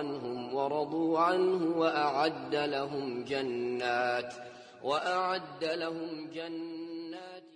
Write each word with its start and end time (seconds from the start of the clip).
عنهم 0.00 0.54
ورضوا 0.54 1.12
عنه 1.20 1.62
وأعد 1.76 2.54
لهم 2.54 3.24
جنات 3.24 4.30
وأعد 4.82 5.62
لهم 5.64 6.10
جنات 6.30 7.46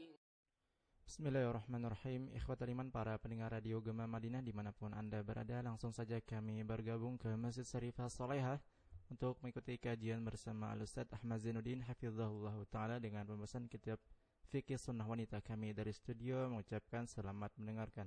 Bismillahirrahmanirrahim 1.11 2.31
Ikhwatal 2.39 2.71
iman 2.71 2.89
para 2.89 3.19
pendengar 3.19 3.51
radio 3.51 3.83
Gema 3.83 4.07
Madinah 4.07 4.47
Dimanapun 4.47 4.95
anda 4.95 5.21
berada 5.27 5.59
Langsung 5.59 5.91
saja 5.91 6.23
kami 6.23 6.63
bergabung 6.63 7.19
ke 7.19 7.29
Masjid 7.35 7.67
Syarifah 7.67 8.07
Salehah 8.07 8.63
Untuk 9.11 9.37
mengikuti 9.43 9.75
kajian 9.77 10.23
bersama 10.23 10.71
Al-Ustaz 10.71 11.11
Ahmad 11.11 11.43
Zainuddin 11.43 11.83
Hafizahullah 11.83 12.55
Ta'ala 12.71 13.03
Dengan 13.03 13.27
pembahasan 13.27 13.67
kitab 13.67 13.99
Fikih 14.55 14.79
Sunnah 14.79 15.05
Wanita 15.05 15.43
kami 15.43 15.75
dari 15.75 15.91
studio 15.91 16.47
Mengucapkan 16.47 17.11
selamat 17.11 17.59
mendengarkan 17.59 18.07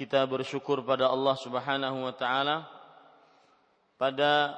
kita 0.00 0.24
bersyukur 0.24 0.80
pada 0.80 1.12
Allah 1.12 1.36
Subhanahu 1.36 2.08
wa 2.08 2.14
taala. 2.16 2.64
Pada 4.00 4.56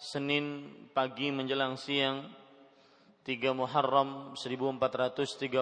Senin 0.00 0.64
pagi 0.96 1.28
menjelang 1.28 1.76
siang 1.76 2.24
3 3.20 3.52
Muharram 3.52 4.32
1436 4.32 5.52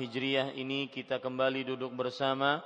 Hijriah 0.00 0.48
ini 0.56 0.88
kita 0.88 1.20
kembali 1.20 1.76
duduk 1.76 1.92
bersama 1.92 2.64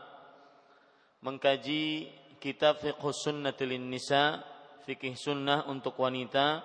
mengkaji 1.27 2.15
kitab 2.39 2.79
Fiqh 2.79 3.03
Sunnatil 3.11 3.75
Nisa 3.83 4.47
Fikih 4.87 5.19
Sunnah 5.19 5.67
untuk 5.67 5.99
Wanita 5.99 6.63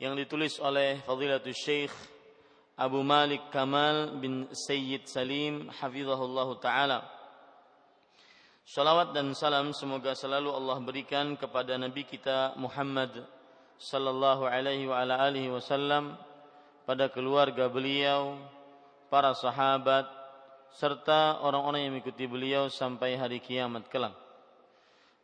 yang 0.00 0.16
ditulis 0.16 0.56
oleh 0.64 1.04
Fadilatul 1.04 1.52
Syekh 1.52 1.92
Abu 2.80 3.04
Malik 3.04 3.52
Kamal 3.52 4.16
bin 4.16 4.48
Sayyid 4.56 5.04
Salim 5.04 5.68
hafizahullah 5.68 6.48
taala 6.64 7.15
Salawat 8.66 9.14
dan 9.14 9.30
salam 9.30 9.70
semoga 9.70 10.10
selalu 10.18 10.50
Allah 10.50 10.82
berikan 10.82 11.38
kepada 11.38 11.78
Nabi 11.78 12.02
kita 12.02 12.58
Muhammad 12.58 13.14
sallallahu 13.78 14.42
alaihi 14.42 14.90
wa 14.90 14.98
ala 14.98 15.22
alihi 15.22 15.54
wasallam 15.54 16.18
pada 16.82 17.06
keluarga 17.06 17.70
beliau, 17.70 18.34
para 19.06 19.38
sahabat 19.38 20.10
serta 20.74 21.46
orang-orang 21.46 21.86
yang 21.86 21.92
mengikuti 21.94 22.26
beliau 22.26 22.66
sampai 22.66 23.14
hari 23.14 23.38
kiamat 23.38 23.86
kelak. 23.86 24.18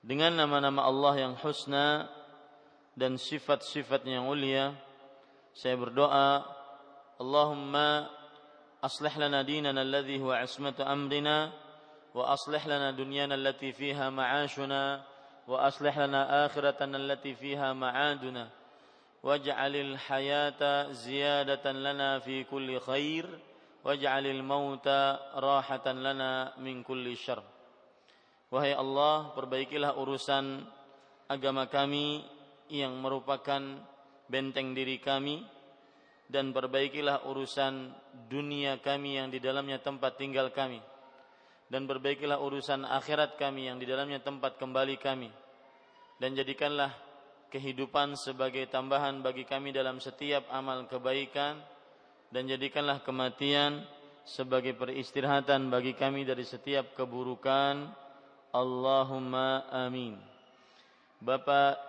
Dengan 0.07 0.39
nama-nama 0.39 0.87
Allah 0.87 1.27
yang 1.27 1.35
husna 1.43 2.07
dan 2.95 3.19
sifat-sifatnya 3.19 4.23
yang 4.23 4.31
mulia, 4.31 4.71
saya 5.51 5.75
berdoa, 5.75 6.47
Allahumma 7.19 8.07
aslih 8.79 9.19
lana 9.19 9.43
dinana 9.43 9.83
alladhi 9.83 10.23
huwa 10.23 10.39
ismatu 10.39 10.87
amrina 10.87 11.51
واصلح 12.14 12.68
لنا 12.68 12.92
دنيانا 12.92 13.36
التي 13.36 13.72
فيها 13.72 14.10
معاشنا 14.10 15.04
واصلح 15.48 15.98
لنا 15.98 16.46
اخرتنا 16.46 16.98
التي 16.98 17.34
فيها 17.36 17.74
معادنا 17.74 18.50
واجعل 19.24 19.76
الحياه 19.76 20.92
زياده 20.92 21.72
لنا 21.72 22.20
في 22.20 22.44
كل 22.44 22.80
خير 22.80 23.26
واجعل 23.84 24.26
الموت 24.26 24.88
راحه 25.36 25.86
لنا 25.92 26.54
من 26.58 26.84
كل 26.84 27.18
شر 27.18 27.44
Wahai 28.48 28.72
Allah, 28.72 29.36
perbaikilah 29.36 30.00
urusan 30.00 30.64
agama 31.28 31.68
kami 31.68 32.24
yang 32.72 32.96
merupakan 32.96 33.60
benteng 34.32 34.72
diri 34.72 35.04
kami 35.04 35.44
dan 36.32 36.56
perbaikilah 36.56 37.28
urusan 37.28 37.92
dunia 38.32 38.80
kami 38.80 39.20
yang 39.20 39.28
di 39.28 39.44
dalamnya 39.44 39.84
tempat 39.84 40.16
tinggal 40.16 40.48
kami 40.56 40.80
dan 41.73 41.89
perbaikilah 41.89 42.37
urusan 42.37 42.85
akhirat 42.85 43.41
kami 43.41 43.73
yang 43.73 43.81
di 43.81 43.89
dalamnya 43.89 44.21
tempat 44.21 44.61
kembali 44.61 45.01
kami. 45.01 45.33
Dan 46.21 46.37
jadikanlah 46.37 46.93
kehidupan 47.49 48.13
sebagai 48.13 48.69
tambahan 48.69 49.25
bagi 49.25 49.49
kami 49.49 49.73
dalam 49.73 49.97
setiap 49.97 50.45
amal 50.53 50.85
kebaikan. 50.85 51.57
Dan 52.29 52.45
jadikanlah 52.45 53.01
kematian 53.01 53.89
sebagai 54.29 54.77
peristirahatan 54.77 55.73
bagi 55.73 55.97
kami 55.97 56.29
dari 56.29 56.45
setiap 56.45 56.93
keburukan. 56.93 57.89
Allahumma 58.53 59.65
amin. 59.73 60.21
Bapak 61.25 61.81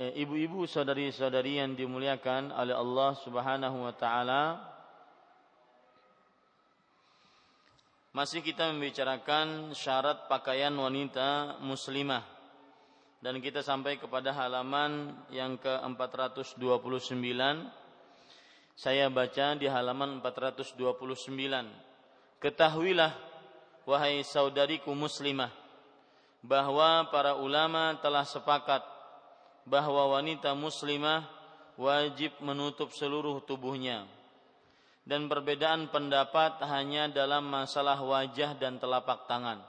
eh, 0.00 0.16
ibu-ibu 0.16 0.64
saudari-saudari 0.64 1.60
yang 1.60 1.76
dimuliakan 1.76 2.56
oleh 2.56 2.72
Allah 2.72 3.12
Subhanahu 3.20 3.84
wa 3.84 3.92
taala 3.92 4.75
Masih 8.16 8.40
kita 8.40 8.72
membicarakan 8.72 9.76
syarat 9.76 10.24
pakaian 10.24 10.72
wanita 10.72 11.60
muslimah 11.60 12.24
dan 13.20 13.36
kita 13.44 13.60
sampai 13.60 14.00
kepada 14.00 14.32
halaman 14.32 15.12
yang 15.28 15.60
ke-429. 15.60 16.56
Saya 18.72 19.12
baca 19.12 19.60
di 19.60 19.68
halaman 19.68 20.24
429. 20.24 20.80
Ketahuilah 22.40 23.12
wahai 23.84 24.24
saudariku 24.24 24.96
muslimah 24.96 25.52
bahwa 26.40 27.12
para 27.12 27.36
ulama 27.36 28.00
telah 28.00 28.24
sepakat 28.24 28.80
bahwa 29.68 30.16
wanita 30.16 30.56
muslimah 30.56 31.20
wajib 31.76 32.32
menutup 32.40 32.96
seluruh 32.96 33.44
tubuhnya 33.44 34.08
dan 35.06 35.30
perbedaan 35.30 35.86
pendapat 35.94 36.58
hanya 36.66 37.06
dalam 37.06 37.46
masalah 37.46 37.94
wajah 38.02 38.58
dan 38.58 38.82
telapak 38.82 39.30
tangan. 39.30 39.62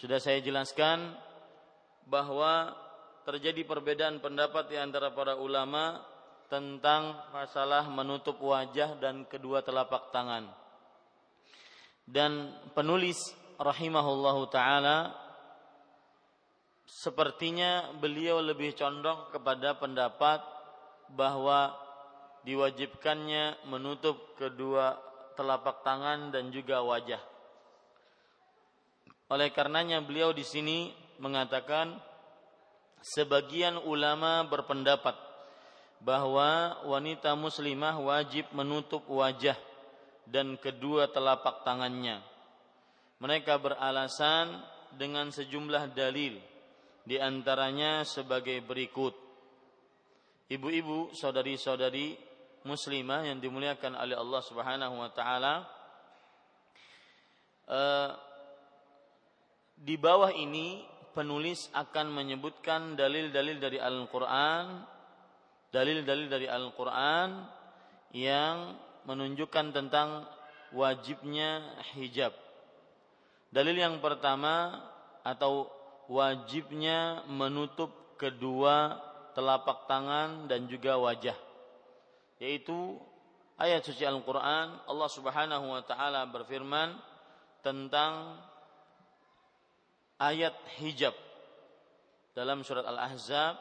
Sudah 0.00 0.16
saya 0.16 0.40
jelaskan 0.40 1.12
bahwa 2.08 2.72
terjadi 3.28 3.68
perbedaan 3.68 4.16
pendapat 4.24 4.72
di 4.72 4.80
antara 4.80 5.12
para 5.12 5.36
ulama 5.36 6.00
tentang 6.48 7.20
masalah 7.36 7.84
menutup 7.92 8.40
wajah 8.40 8.96
dan 8.96 9.28
kedua 9.28 9.60
telapak 9.60 10.08
tangan. 10.08 10.48
Dan 12.08 12.50
penulis 12.72 13.20
rahimahullahu 13.60 14.48
taala 14.48 15.12
sepertinya 16.88 17.92
beliau 18.00 18.40
lebih 18.40 18.72
condong 18.72 19.30
kepada 19.30 19.76
pendapat 19.78 20.42
bahwa 21.12 21.76
diwajibkannya 22.44 23.68
menutup 23.68 24.36
kedua 24.36 24.96
telapak 25.36 25.84
tangan 25.84 26.32
dan 26.32 26.52
juga 26.52 26.84
wajah. 26.84 27.20
Oleh 29.30 29.54
karenanya 29.54 30.02
beliau 30.02 30.34
di 30.34 30.42
sini 30.42 30.90
mengatakan 31.22 31.94
sebagian 33.00 33.78
ulama 33.86 34.42
berpendapat 34.48 35.14
bahwa 36.00 36.80
wanita 36.88 37.36
muslimah 37.36 38.00
wajib 38.00 38.48
menutup 38.56 39.04
wajah 39.06 39.56
dan 40.24 40.56
kedua 40.56 41.12
telapak 41.12 41.62
tangannya. 41.62 42.24
Mereka 43.20 43.60
beralasan 43.60 44.64
dengan 44.96 45.28
sejumlah 45.28 45.92
dalil, 45.92 46.40
di 47.04 47.20
antaranya 47.20 48.02
sebagai 48.02 48.64
berikut. 48.64 49.12
Ibu-ibu, 50.50 51.14
saudari-saudari 51.14 52.29
muslimah 52.64 53.24
yang 53.24 53.38
dimuliakan 53.40 53.96
oleh 53.96 54.16
Allah 54.16 54.42
Subhanahu 54.44 54.94
wa 55.00 55.10
taala, 55.12 55.54
eh, 57.68 58.10
di 59.80 59.96
bawah 59.96 60.28
ini 60.32 60.84
penulis 61.16 61.72
akan 61.72 62.12
menyebutkan 62.12 62.94
dalil-dalil 62.94 63.56
dari 63.56 63.78
Al-Qur'an, 63.80 64.84
dalil-dalil 65.72 66.26
dari 66.28 66.46
Al-Qur'an 66.46 67.48
yang 68.12 68.76
menunjukkan 69.08 69.72
tentang 69.72 70.28
wajibnya 70.76 71.80
hijab. 71.96 72.36
Dalil 73.50 73.74
yang 73.74 73.98
pertama 73.98 74.78
atau 75.26 75.66
wajibnya 76.06 77.26
menutup 77.26 77.90
kedua 78.14 78.98
telapak 79.34 79.88
tangan 79.90 80.46
dan 80.46 80.70
juga 80.70 80.98
wajah. 80.98 81.49
Yaitu 82.40 82.96
ayat 83.60 83.84
suci 83.84 84.08
Al-Qur'an 84.08 84.80
Allah 84.88 85.10
Subhanahu 85.12 85.76
wa 85.76 85.84
taala 85.84 86.24
berfirman 86.24 86.96
tentang 87.60 88.40
ayat 90.16 90.56
hijab. 90.80 91.12
Dalam 92.32 92.64
surat 92.64 92.88
Al-Ahzab 92.88 93.60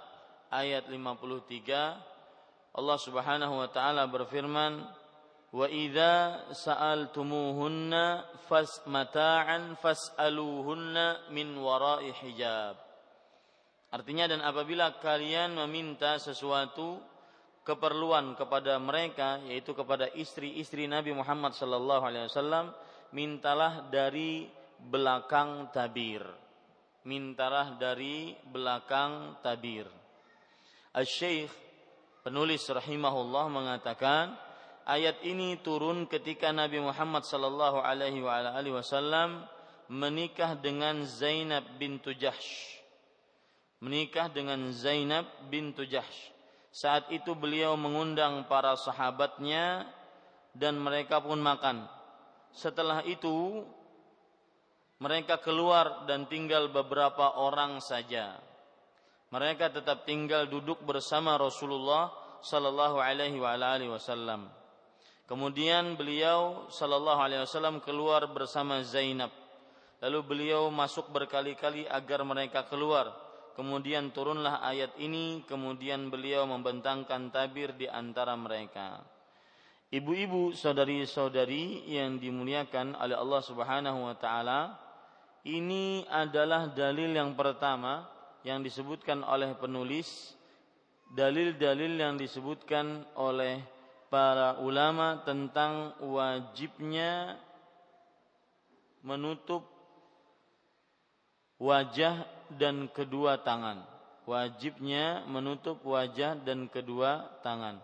ayat 0.55 0.87
53 0.87 2.79
Allah 2.79 2.97
Subhanahu 3.03 3.53
wa 3.59 3.67
taala 3.67 4.07
berfirman 4.07 4.87
wa 5.49 5.65
idza 5.65 6.47
sa'altumuhunna 6.53 8.23
fas 8.47 8.85
mata'an 8.85 9.75
fas'aluhunna 9.81 11.33
min 11.33 11.57
wara'i 11.57 12.13
hijab. 12.23 12.77
Artinya 13.89 14.29
dan 14.29 14.45
apabila 14.45 15.01
kalian 15.01 15.57
meminta 15.57 16.21
sesuatu 16.21 17.01
keperluan 17.69 18.33
kepada 18.33 18.81
mereka 18.81 19.37
yaitu 19.45 19.77
kepada 19.77 20.09
istri-istri 20.17 20.89
Nabi 20.89 21.13
Muhammad 21.13 21.53
sallallahu 21.53 22.01
alaihi 22.01 22.25
wasallam 22.25 22.73
mintalah 23.13 23.85
dari 23.93 24.49
belakang 24.81 25.69
tabir 25.69 26.25
mintalah 27.05 27.77
dari 27.77 28.33
belakang 28.49 29.37
tabir 29.45 29.85
Al-Syekh 30.97 31.53
penulis 32.25 32.65
rahimahullah 32.65 33.45
mengatakan 33.53 34.33
ayat 34.89 35.21
ini 35.21 35.61
turun 35.61 36.09
ketika 36.09 36.49
Nabi 36.49 36.81
Muhammad 36.81 37.21
sallallahu 37.21 37.85
alaihi 37.85 38.25
wasallam 38.73 39.45
menikah 39.89 40.57
dengan 40.57 41.01
Zainab 41.05 41.65
bintu 41.81 42.13
Jahsh. 42.13 42.77
Menikah 43.81 44.29
dengan 44.29 44.69
Zainab 44.73 45.25
bintu 45.49 45.85
Jahsh. 45.85 46.33
Saat 46.69 47.09
itu 47.09 47.33
beliau 47.33 47.73
mengundang 47.73 48.45
para 48.45 48.77
sahabatnya 48.77 49.89
dan 50.53 50.77
mereka 50.77 51.17
pun 51.19 51.41
makan. 51.41 51.89
Setelah 52.53 53.01
itu 53.05 53.65
mereka 55.01 55.41
keluar 55.41 56.05
dan 56.05 56.29
tinggal 56.29 56.69
beberapa 56.69 57.39
orang 57.39 57.81
saja 57.81 58.37
mereka 59.29 59.69
tetap 59.69 60.09
tinggal 60.09 60.49
duduk 60.49 60.81
bersama 60.81 61.37
Rasulullah 61.37 62.09
sallallahu 62.41 62.97
alaihi 62.97 63.37
wasallam. 63.37 64.49
Kemudian 65.29 65.93
beliau 65.93 66.65
sallallahu 66.73 67.21
alaihi 67.21 67.45
wasallam 67.45 67.77
keluar 67.85 68.25
bersama 68.25 68.81
Zainab. 68.81 69.29
Lalu 70.01 70.19
beliau 70.25 70.73
masuk 70.73 71.13
berkali-kali 71.13 71.85
agar 71.85 72.25
mereka 72.25 72.65
keluar. 72.65 73.13
Kemudian 73.59 74.15
turunlah 74.15 74.63
ayat 74.63 74.95
ini, 75.03 75.43
kemudian 75.43 76.07
beliau 76.07 76.47
membentangkan 76.47 77.27
tabir 77.27 77.75
di 77.75 77.91
antara 77.91 78.31
mereka. 78.39 79.03
Ibu-ibu, 79.91 80.55
saudari-saudari 80.55 81.83
yang 81.91 82.23
dimuliakan 82.23 82.95
oleh 82.95 83.19
Allah 83.19 83.41
Subhanahu 83.43 84.07
wa 84.07 84.15
taala, 84.15 84.79
ini 85.43 86.07
adalah 86.07 86.71
dalil 86.71 87.11
yang 87.11 87.35
pertama 87.35 88.07
yang 88.47 88.63
disebutkan 88.63 89.27
oleh 89.27 89.51
penulis, 89.59 90.39
dalil-dalil 91.11 91.99
yang 91.99 92.15
disebutkan 92.15 93.11
oleh 93.19 93.59
para 94.07 94.55
ulama 94.63 95.19
tentang 95.27 95.99
wajibnya 95.99 97.35
menutup 99.03 99.67
wajah 101.59 102.38
dan 102.57 102.89
kedua 102.89 103.41
tangan. 103.41 103.85
Wajibnya 104.29 105.25
menutup 105.25 105.81
wajah 105.81 106.37
dan 106.37 106.69
kedua 106.69 107.41
tangan. 107.41 107.81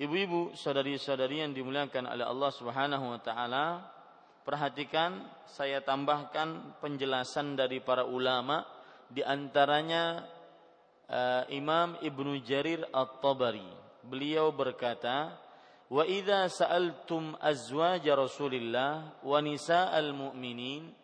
Ibu-ibu, 0.00 0.56
saudari-saudari 0.56 1.44
yang 1.44 1.52
dimuliakan 1.52 2.08
oleh 2.08 2.24
Allah 2.24 2.50
Subhanahu 2.56 3.04
wa 3.12 3.20
taala, 3.20 3.84
perhatikan 4.48 5.28
saya 5.44 5.84
tambahkan 5.84 6.80
penjelasan 6.80 7.52
dari 7.52 7.84
para 7.84 8.08
ulama 8.08 8.64
di 9.12 9.20
antaranya 9.20 10.24
uh, 11.04 11.44
Imam 11.52 12.00
Ibnu 12.00 12.40
Jarir 12.40 12.80
At-Tabari. 12.88 13.68
Beliau 14.00 14.48
berkata, 14.56 15.36
"Wa 15.92 16.08
idza 16.08 16.48
sa'altum 16.48 17.36
azwaj 17.36 18.00
Rasulillah 18.08 19.20
wa 19.20 19.38
nisa'al 19.44 20.16
mu'minin 20.16 20.96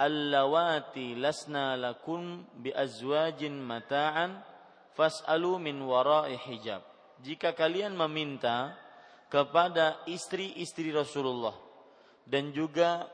allawati 0.00 1.14
lasna 1.18 1.78
lakum 1.78 2.44
bi 2.58 2.74
azwajin 2.74 3.58
mata'an 3.58 4.42
fas'alu 4.94 5.58
min 5.62 5.82
wara'i 5.82 6.38
hijab." 6.38 6.82
Jika 7.22 7.54
kalian 7.54 7.96
meminta 7.96 8.74
kepada 9.32 10.04
istri-istri 10.06 10.94
Rasulullah 10.94 11.54
dan 12.28 12.54
juga 12.54 13.08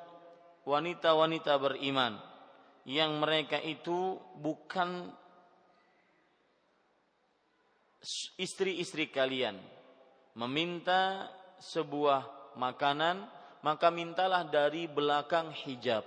wanita-wanita 0.68 1.56
beriman 1.56 2.20
yang 2.84 3.20
mereka 3.20 3.60
itu 3.60 4.18
bukan 4.40 5.08
istri-istri 8.40 9.12
kalian 9.12 9.60
meminta 10.36 11.28
sebuah 11.60 12.56
makanan 12.56 13.28
maka 13.60 13.92
mintalah 13.92 14.48
dari 14.48 14.88
belakang 14.88 15.52
hijab 15.52 16.04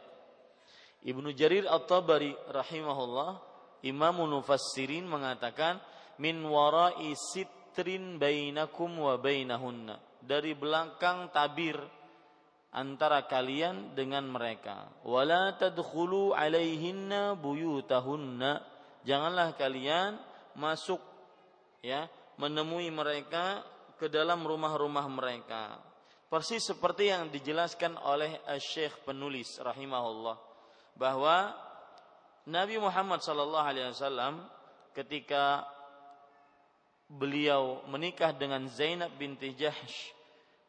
Ibnu 1.03 1.35
Jarir 1.35 1.67
At-Tabari 1.67 2.31
rahimahullah 2.47 3.35
Imam 3.83 4.23
Mufassirin 4.23 5.03
mengatakan 5.03 5.83
min 6.15 6.39
wara'i 6.47 7.11
sitrin 7.11 8.15
bainakum 8.15 8.87
wa 9.03 9.19
bainahunna 9.19 9.99
dari 10.23 10.55
belakang 10.55 11.27
tabir 11.35 11.75
antara 12.71 13.27
kalian 13.27 13.91
dengan 13.91 14.31
mereka. 14.31 14.87
Wala 15.03 15.59
tadkhulu 15.59 16.31
alaihinna 16.31 17.35
buyutahunna. 17.35 18.63
Janganlah 19.03 19.59
kalian 19.59 20.15
masuk 20.55 21.03
ya, 21.83 22.07
menemui 22.39 22.87
mereka 22.87 23.59
ke 23.99 24.07
dalam 24.07 24.47
rumah-rumah 24.47 25.03
mereka. 25.11 25.83
Persis 26.31 26.63
seperti 26.63 27.11
yang 27.11 27.27
dijelaskan 27.27 27.99
oleh 27.99 28.39
Syekh 28.57 29.03
penulis 29.03 29.59
rahimahullah 29.59 30.52
bahwa 30.95 31.55
Nabi 32.43 32.77
Muhammad 32.77 33.23
sallallahu 33.23 33.67
alaihi 33.67 33.89
wasallam 33.89 34.43
ketika 34.93 35.65
beliau 37.07 37.81
menikah 37.87 38.33
dengan 38.35 38.67
Zainab 38.67 39.13
binti 39.15 39.53
Jahsh 39.55 40.13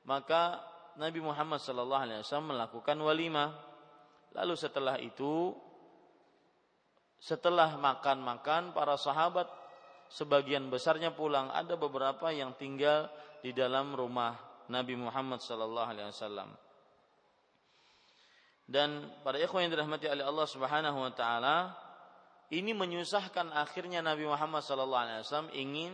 maka 0.04 0.60
Nabi 0.94 1.18
Muhammad 1.18 1.58
sallallahu 1.58 2.04
alaihi 2.06 2.20
wasallam 2.22 2.54
melakukan 2.54 2.96
walimah. 3.00 3.50
Lalu 4.34 4.54
setelah 4.54 5.00
itu 5.00 5.54
setelah 7.18 7.80
makan-makan 7.80 8.76
para 8.76 9.00
sahabat 9.00 9.48
sebagian 10.12 10.68
besarnya 10.68 11.16
pulang, 11.16 11.48
ada 11.50 11.74
beberapa 11.74 12.28
yang 12.30 12.52
tinggal 12.60 13.08
di 13.40 13.56
dalam 13.56 13.96
rumah 13.96 14.36
Nabi 14.68 14.94
Muhammad 14.94 15.40
sallallahu 15.40 15.88
alaihi 15.88 16.08
wasallam. 16.12 16.52
Dan 18.64 19.12
para 19.20 19.36
ikhwan 19.36 19.68
yang 19.68 19.76
dirahmati 19.76 20.08
oleh 20.08 20.24
Allah 20.24 20.48
Subhanahu 20.48 20.98
wa 21.04 21.12
taala, 21.12 21.76
ini 22.48 22.72
menyusahkan 22.72 23.52
akhirnya 23.52 24.00
Nabi 24.00 24.24
Muhammad 24.24 24.64
sallallahu 24.64 25.04
alaihi 25.04 25.20
wasallam 25.24 25.52
ingin 25.52 25.92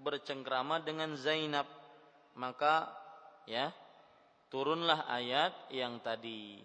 bercengkrama 0.00 0.80
dengan 0.80 1.12
Zainab. 1.16 1.68
Maka 2.36 2.88
ya, 3.48 3.72
turunlah 4.48 5.08
ayat 5.08 5.52
yang 5.72 6.00
tadi 6.00 6.60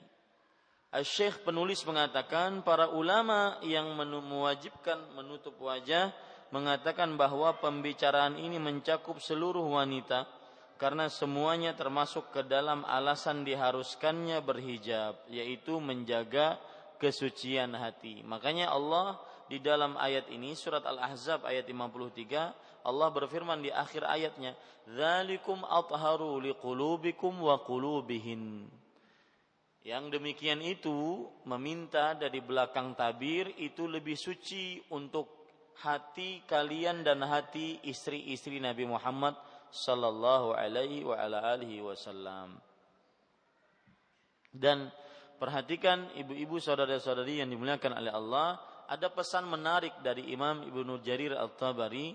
Syekh 0.99 1.47
penulis 1.47 1.87
mengatakan 1.87 2.67
para 2.67 2.91
ulama 2.91 3.55
yang 3.63 3.95
mewajibkan 3.95 4.99
menutup 5.15 5.55
wajah 5.63 6.11
mengatakan 6.51 7.15
bahwa 7.15 7.55
pembicaraan 7.63 8.35
ini 8.35 8.59
mencakup 8.59 9.23
seluruh 9.23 9.63
wanita 9.63 10.27
karena 10.81 11.13
semuanya 11.13 11.77
termasuk 11.77 12.33
ke 12.33 12.41
dalam 12.41 12.81
alasan 12.89 13.45
diharuskannya 13.45 14.41
berhijab 14.41 15.13
yaitu 15.29 15.77
menjaga 15.77 16.57
kesucian 16.97 17.77
hati. 17.77 18.25
Makanya 18.25 18.73
Allah 18.73 19.21
di 19.45 19.61
dalam 19.61 19.93
ayat 19.93 20.25
ini 20.33 20.57
surat 20.57 20.81
Al-Ahzab 20.81 21.45
ayat 21.45 21.69
53 21.69 22.81
Allah 22.81 23.13
berfirman 23.13 23.61
di 23.61 23.69
akhir 23.69 24.01
ayatnya, 24.09 24.57
"Dzalikum 24.89 25.61
atharu 25.61 26.41
liqulubikum 26.41 27.45
wa 27.45 27.61
qulubihin." 27.61 28.65
Yang 29.85 30.17
demikian 30.17 30.65
itu 30.65 31.29
meminta 31.45 32.17
dari 32.17 32.41
belakang 32.41 32.97
tabir 32.97 33.53
itu 33.57 33.85
lebih 33.85 34.17
suci 34.17 34.81
untuk 34.93 35.45
hati 35.81 36.41
kalian 36.45 37.01
dan 37.01 37.21
hati 37.25 37.81
istri-istri 37.85 38.61
Nabi 38.61 38.85
Muhammad 38.85 39.33
sallallahu 39.71 40.53
alaihi 40.53 41.07
wa 41.07 41.15
ala 41.15 41.55
alihi 41.55 41.79
wasallam. 41.79 42.59
Dan 44.51 44.91
perhatikan 45.39 46.11
ibu-ibu 46.19 46.59
saudara-saudari 46.59 47.39
yang 47.39 47.49
dimuliakan 47.49 47.97
oleh 47.97 48.11
Allah, 48.11 48.59
ada 48.91 49.07
pesan 49.07 49.47
menarik 49.47 49.95
dari 50.03 50.27
Imam 50.35 50.67
Ibnu 50.67 50.99
Jarir 50.99 51.39
At-Tabari, 51.39 52.11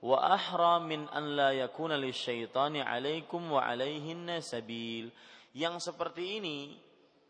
wa 0.00 0.16
ahra 0.22 0.80
min 0.80 1.04
an 1.10 1.34
la 1.34 1.50
yakuna 1.52 1.98
lisyaitani 1.98 2.80
alaikum 2.80 3.58
wa 3.58 3.66
alaihinna 3.66 4.38
sabil. 4.40 5.10
Yang 5.50 5.90
seperti 5.90 6.38
ini 6.38 6.78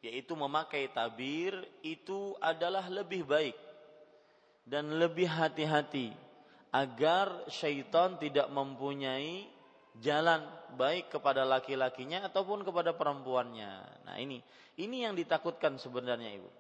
yaitu 0.01 0.33
memakai 0.33 0.89
tabir 0.93 1.53
itu 1.85 2.33
adalah 2.41 2.89
lebih 2.89 3.25
baik 3.29 3.57
dan 4.65 4.97
lebih 4.97 5.29
hati-hati 5.29 6.13
agar 6.73 7.45
syaitan 7.53 8.17
tidak 8.17 8.49
mempunyai 8.49 9.45
jalan 9.99 10.47
baik 10.79 11.11
kepada 11.11 11.43
laki-lakinya 11.43 12.31
ataupun 12.31 12.63
kepada 12.63 12.95
perempuannya. 12.95 13.73
Nah, 14.07 14.17
ini 14.23 14.39
ini 14.79 15.03
yang 15.03 15.19
ditakutkan 15.19 15.77
sebenarnya 15.77 16.31
Ibu. 16.39 16.51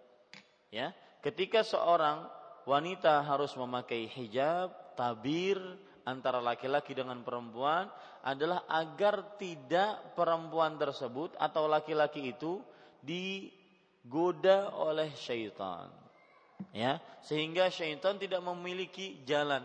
Ya, 0.74 0.90
ketika 1.22 1.62
seorang 1.62 2.26
wanita 2.66 3.22
harus 3.22 3.54
memakai 3.54 4.10
hijab, 4.10 4.74
tabir 4.98 5.58
antara 6.04 6.42
laki-laki 6.42 6.92
dengan 6.92 7.22
perempuan 7.22 7.86
adalah 8.20 8.68
agar 8.68 9.38
tidak 9.40 10.12
perempuan 10.12 10.76
tersebut 10.76 11.34
atau 11.40 11.64
laki-laki 11.70 12.36
itu 12.36 12.60
digoda 13.00 14.74
oleh 14.76 15.08
syaitan. 15.16 15.88
Ya, 16.76 17.00
sehingga 17.24 17.72
syaitan 17.72 18.20
tidak 18.20 18.44
memiliki 18.44 19.24
jalan. 19.24 19.64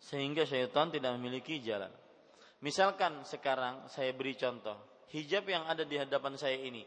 Sehingga 0.00 0.48
syaitan 0.48 0.88
tidak 0.88 1.12
memiliki 1.20 1.60
jalan. 1.60 1.92
Misalkan 2.58 3.22
sekarang 3.22 3.86
saya 3.86 4.10
beri 4.10 4.34
contoh, 4.34 4.74
hijab 5.14 5.46
yang 5.46 5.64
ada 5.70 5.86
di 5.86 5.94
hadapan 5.94 6.34
saya 6.34 6.58
ini, 6.58 6.82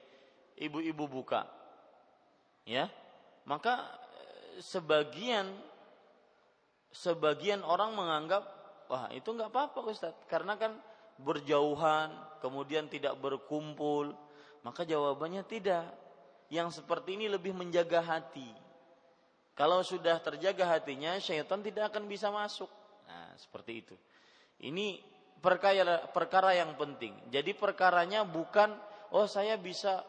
ibu-ibu 0.59 1.07
buka. 1.07 1.47
Ya. 2.67 2.91
Maka 3.47 3.87
eh, 4.15 4.61
sebagian 4.61 5.49
sebagian 6.91 7.63
orang 7.63 7.95
menganggap 7.95 8.43
wah 8.91 9.07
itu 9.15 9.31
nggak 9.31 9.49
apa-apa 9.49 9.79
Ustaz 9.87 10.13
karena 10.27 10.59
kan 10.59 10.75
berjauhan 11.15 12.11
kemudian 12.43 12.91
tidak 12.91 13.15
berkumpul 13.17 14.11
maka 14.61 14.85
jawabannya 14.85 15.43
tidak. 15.45 15.89
Yang 16.51 16.83
seperti 16.83 17.15
ini 17.15 17.31
lebih 17.31 17.55
menjaga 17.55 18.03
hati. 18.03 18.47
Kalau 19.55 19.83
sudah 19.83 20.19
terjaga 20.19 20.67
hatinya, 20.67 21.15
syaitan 21.17 21.63
tidak 21.63 21.91
akan 21.91 22.07
bisa 22.11 22.27
masuk. 22.27 22.67
Nah, 23.07 23.31
seperti 23.39 23.83
itu. 23.83 23.95
Ini 24.61 24.99
perkara 25.41 26.07
perkara 26.13 26.55
yang 26.55 26.77
penting. 26.77 27.17
Jadi 27.33 27.51
perkaranya 27.57 28.23
bukan 28.23 28.71
oh 29.11 29.25
saya 29.27 29.57
bisa 29.57 30.05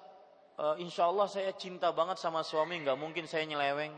uh, 0.60 0.76
insya 0.78 1.08
Allah 1.08 1.26
saya 1.26 1.50
cinta 1.56 1.90
banget 1.90 2.20
sama 2.20 2.44
suami, 2.46 2.78
nggak 2.84 3.00
mungkin 3.00 3.24
saya 3.26 3.48
nyeleweng. 3.48 3.92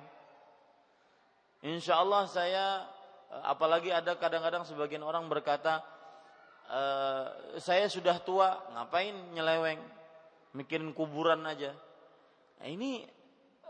Insya 1.66 2.00
Allah 2.00 2.24
saya 2.30 2.86
uh, 3.34 3.44
apalagi 3.50 3.90
ada 3.90 4.16
kadang-kadang 4.16 4.64
sebagian 4.64 5.02
orang 5.02 5.26
berkata 5.26 5.84
uh, 6.70 7.58
saya 7.60 7.90
sudah 7.90 8.22
tua, 8.22 8.62
ngapain 8.72 9.12
nyeleweng? 9.34 9.94
mikirin 10.54 10.94
kuburan 10.94 11.42
aja. 11.44 11.74
Nah, 12.62 12.68
ini 12.70 13.02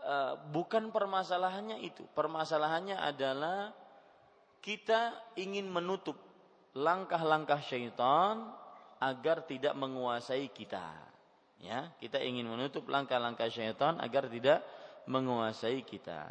uh, 0.05 0.37
bukan 0.53 0.93
permasalahannya 0.93 1.81
itu. 1.83 2.05
Permasalahannya 2.13 3.01
adalah 3.01 3.73
kita 4.61 5.17
ingin 5.41 5.69
menutup 5.69 6.17
langkah-langkah 6.75 7.63
syaitan 7.63 8.51
agar 8.99 9.47
tidak 9.47 9.75
menguasai 9.79 10.51
kita. 10.51 10.85
Ya, 11.63 11.95
kita 12.03 12.21
ingin 12.21 12.51
menutup 12.51 12.85
langkah-langkah 12.91 13.49
syaitan 13.49 13.97
agar 14.03 14.29
tidak 14.29 14.61
menguasai 15.09 15.81
kita. 15.87 16.29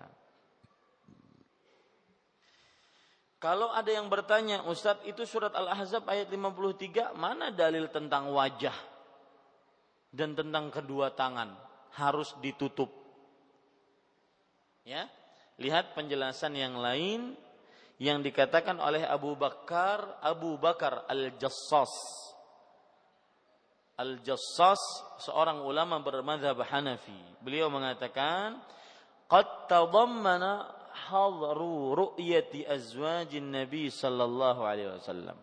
Kalau 3.41 3.75
ada 3.75 3.91
yang 3.91 4.07
bertanya, 4.07 4.63
Ustadz 4.63 5.03
itu 5.03 5.27
surat 5.27 5.51
Al-Ahzab 5.51 6.07
ayat 6.07 6.31
53, 6.31 7.11
mana 7.17 7.51
dalil 7.51 7.91
tentang 7.91 8.31
wajah? 8.31 8.93
dan 10.13 10.37
tentang 10.37 10.69
kedua 10.69 11.09
tangan 11.17 11.57
harus 11.97 12.37
ditutup. 12.39 12.93
Ya, 14.85 15.09
lihat 15.57 15.97
penjelasan 15.97 16.53
yang 16.53 16.77
lain 16.77 17.33
yang 18.01 18.25
dikatakan 18.25 18.81
oleh 18.81 19.05
Abu 19.05 19.37
Bakar 19.37 20.21
Abu 20.21 20.57
Bakar 20.57 21.05
Al-Jassas. 21.09 21.93
Al-Jassas 23.93 24.81
seorang 25.21 25.61
ulama 25.61 26.01
bermadhab 26.01 26.57
Hanafi. 26.65 27.37
Beliau 27.45 27.69
mengatakan 27.69 28.57
qad 29.29 29.69
tadammana 29.69 30.65
hadru 31.09 31.93
ru'yati 31.93 32.65
azwajin 32.65 33.53
Nabi 33.53 33.89
sallallahu 33.89 34.61
alaihi 34.65 34.93
wasallam 34.97 35.37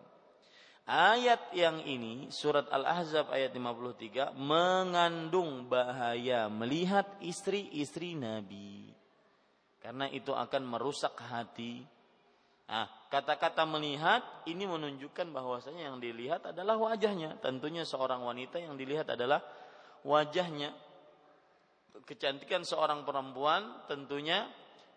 Ayat 0.91 1.55
yang 1.55 1.79
ini 1.87 2.33
surat 2.33 2.67
Al-Ahzab 2.67 3.31
ayat 3.31 3.55
53 3.55 4.35
mengandung 4.35 5.69
bahaya 5.71 6.49
melihat 6.49 7.05
istri-istri 7.23 8.17
Nabi. 8.17 8.91
Karena 9.79 10.09
itu 10.11 10.35
akan 10.35 10.63
merusak 10.65 11.15
hati. 11.15 11.85
Nah, 12.71 12.87
kata-kata 13.11 13.67
melihat 13.67 14.23
ini 14.47 14.63
menunjukkan 14.63 15.27
bahwasanya 15.35 15.91
yang 15.91 15.99
dilihat 15.99 16.55
adalah 16.55 16.79
wajahnya. 16.79 17.35
Tentunya 17.43 17.83
seorang 17.83 18.23
wanita 18.23 18.63
yang 18.63 18.79
dilihat 18.79 19.11
adalah 19.11 19.43
wajahnya. 20.07 20.71
Kecantikan 22.07 22.63
seorang 22.63 23.03
perempuan 23.03 23.83
tentunya 23.91 24.47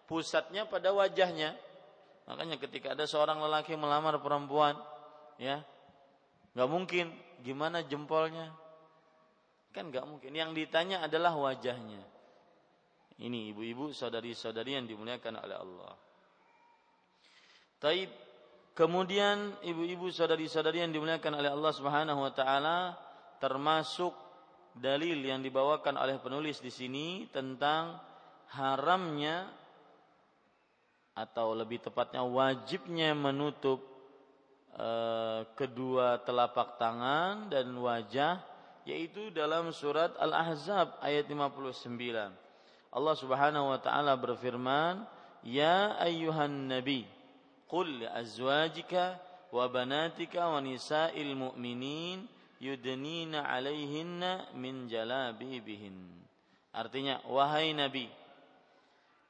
pusatnya 0.07 0.71
pada 0.71 0.95
wajahnya. 0.95 1.59
Makanya 2.31 2.63
ketika 2.63 2.95
ada 2.95 3.11
seorang 3.11 3.43
lelaki 3.43 3.75
melamar 3.75 4.23
perempuan, 4.23 4.79
ya 5.37 5.67
Gak 6.55 6.71
mungkin 6.71 7.11
gimana 7.43 7.83
jempolnya? 7.83 8.55
Kan 9.75 9.91
gak 9.91 10.07
mungkin. 10.07 10.31
Yang 10.31 10.55
ditanya 10.55 11.03
adalah 11.03 11.35
wajahnya. 11.35 11.99
Ini 13.19 13.51
ibu-ibu, 13.55 13.91
saudari-saudari 13.91 14.79
yang 14.79 14.87
dimuliakan 14.87 15.43
oleh 15.43 15.59
Allah. 15.59 15.95
Taib. 17.85 18.09
Kemudian 18.73 19.61
ibu-ibu, 19.61 20.09
saudari-saudari 20.09 20.81
yang 20.81 20.91
dimuliakan 20.91 21.37
oleh 21.37 21.53
Allah 21.53 21.73
Subhanahu 21.77 22.25
wa 22.25 22.33
taala 22.33 22.97
termasuk 23.39 24.17
dalil 24.73 25.21
yang 25.21 25.45
dibawakan 25.45 26.01
oleh 26.01 26.17
penulis 26.17 26.65
di 26.65 26.73
sini 26.73 27.29
tentang 27.29 28.01
haramnya 28.57 29.53
atau 31.13 31.53
lebih 31.53 31.85
tepatnya 31.85 32.25
wajibnya 32.25 33.13
menutup 33.13 33.95
Eh, 34.75 35.41
kedua 35.55 36.19
telapak 36.27 36.83
tangan 36.83 37.47
dan 37.47 37.71
wajah 37.79 38.43
yaitu 38.83 39.31
dalam 39.31 39.71
surat 39.71 40.11
Al-Ahzab 40.19 40.99
ayat 40.99 41.31
59. 41.31 42.35
Allah 42.91 43.15
Subhanahu 43.15 43.71
wa 43.71 43.79
taala 43.79 44.19
berfirman, 44.19 45.07
"Ya 45.47 45.95
ayyuhan 46.03 46.67
nabi, 46.67 47.07
qul 47.71 48.07
azwajika 48.09 49.19
wa 49.55 49.65
banatika 49.71 50.51
wa 50.51 50.61
nisa'il 50.61 51.35
mu'minin 51.37 52.27
yudnina 52.59 53.45
min 54.55 54.89
jalabibihin." 54.91 55.97
Artinya, 56.75 57.23
wahai 57.31 57.71
nabi, 57.71 58.11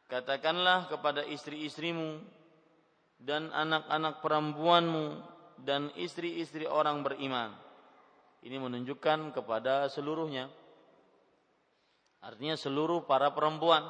katakanlah 0.09 0.89
kepada 0.89 1.25
istri-istrimu 1.29 2.25
dan 3.21 3.53
anak-anak 3.53 4.25
perempuanmu 4.25 5.07
dan 5.61 5.93
istri-istri 5.97 6.65
orang 6.65 7.05
beriman. 7.05 7.53
Ini 8.45 8.61
menunjukkan 8.61 9.33
kepada 9.33 9.89
seluruhnya. 9.89 10.53
Artinya 12.21 12.57
seluruh 12.57 13.05
para 13.05 13.33
perempuan 13.33 13.85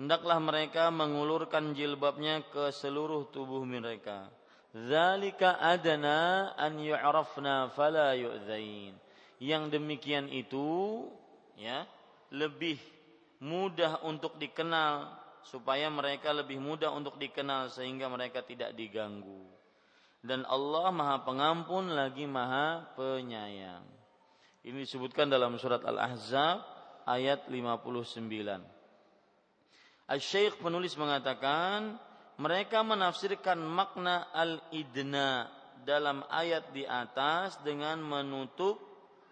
hendaklah 0.00 0.40
mereka 0.40 0.88
mengulurkan 0.88 1.76
jilbabnya 1.76 2.40
ke 2.48 2.72
seluruh 2.72 3.28
tubuh 3.28 3.60
mereka. 3.68 4.32
Zalika 4.72 5.60
adana 5.60 6.56
an 6.56 6.80
yu'rafna 6.80 7.68
fala 7.76 8.16
yu'zain. 8.16 8.96
Yang 9.36 9.76
demikian 9.76 10.32
itu 10.32 11.04
ya 11.60 11.84
lebih 12.32 12.80
mudah 13.44 14.00
untuk 14.08 14.40
dikenal 14.40 15.20
supaya 15.44 15.92
mereka 15.92 16.32
lebih 16.32 16.56
mudah 16.56 16.92
untuk 16.96 17.20
dikenal 17.20 17.68
sehingga 17.68 18.08
mereka 18.08 18.40
tidak 18.40 18.72
diganggu. 18.72 19.44
Dan 20.20 20.44
Allah 20.48 20.92
Maha 20.92 21.24
Pengampun 21.24 21.92
lagi 21.92 22.24
Maha 22.28 22.88
Penyayang. 22.96 23.84
Ini 24.60 24.76
disebutkan 24.84 25.32
dalam 25.32 25.56
surat 25.56 25.80
Al-Ahzab 25.80 26.60
ayat 27.08 27.48
59. 27.48 28.79
Al-Syeikh 30.10 30.58
penulis 30.58 30.98
mengatakan 30.98 31.94
mereka 32.42 32.82
menafsirkan 32.82 33.62
makna 33.62 34.26
al-idna 34.34 35.46
dalam 35.86 36.26
ayat 36.26 36.74
di 36.74 36.82
atas 36.82 37.62
dengan 37.62 38.02
menutup 38.02 38.80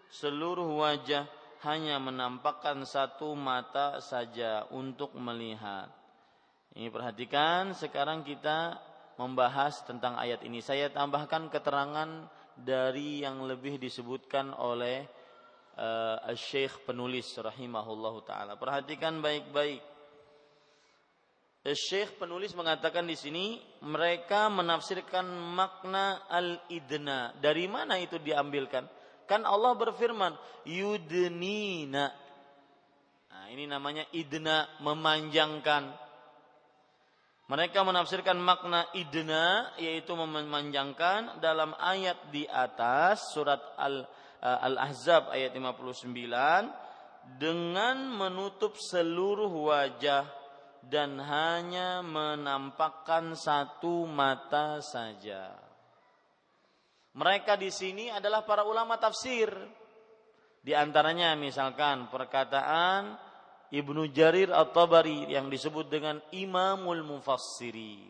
seluruh 0.07 0.79
wajah 0.79 1.27
hanya 1.67 1.99
menampakkan 1.99 2.87
satu 2.87 3.35
mata 3.35 3.99
saja 3.99 4.63
untuk 4.71 5.11
melihat. 5.19 5.91
Ini 6.71 6.87
perhatikan 6.87 7.75
sekarang 7.75 8.23
kita 8.23 8.79
membahas 9.19 9.83
tentang 9.83 10.15
ayat 10.15 10.39
ini. 10.47 10.63
Saya 10.63 10.87
tambahkan 10.87 11.51
keterangan 11.51 12.07
dari 12.55 13.19
yang 13.27 13.43
lebih 13.43 13.75
disebutkan 13.75 14.55
oleh 14.55 15.03
uh, 15.75 16.23
Syekh 16.39 16.87
penulis 16.87 17.27
rahimahullah 17.35 18.15
taala. 18.23 18.53
Perhatikan 18.55 19.19
baik-baik. 19.19 19.83
Syekh 21.59 22.15
penulis 22.15 22.55
mengatakan 22.55 23.03
di 23.03 23.19
sini 23.19 23.59
mereka 23.83 24.47
menafsirkan 24.47 25.27
makna 25.27 26.23
al-idna. 26.31 27.35
Dari 27.35 27.67
mana 27.67 27.99
itu 27.99 28.15
diambilkan? 28.15 28.87
Kan 29.27 29.43
Allah 29.43 29.75
berfirman, 29.75 30.39
yudnina. 30.63 32.15
Nah, 33.27 33.45
ini 33.51 33.67
namanya 33.67 34.07
idna, 34.15 34.71
memanjangkan. 34.79 35.91
Mereka 37.51 37.83
menafsirkan 37.83 38.39
makna 38.39 38.87
idna 38.95 39.75
yaitu 39.75 40.15
memanjangkan 40.15 41.43
dalam 41.43 41.75
ayat 41.75 42.31
di 42.31 42.47
atas 42.47 43.35
surat 43.35 43.59
Al 43.75 44.07
eh, 44.39 44.59
Al-Ahzab 44.69 45.33
ayat 45.33 45.51
59 45.57 46.07
dengan 47.41 47.97
menutup 48.15 48.79
seluruh 48.79 49.49
wajah 49.49 50.38
dan 50.85 51.19
hanya 51.19 51.99
menampakkan 52.05 53.35
satu 53.35 54.07
mata 54.07 54.79
saja. 54.79 55.53
Mereka 57.17 57.59
di 57.59 57.67
sini 57.73 58.07
adalah 58.07 58.47
para 58.47 58.63
ulama 58.63 58.95
tafsir. 58.95 59.49
Di 60.59 60.75
antaranya 60.75 61.35
misalkan 61.39 62.11
perkataan 62.11 63.17
Ibnu 63.69 64.09
Jarir 64.09 64.49
At-Tabari 64.49 65.29
yang 65.29 65.47
disebut 65.47 65.91
dengan 65.93 66.17
Imamul 66.33 67.05
Mufassirin. 67.05 68.09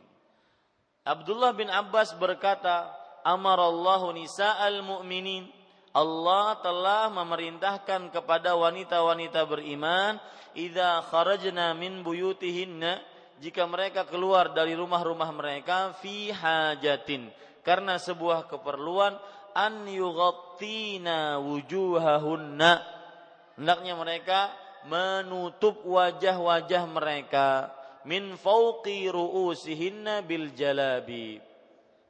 Abdullah 1.04 1.52
bin 1.58 1.68
Abbas 1.68 2.16
berkata, 2.16 2.96
Amarallahu 3.28 4.16
nisa'al 4.16 4.80
mu'minin. 4.80 5.59
Allah 5.90 6.58
telah 6.62 7.10
memerintahkan 7.10 8.14
kepada 8.14 8.54
wanita-wanita 8.54 9.46
beriman, 9.50 10.22
idza 10.54 11.02
kharajna 11.10 11.74
min 11.74 12.06
buyutihinna, 12.06 13.02
jika 13.40 13.64
mereka 13.66 14.04
keluar 14.06 14.52
dari 14.52 14.76
rumah-rumah 14.76 15.32
mereka 15.32 15.96
fi 16.04 16.30
hajatin 16.30 17.32
karena 17.64 17.96
sebuah 17.96 18.52
keperluan 18.52 19.16
an 19.56 19.88
yughattina 19.88 21.40
wujuhahunna. 21.40 22.72
Hendaknya 23.56 23.94
mereka 23.96 24.40
menutup 24.88 25.84
wajah-wajah 25.84 26.84
mereka 26.88 27.72
min 28.08 28.36
fauqi 28.40 29.08
ru'usihinna 29.12 30.24
bil 30.24 30.52
jalabi. 30.56 31.40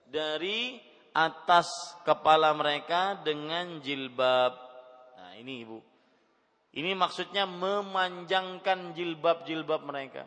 Dari 0.09 0.88
atas 1.19 1.67
kepala 2.07 2.55
mereka 2.55 3.19
dengan 3.19 3.83
jilbab. 3.83 4.55
Nah, 5.19 5.35
ini 5.35 5.67
Ibu. 5.67 5.79
Ini 6.79 6.95
maksudnya 6.95 7.43
memanjangkan 7.43 8.95
jilbab-jilbab 8.95 9.81
mereka. 9.83 10.23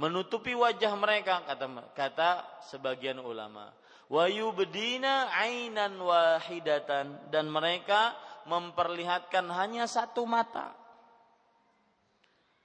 Menutupi 0.00 0.56
wajah 0.56 0.96
mereka 0.96 1.44
kata 1.44 1.66
kata 1.92 2.30
sebagian 2.72 3.20
ulama 3.20 3.68
wa 4.10 4.24
yubdina 4.26 5.30
ainan 5.30 5.94
wahidatan 6.00 7.30
dan 7.30 7.46
mereka 7.46 8.16
memperlihatkan 8.48 9.46
hanya 9.52 9.84
satu 9.84 10.24
mata. 10.24 10.74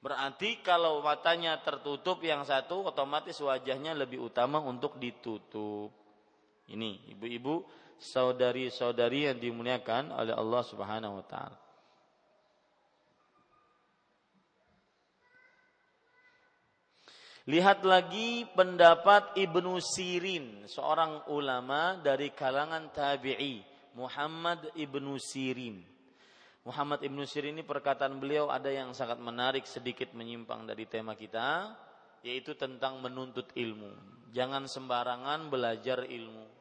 Berarti 0.02 0.62
kalau 0.62 1.02
matanya 1.02 1.60
tertutup 1.66 2.22
yang 2.22 2.46
satu 2.46 2.88
otomatis 2.88 3.38
wajahnya 3.42 3.98
lebih 3.98 4.22
utama 4.30 4.62
untuk 4.62 5.02
ditutup. 5.02 6.05
Ini 6.66 7.14
ibu-ibu, 7.14 7.62
saudari-saudari 8.02 9.30
yang 9.30 9.38
dimuliakan 9.38 10.12
oleh 10.12 10.34
Allah 10.34 10.64
Subhanahu 10.66 11.22
wa 11.22 11.26
taala. 11.26 11.60
Lihat 17.46 17.86
lagi 17.86 18.42
pendapat 18.58 19.38
Ibnu 19.38 19.78
Sirin, 19.78 20.66
seorang 20.66 21.30
ulama 21.30 21.94
dari 22.02 22.34
kalangan 22.34 22.90
tabi'i, 22.90 23.62
Muhammad 23.94 24.74
Ibnu 24.74 25.14
Sirin. 25.22 25.78
Muhammad 26.66 27.06
Ibnu 27.06 27.22
Sirin 27.30 27.54
ini 27.54 27.62
perkataan 27.62 28.18
beliau 28.18 28.50
ada 28.50 28.74
yang 28.74 28.98
sangat 28.98 29.22
menarik 29.22 29.70
sedikit 29.70 30.10
menyimpang 30.18 30.66
dari 30.66 30.90
tema 30.90 31.14
kita, 31.14 31.78
yaitu 32.26 32.58
tentang 32.58 32.98
menuntut 33.06 33.54
ilmu. 33.54 33.94
Jangan 34.34 34.66
sembarangan 34.66 35.46
belajar 35.54 36.02
ilmu. 36.02 36.55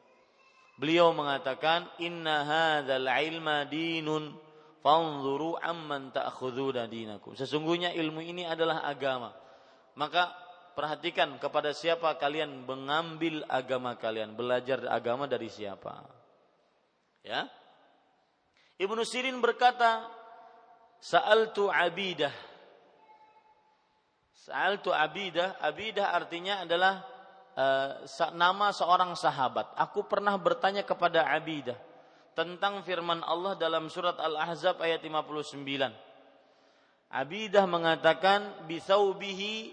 Beliau 0.75 1.15
mengatakan, 1.15 1.87
"Inna 2.03 2.43
hadzal 2.43 3.07
ilma 3.07 3.63
dinun, 3.63 4.35
fanzuru 4.83 5.55
amman 5.55 6.11
ta'khuduna 6.11 6.85
dinakum." 6.91 7.31
Sesungguhnya 7.31 7.95
ilmu 7.95 8.19
ini 8.19 8.43
adalah 8.43 8.83
agama. 8.83 9.31
Maka 9.95 10.35
perhatikan 10.75 11.39
kepada 11.39 11.71
siapa 11.71 12.19
kalian 12.19 12.67
mengambil 12.67 13.47
agama 13.47 13.95
kalian, 13.95 14.35
belajar 14.35 14.83
agama 14.91 15.23
dari 15.31 15.47
siapa. 15.47 16.03
Ya. 17.23 17.47
Ibnu 18.75 19.01
Sirin 19.07 19.39
berkata, 19.39 20.03
Sa'altu 20.99 21.71
Abidah. 21.71 22.35
Sa'altu 24.35 24.91
Abidah, 24.91 25.55
Abidah 25.63 26.11
artinya 26.11 26.67
adalah 26.67 27.14
uh, 27.55 28.03
nama 28.35 28.69
seorang 28.75 29.15
sahabat. 29.15 29.71
Aku 29.79 30.05
pernah 30.05 30.35
bertanya 30.35 30.83
kepada 30.83 31.25
Abidah 31.31 31.79
tentang 32.35 32.83
firman 32.83 33.23
Allah 33.23 33.55
dalam 33.55 33.87
surat 33.87 34.19
Al-Ahzab 34.19 34.83
ayat 34.83 35.01
59. 35.01 35.63
Abidah 37.15 37.63
mengatakan 37.63 38.67
bisaubihi 38.67 39.71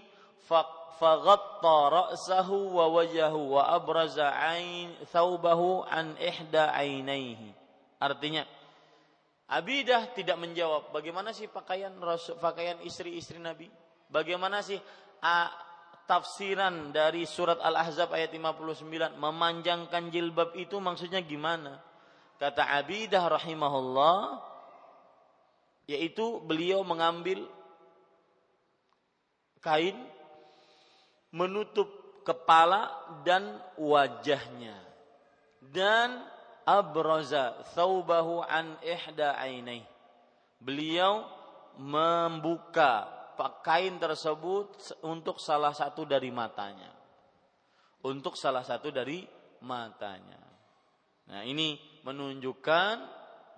faghatta 0.95 1.75
ra'sahu 1.91 2.79
wa 2.79 2.87
wajahu 2.87 3.59
wa 3.59 3.67
abraza 3.67 4.31
ain 4.31 4.95
thawbahu 5.11 5.83
an 5.83 6.15
ihda 6.15 6.71
ainaihi. 6.71 7.51
Artinya 7.99 8.47
Abidah 9.43 10.15
tidak 10.15 10.39
menjawab 10.39 10.95
bagaimana 10.95 11.35
sih 11.35 11.51
pakaian 11.51 11.91
pakaian 12.39 12.79
istri-istri 12.87 13.37
Nabi? 13.43 13.67
Bagaimana 14.07 14.63
sih 14.63 14.79
tafsiran 16.05 16.91
dari 16.91 17.23
surat 17.23 17.59
Al-Ahzab 17.59 18.11
ayat 18.11 18.35
59 18.35 19.15
memanjangkan 19.15 20.11
jilbab 20.11 20.55
itu 20.59 20.77
maksudnya 20.77 21.23
gimana? 21.23 21.79
Kata 22.37 22.75
Abidah 22.75 23.23
rahimahullah 23.31 24.41
yaitu 25.87 26.39
beliau 26.43 26.83
mengambil 26.83 27.43
kain 29.59 29.95
menutup 31.31 31.87
kepala 32.23 32.91
dan 33.27 33.59
wajahnya 33.75 34.79
dan 35.59 36.23
abraza 36.63 37.59
thawbahu 37.75 38.43
an 38.43 38.79
ihda 38.79 39.35
ainai 39.35 39.83
beliau 40.63 41.27
membuka 41.75 43.07
kain 43.65 43.97
tersebut 43.97 44.97
untuk 45.05 45.37
salah 45.37 45.73
satu 45.75 46.05
dari 46.05 46.29
matanya 46.29 46.91
untuk 48.03 48.37
salah 48.37 48.65
satu 48.65 48.89
dari 48.93 49.25
matanya 49.63 50.41
nah 51.29 51.41
ini 51.47 51.79
menunjukkan 52.03 52.95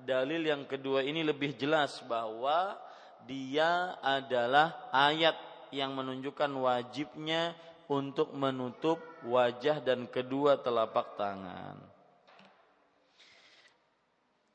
dalil 0.05 0.41
yang 0.43 0.67
kedua 0.67 1.01
ini 1.01 1.23
lebih 1.25 1.55
jelas 1.55 2.03
bahwa 2.05 2.77
dia 3.25 3.97
adalah 4.05 4.91
ayat 4.93 5.33
yang 5.73 5.97
menunjukkan 5.97 6.51
wajibnya 6.61 7.57
untuk 7.89 8.33
menutup 8.33 8.97
wajah 9.25 9.81
dan 9.81 10.09
kedua 10.09 10.57
telapak 10.61 11.17
tangan. 11.17 11.77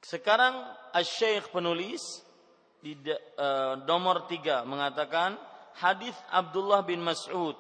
Sekarang 0.03 0.67
Syekh 1.07 1.55
penulis 1.55 2.03
di 2.81 2.97
uh, 3.05 3.77
nomor 3.85 4.25
tiga 4.25 4.64
mengatakan 4.64 5.37
hadis 5.77 6.16
Abdullah 6.33 6.81
bin 6.85 7.05
Mas'ud 7.05 7.55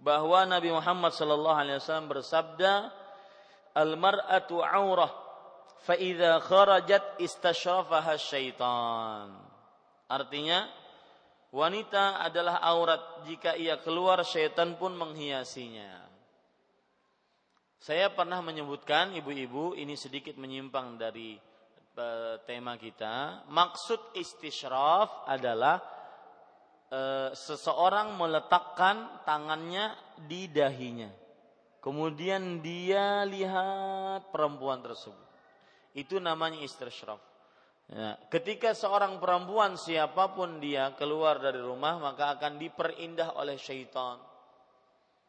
bahwa 0.00 0.44
Nabi 0.44 0.68
Muhammad 0.68 1.16
sallallahu 1.16 1.58
alaihi 1.58 1.80
wasallam 1.80 2.12
bersabda 2.12 2.92
al 3.72 3.96
mar'atu 3.96 4.60
aurah 4.60 5.10
fa 5.84 5.96
idza 5.96 6.40
kharajat 6.44 7.20
istashrafaha 7.20 8.20
syaitan. 8.20 9.32
Artinya 10.08 10.68
wanita 11.52 12.20
adalah 12.20 12.60
aurat 12.60 13.24
jika 13.24 13.56
ia 13.56 13.80
keluar 13.80 14.20
syaitan 14.22 14.76
pun 14.76 14.92
menghiasinya. 14.92 16.04
Saya 17.84 18.08
pernah 18.12 18.40
menyebutkan 18.40 19.12
ibu-ibu 19.12 19.76
ini 19.76 19.92
sedikit 19.92 20.40
menyimpang 20.40 20.96
dari 20.96 21.36
tema 22.44 22.74
kita 22.74 23.46
maksud 23.46 24.18
istishraf 24.18 25.26
adalah 25.30 25.78
e, 26.90 27.00
seseorang 27.34 28.18
meletakkan 28.18 29.22
tangannya 29.22 29.94
di 30.26 30.50
dahinya. 30.50 31.10
Kemudian 31.78 32.64
dia 32.64 33.28
lihat 33.28 34.32
perempuan 34.32 34.80
tersebut. 34.80 35.26
Itu 35.92 36.16
namanya 36.16 36.58
istishraf. 36.64 37.20
Ya, 37.84 38.16
ketika 38.32 38.72
seorang 38.72 39.20
perempuan 39.20 39.76
siapa 39.76 40.32
pun 40.32 40.56
dia 40.56 40.96
keluar 40.96 41.36
dari 41.36 41.60
rumah 41.60 42.00
maka 42.00 42.40
akan 42.40 42.56
diperindah 42.56 43.36
oleh 43.36 43.60
syaitan. 43.60 44.16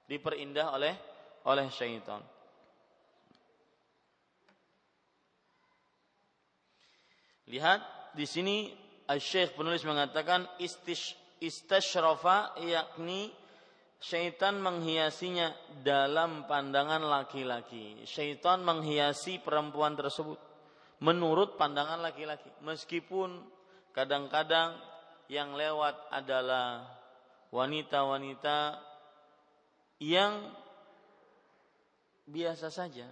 Diperindah 0.08 0.72
oleh 0.72 0.96
oleh 1.46 1.68
syaitan. 1.68 2.24
Lihat 7.46 7.80
di 8.18 8.26
sini 8.26 8.74
Syekh 9.06 9.54
penulis 9.54 9.86
mengatakan 9.86 10.50
istish 10.58 11.14
istashrafa 11.38 12.58
yakni 12.58 13.30
syaitan 14.02 14.58
menghiasinya 14.58 15.54
dalam 15.86 16.50
pandangan 16.50 17.06
laki-laki. 17.06 18.02
Syaitan 18.10 18.66
menghiasi 18.66 19.42
perempuan 19.42 19.94
tersebut 19.94 20.42
menurut 21.06 21.54
pandangan 21.58 22.02
laki-laki. 22.02 22.50
Meskipun 22.66 23.46
kadang-kadang 23.94 24.78
yang 25.30 25.54
lewat 25.54 26.10
adalah 26.10 26.86
wanita-wanita 27.54 28.82
yang 30.02 30.50
biasa 32.26 32.74
saja. 32.74 33.06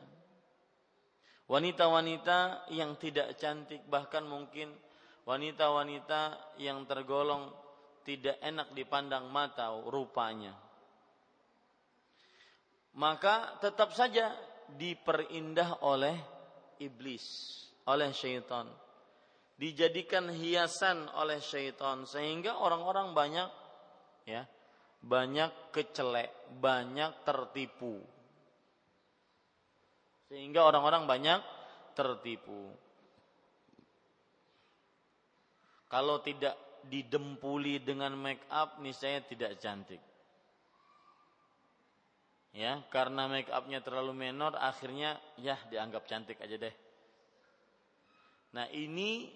Wanita-wanita 1.54 2.66
yang 2.74 2.98
tidak 2.98 3.38
cantik 3.38 3.86
bahkan 3.86 4.26
mungkin 4.26 4.74
wanita-wanita 5.30 6.58
yang 6.58 6.82
tergolong 6.90 7.54
tidak 8.02 8.42
enak 8.42 8.74
dipandang 8.74 9.30
mata 9.30 9.70
rupanya. 9.86 10.58
Maka 12.98 13.62
tetap 13.62 13.94
saja 13.94 14.34
diperindah 14.74 15.86
oleh 15.86 16.18
iblis, 16.82 17.22
oleh 17.86 18.10
syaitan. 18.18 18.66
Dijadikan 19.54 20.34
hiasan 20.34 21.06
oleh 21.14 21.38
syaitan 21.38 22.10
sehingga 22.10 22.58
orang-orang 22.58 23.14
banyak 23.14 23.50
ya, 24.26 24.42
banyak 25.06 25.70
kecelek, 25.70 26.34
banyak 26.58 27.14
tertipu. 27.22 28.02
Sehingga 30.32 30.64
orang-orang 30.64 31.08
banyak 31.08 31.40
tertipu. 31.94 32.74
Kalau 35.88 36.20
tidak 36.26 36.58
didempuli 36.88 37.80
dengan 37.80 38.12
make 38.18 38.44
up 38.52 38.82
misalnya 38.84 39.24
tidak 39.30 39.52
cantik. 39.62 40.02
Ya, 42.54 42.86
karena 42.94 43.26
make 43.26 43.50
upnya 43.50 43.82
terlalu 43.82 44.14
menor 44.14 44.54
akhirnya 44.54 45.18
ya 45.42 45.58
dianggap 45.74 46.06
cantik 46.06 46.38
aja 46.38 46.54
deh. 46.58 46.76
Nah, 48.54 48.70
ini 48.70 49.34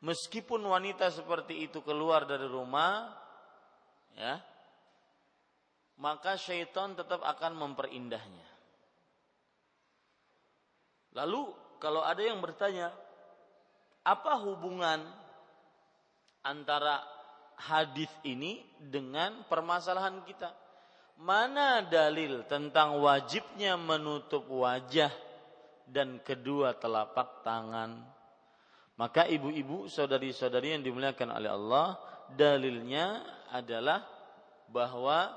meskipun 0.00 0.64
wanita 0.64 1.12
seperti 1.12 1.68
itu 1.68 1.84
keluar 1.84 2.24
dari 2.24 2.48
rumah 2.48 3.12
ya, 4.16 4.40
maka 6.00 6.40
syaitan 6.40 6.96
tetap 6.96 7.20
akan 7.20 7.60
memperindahnya. 7.60 8.49
Lalu 11.16 11.50
kalau 11.82 12.04
ada 12.04 12.20
yang 12.22 12.38
bertanya, 12.38 12.92
apa 14.04 14.36
hubungan 14.44 15.00
antara 16.44 17.02
hadis 17.60 18.08
ini 18.24 18.64
dengan 18.78 19.44
permasalahan 19.48 20.24
kita. 20.24 20.52
Mana 21.20 21.84
dalil 21.84 22.48
tentang 22.48 22.96
wajibnya 22.96 23.76
menutup 23.76 24.48
wajah 24.48 25.12
dan 25.84 26.16
kedua 26.24 26.72
telapak 26.80 27.44
tangan? 27.44 28.00
Maka 28.96 29.28
ibu-ibu, 29.28 29.88
saudari-saudari 29.88 30.76
yang 30.76 30.84
dimuliakan 30.84 31.32
oleh 31.32 31.50
Allah, 31.52 31.86
dalilnya 32.36 33.20
adalah 33.52 34.04
bahwa 34.68 35.32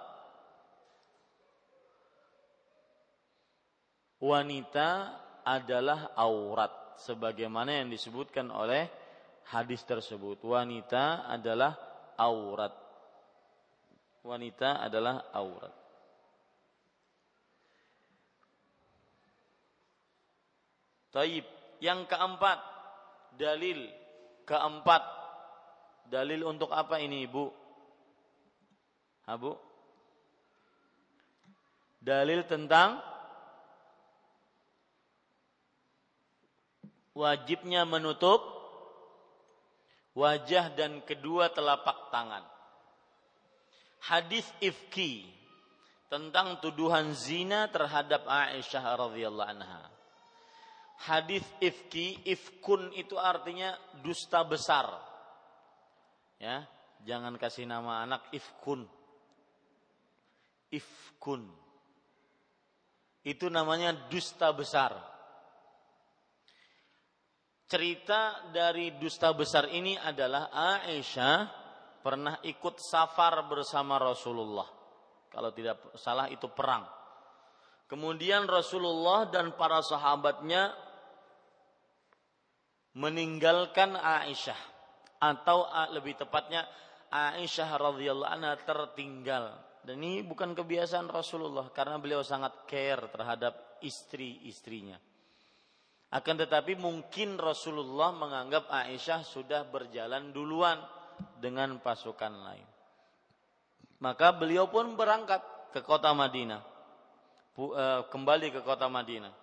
wanita 4.23 5.22
adalah 5.43 6.15
aurat 6.15 6.97
sebagaimana 6.99 7.83
yang 7.83 7.91
disebutkan 7.91 8.49
oleh 8.49 8.87
hadis 9.51 9.83
tersebut. 9.83 10.39
Wanita 10.43 11.27
adalah 11.27 11.75
aurat. 12.15 12.73
Wanita 14.23 14.79
adalah 14.79 15.27
aurat. 15.35 15.73
Taib. 21.13 21.45
Yang 21.83 22.07
keempat, 22.07 22.59
dalil 23.35 23.91
keempat. 24.47 25.03
Dalil 26.07 26.47
untuk 26.47 26.71
apa 26.71 26.95
ini, 27.03 27.27
Ibu? 27.27 27.45
Abu? 29.27 29.51
Dalil 31.99 32.47
tentang 32.47 32.99
wajibnya 37.13 37.85
menutup 37.85 38.41
wajah 40.17 40.73
dan 40.73 41.01
kedua 41.05 41.49
telapak 41.53 42.09
tangan. 42.09 42.45
Hadis 44.03 44.43
ifki 44.59 45.25
tentang 46.11 46.59
tuduhan 46.59 47.15
zina 47.15 47.69
terhadap 47.71 48.27
Aisyah 48.27 48.83
radhiyallahu 48.99 49.49
anha. 49.57 49.89
Hadis 51.03 51.43
ifki, 51.59 52.21
ifkun 52.27 52.93
itu 52.93 53.17
artinya 53.17 53.75
dusta 54.05 54.43
besar. 54.45 54.87
Ya, 56.37 56.67
jangan 57.03 57.35
kasih 57.39 57.65
nama 57.65 58.03
anak 58.03 58.27
ifkun. 58.35 58.85
Ifkun. 60.69 61.47
Itu 63.23 63.47
namanya 63.47 63.95
dusta 64.11 64.51
besar 64.51 65.12
cerita 67.73 68.53
dari 68.53 69.01
dusta 69.01 69.33
besar 69.33 69.65
ini 69.73 69.97
adalah 69.97 70.53
Aisyah 70.53 71.49
pernah 72.05 72.37
ikut 72.45 72.77
safar 72.77 73.49
bersama 73.49 73.97
Rasulullah. 73.97 74.69
Kalau 75.33 75.49
tidak 75.49 75.97
salah 75.97 76.29
itu 76.29 76.45
perang. 76.53 76.85
Kemudian 77.89 78.45
Rasulullah 78.45 79.25
dan 79.25 79.57
para 79.57 79.81
sahabatnya 79.81 80.69
meninggalkan 82.93 83.97
Aisyah 83.97 84.61
atau 85.17 85.65
lebih 85.97 86.13
tepatnya 86.21 86.69
Aisyah 87.09 87.73
radhiyallahu 87.73 88.29
anha 88.37 88.53
tertinggal. 88.61 89.49
Dan 89.81 89.97
ini 89.97 90.21
bukan 90.21 90.53
kebiasaan 90.53 91.09
Rasulullah 91.09 91.73
karena 91.73 91.97
beliau 91.97 92.21
sangat 92.21 92.69
care 92.69 93.09
terhadap 93.09 93.81
istri-istrinya. 93.81 95.01
Akan 96.13 96.37
tetapi 96.37 96.77
mungkin 96.77 97.41
Rasulullah 97.41 98.13
menganggap 98.13 98.69
Aisyah 98.69 99.25
sudah 99.25 99.65
berjalan 99.65 100.29
duluan 100.29 100.77
dengan 101.41 101.81
pasukan 101.81 102.29
lain. 102.29 102.67
Maka 103.97 104.29
beliau 104.37 104.69
pun 104.69 104.93
berangkat 104.93 105.41
ke 105.73 105.81
kota 105.81 106.13
Madinah. 106.13 106.61
Eh, 107.57 108.01
kembali 108.13 108.53
ke 108.53 108.61
kota 108.61 108.85
Madinah. 108.85 109.33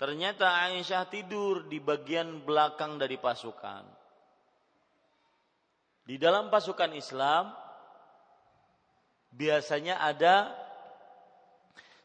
Ternyata 0.00 0.72
Aisyah 0.72 1.04
tidur 1.12 1.68
di 1.68 1.84
bagian 1.84 2.48
belakang 2.48 2.96
dari 2.96 3.20
pasukan. 3.20 3.84
Di 6.08 6.16
dalam 6.16 6.48
pasukan 6.48 6.96
Islam 6.96 7.52
biasanya 9.36 10.00
ada 10.00 10.48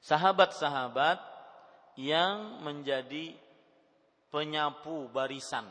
sahabat-sahabat 0.03 1.31
yang 1.95 2.59
menjadi 2.65 3.42
penyapu 4.33 5.13
barisan. 5.13 5.69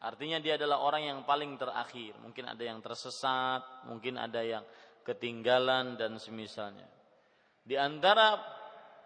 Artinya 0.00 0.40
dia 0.40 0.56
adalah 0.56 0.80
orang 0.80 1.04
yang 1.04 1.20
paling 1.28 1.60
terakhir. 1.60 2.16
Mungkin 2.24 2.48
ada 2.48 2.64
yang 2.64 2.80
tersesat, 2.80 3.84
mungkin 3.84 4.16
ada 4.16 4.40
yang 4.40 4.64
ketinggalan 5.04 6.00
dan 6.00 6.16
semisalnya. 6.16 6.88
Di 7.60 7.76
antara 7.76 8.40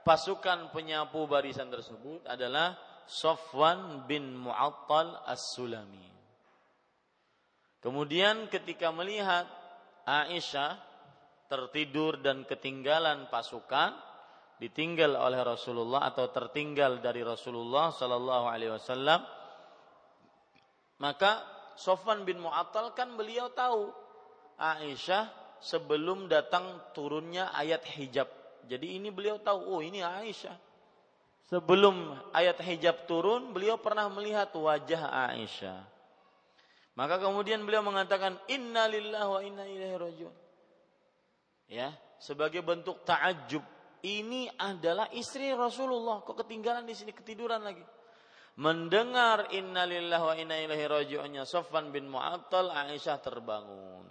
pasukan 0.07 0.71
penyapu 0.71 1.27
barisan 1.27 1.71
tersebut 1.71 2.23
adalah 2.31 2.79
Sofwan 3.11 4.07
bin 4.07 4.39
Mu'attal 4.39 5.27
As-Sulami. 5.27 6.07
Kemudian 7.79 8.51
ketika 8.51 8.91
melihat 8.91 9.47
Aisyah 10.03 10.79
tertidur 11.47 12.19
dan 12.19 12.43
ketinggalan 12.43 13.31
pasukan 13.31 14.08
ditinggal 14.59 15.15
oleh 15.15 15.41
Rasulullah 15.43 16.07
atau 16.11 16.31
tertinggal 16.35 16.99
dari 16.99 17.23
Rasulullah 17.23 17.95
sallallahu 17.95 18.47
alaihi 18.51 18.75
wasallam 18.75 19.23
maka 20.99 21.43
Sofwan 21.79 22.27
bin 22.27 22.43
Mu'attal 22.43 22.91
kan 22.95 23.15
beliau 23.15 23.55
tahu 23.55 23.95
Aisyah 24.59 25.31
sebelum 25.63 26.27
datang 26.27 26.91
turunnya 26.91 27.55
ayat 27.55 27.87
hijab. 27.87 28.27
Jadi 28.67 28.99
ini 28.99 29.15
beliau 29.15 29.39
tahu, 29.39 29.79
oh 29.79 29.79
ini 29.79 30.03
Aisyah. 30.03 30.59
Sebelum 31.47 32.19
ayat 32.35 32.59
hijab 32.67 33.07
turun, 33.07 33.55
beliau 33.55 33.79
pernah 33.79 34.11
melihat 34.11 34.51
wajah 34.51 35.31
Aisyah. 35.31 35.87
Maka 36.99 37.23
kemudian 37.23 37.63
beliau 37.63 37.87
mengatakan, 37.87 38.35
Inna 38.51 38.91
lillahi 38.91 39.29
wa 39.31 39.41
inna 39.47 39.65
ilaihi 39.71 39.95
rajiun 39.95 40.35
ya 41.69 41.93
sebagai 42.19 42.65
bentuk 42.65 43.05
ta'ajub 43.05 43.63
ini 44.05 44.47
adalah 44.59 45.11
istri 45.15 45.51
Rasulullah. 45.51 46.23
Kok 46.23 46.45
ketinggalan 46.45 46.85
di 46.87 46.95
sini? 46.95 47.11
Ketiduran 47.11 47.63
lagi. 47.63 47.83
Mendengar 48.59 49.55
innalillahi 49.55 50.25
wa 50.25 50.35
inna 50.35 50.57
ilaihi 50.59 50.85
raji'unnya 50.91 51.47
Sofwan 51.47 51.95
bin 51.95 52.11
Mu'attal 52.11 52.75
Aisyah 52.75 53.19
terbangun. 53.23 54.07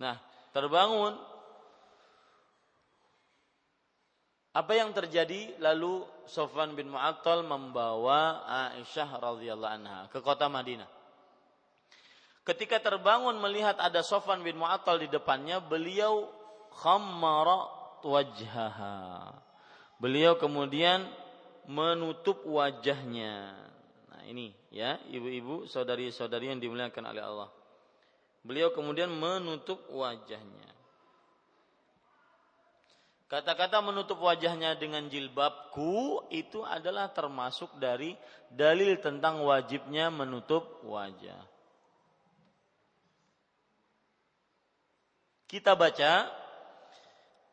Nah 0.00 0.16
terbangun. 0.56 1.12
Apa 4.56 4.72
yang 4.72 4.96
terjadi? 4.96 5.60
Lalu 5.60 6.08
Sofwan 6.24 6.72
bin 6.72 6.88
Mu'attal 6.88 7.44
membawa 7.44 8.48
Aisyah 8.72 9.20
radhiyallahu 9.20 9.74
anha 9.76 10.00
ke 10.08 10.24
kota 10.24 10.48
Madinah. 10.48 10.88
Ketika 12.46 12.78
terbangun 12.78 13.42
melihat 13.42 13.74
ada 13.82 14.06
Sofan 14.06 14.46
bin 14.46 14.54
Mu'attal 14.54 15.02
di 15.02 15.10
depannya, 15.10 15.58
beliau 15.58 16.30
khammara 16.76 17.66
wajhaha. 18.04 19.32
Beliau 19.96 20.36
kemudian 20.36 21.08
menutup 21.66 22.44
wajahnya. 22.44 23.56
Nah, 24.12 24.22
ini 24.28 24.52
ya, 24.68 25.00
ibu-ibu, 25.08 25.66
saudari-saudari 25.66 26.52
yang 26.52 26.60
dimuliakan 26.60 27.04
oleh 27.10 27.22
Allah. 27.24 27.50
Beliau 28.46 28.70
kemudian 28.70 29.10
menutup 29.10 29.82
wajahnya. 29.90 30.70
Kata-kata 33.26 33.82
menutup 33.82 34.22
wajahnya 34.22 34.78
dengan 34.78 35.10
jilbabku 35.10 36.30
itu 36.30 36.62
adalah 36.62 37.10
termasuk 37.10 37.74
dari 37.82 38.14
dalil 38.54 39.02
tentang 39.02 39.42
wajibnya 39.42 40.14
menutup 40.14 40.86
wajah. 40.86 41.56
kita 45.46 45.78
baca 45.78 46.26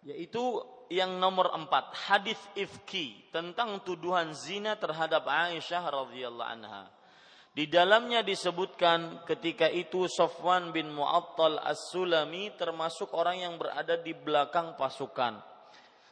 yaitu 0.04 0.62
yang 0.92 1.18
nomor 1.18 1.50
empat 1.56 1.96
hadis 2.08 2.38
ifki 2.54 3.32
tentang 3.32 3.82
tuduhan 3.82 4.36
zina 4.36 4.76
terhadap 4.76 5.26
Aisyah 5.26 5.84
radhiyallahu 5.90 6.52
anha. 6.60 6.92
Di 7.54 7.70
dalamnya 7.70 8.26
disebutkan 8.26 9.30
ketika 9.30 9.70
itu 9.70 10.10
Sofwan 10.10 10.74
bin 10.74 10.90
Mu'attal 10.90 11.62
As-Sulami 11.62 12.50
termasuk 12.58 13.14
orang 13.14 13.46
yang 13.46 13.54
berada 13.62 13.94
di 13.94 14.10
belakang 14.18 14.74
pasukan. 14.74 15.38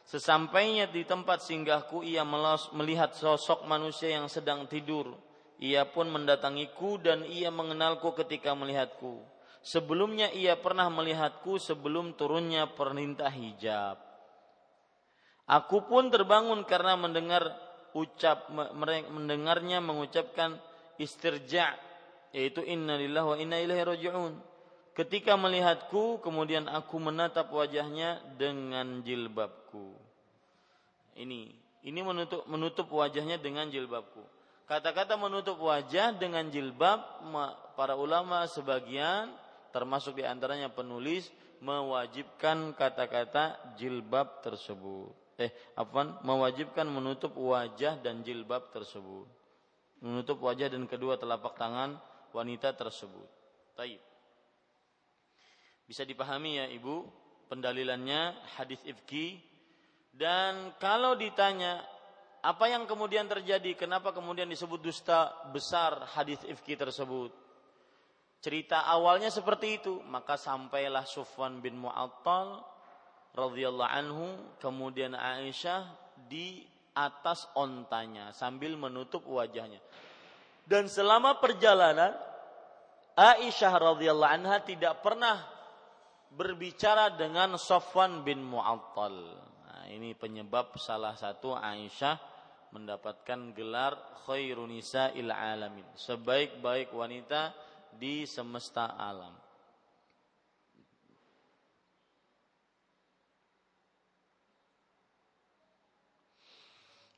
Sesampainya 0.06 0.86
di 0.86 1.02
tempat 1.02 1.42
singgahku 1.42 2.06
ia 2.06 2.22
melihat 2.74 3.14
sosok 3.18 3.66
manusia 3.66 4.14
yang 4.14 4.30
sedang 4.30 4.70
tidur. 4.70 5.18
Ia 5.62 5.86
pun 5.86 6.10
mendatangiku 6.10 7.02
dan 7.02 7.26
ia 7.26 7.50
mengenalku 7.50 8.14
ketika 8.18 8.54
melihatku. 8.54 9.22
Sebelumnya 9.62 10.26
ia 10.34 10.58
pernah 10.58 10.90
melihatku 10.90 11.54
sebelum 11.62 12.18
turunnya 12.18 12.66
perintah 12.74 13.30
hijab. 13.30 13.94
Aku 15.46 15.86
pun 15.86 16.10
terbangun 16.10 16.66
karena 16.66 16.98
mendengar 16.98 17.54
ucap 17.94 18.50
mendengarnya 19.14 19.78
mengucapkan 19.78 20.58
istirja 20.98 21.78
yaitu 22.34 22.64
innalillahi 22.64 23.26
wa 23.26 23.36
inna 23.38 23.58
ilaihi 23.62 23.84
rajiun. 23.86 24.34
Ketika 24.92 25.38
melihatku 25.38 26.18
kemudian 26.20 26.66
aku 26.66 26.98
menatap 26.98 27.48
wajahnya 27.54 28.18
dengan 28.34 29.00
jilbabku. 29.06 29.94
Ini 31.16 31.40
ini 31.86 32.00
menutup 32.02 32.48
menutup 32.50 32.90
wajahnya 32.90 33.38
dengan 33.38 33.70
jilbabku. 33.70 34.24
Kata-kata 34.66 35.20
menutup 35.20 35.60
wajah 35.60 36.16
dengan 36.16 36.48
jilbab 36.48 36.98
para 37.76 37.92
ulama 37.98 38.46
sebagian 38.48 39.41
termasuk 39.72 40.20
di 40.20 40.24
antaranya 40.28 40.68
penulis 40.70 41.32
mewajibkan 41.64 42.76
kata-kata 42.76 43.74
jilbab 43.80 44.44
tersebut. 44.44 45.10
Eh, 45.40 45.50
apa? 45.74 46.20
Mewajibkan 46.22 46.86
menutup 46.86 47.34
wajah 47.34 47.98
dan 47.98 48.20
jilbab 48.20 48.70
tersebut. 48.70 49.26
Menutup 50.04 50.38
wajah 50.44 50.68
dan 50.68 50.84
kedua 50.84 51.16
telapak 51.16 51.56
tangan 51.56 51.96
wanita 52.36 52.76
tersebut. 52.76 53.26
Taib. 53.74 53.98
Bisa 55.88 56.06
dipahami 56.06 56.60
ya 56.62 56.66
Ibu, 56.68 57.08
pendalilannya 57.48 58.36
hadis 58.60 58.78
ifki 58.84 59.40
dan 60.12 60.76
kalau 60.76 61.16
ditanya 61.16 61.80
apa 62.44 62.68
yang 62.68 62.84
kemudian 62.84 63.24
terjadi, 63.24 63.72
kenapa 63.72 64.12
kemudian 64.12 64.50
disebut 64.50 64.82
dusta 64.82 65.32
besar 65.56 66.04
hadis 66.12 66.42
ifki 66.44 66.76
tersebut? 66.76 67.32
Cerita 68.42 68.82
awalnya 68.90 69.30
seperti 69.30 69.78
itu, 69.78 70.02
maka 70.10 70.34
sampailah 70.34 71.06
Sufwan 71.06 71.62
bin 71.62 71.78
Mu'attal 71.78 72.58
radhiyallahu 73.38 73.86
anhu 73.86 74.26
kemudian 74.58 75.14
Aisyah 75.14 75.86
di 76.26 76.66
atas 76.92 77.46
ontanya 77.54 78.34
sambil 78.34 78.74
menutup 78.74 79.24
wajahnya. 79.30 79.78
Dan 80.66 80.90
selama 80.90 81.38
perjalanan 81.38 82.18
Aisyah 83.14 83.72
radhiyallahu 83.78 84.34
anha 84.34 84.58
tidak 84.66 85.06
pernah 85.06 85.38
berbicara 86.32 87.12
dengan 87.12 87.60
Sofwan 87.60 88.24
bin 88.24 88.40
Mu'attal. 88.40 89.38
Nah, 89.68 89.84
ini 89.86 90.16
penyebab 90.16 90.74
salah 90.82 91.12
satu 91.14 91.54
Aisyah 91.54 92.16
mendapatkan 92.72 93.52
gelar 93.52 93.94
khairun 94.24 94.72
nisa'il 94.72 95.28
alamin, 95.28 95.84
sebaik-baik 95.92 96.88
wanita 96.90 97.52
di 97.96 98.24
semesta 98.24 98.96
alam. 98.96 99.42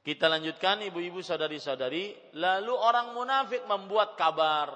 Kita 0.04 0.28
lanjutkan 0.28 0.84
ibu-ibu 0.84 1.24
saudari-saudari, 1.24 2.36
lalu 2.36 2.76
orang 2.76 3.16
munafik 3.16 3.64
membuat 3.64 4.20
kabar. 4.20 4.68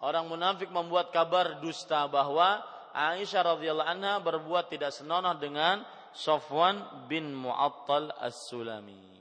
Orang 0.00 0.32
munafik 0.32 0.72
membuat 0.72 1.12
kabar 1.12 1.60
dusta 1.60 2.08
bahwa 2.08 2.64
Aisyah 2.96 3.56
radhiyallahu 3.56 3.92
anha 3.92 4.16
berbuat 4.24 4.72
tidak 4.72 4.96
senonoh 4.96 5.36
dengan 5.36 5.84
Sofwan 6.16 7.08
bin 7.08 7.36
Mu'attal 7.36 8.08
As-Sulami. 8.20 9.20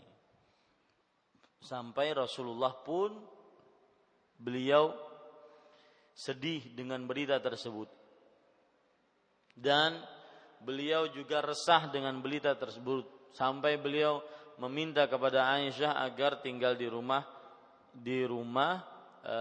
Sampai 1.59 2.15
Rasulullah 2.15 2.71
pun 2.71 3.11
beliau 4.41 4.89
sedih 6.17 6.73
dengan 6.73 7.05
berita 7.05 7.37
tersebut. 7.37 7.87
Dan 9.53 10.01
beliau 10.61 11.05
juga 11.13 11.45
resah 11.45 11.89
dengan 11.93 12.17
berita 12.19 12.57
tersebut 12.57 13.33
sampai 13.37 13.77
beliau 13.77 14.21
meminta 14.57 15.05
kepada 15.05 15.49
Aisyah 15.57 16.01
agar 16.05 16.41
tinggal 16.41 16.77
di 16.77 16.85
rumah 16.89 17.23
di 17.91 18.23
rumah 18.23 18.79
e, 19.19 19.37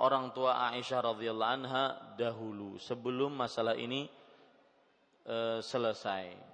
orang 0.00 0.32
tua 0.32 0.70
Aisyah 0.72 1.12
radhiyallahu 1.12 1.54
anha 1.62 1.84
dahulu 2.16 2.80
sebelum 2.80 3.34
masalah 3.34 3.76
ini 3.76 4.08
e, 5.26 5.60
selesai. 5.60 6.48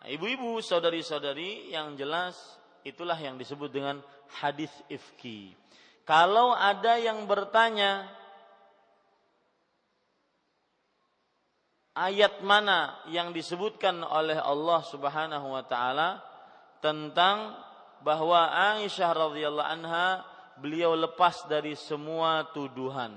Ibu-ibu, 0.00 0.64
saudari-saudari 0.64 1.76
yang 1.76 1.92
jelas 1.92 2.34
itulah 2.88 3.16
yang 3.20 3.36
disebut 3.36 3.68
dengan 3.68 4.00
hadis 4.40 4.72
ifki 4.88 5.52
Kalau 6.10 6.58
ada 6.58 6.98
yang 6.98 7.22
bertanya 7.30 8.02
ayat 11.94 12.42
mana 12.42 12.98
yang 13.14 13.30
disebutkan 13.30 14.02
oleh 14.02 14.42
Allah 14.42 14.82
Subhanahu 14.90 15.54
wa 15.54 15.62
taala 15.62 16.18
tentang 16.82 17.54
bahwa 18.02 18.50
Aisyah 18.50 19.06
radhiyallahu 19.06 19.70
anha 19.70 20.26
beliau 20.58 20.98
lepas 20.98 21.46
dari 21.46 21.78
semua 21.78 22.42
tuduhan 22.50 23.14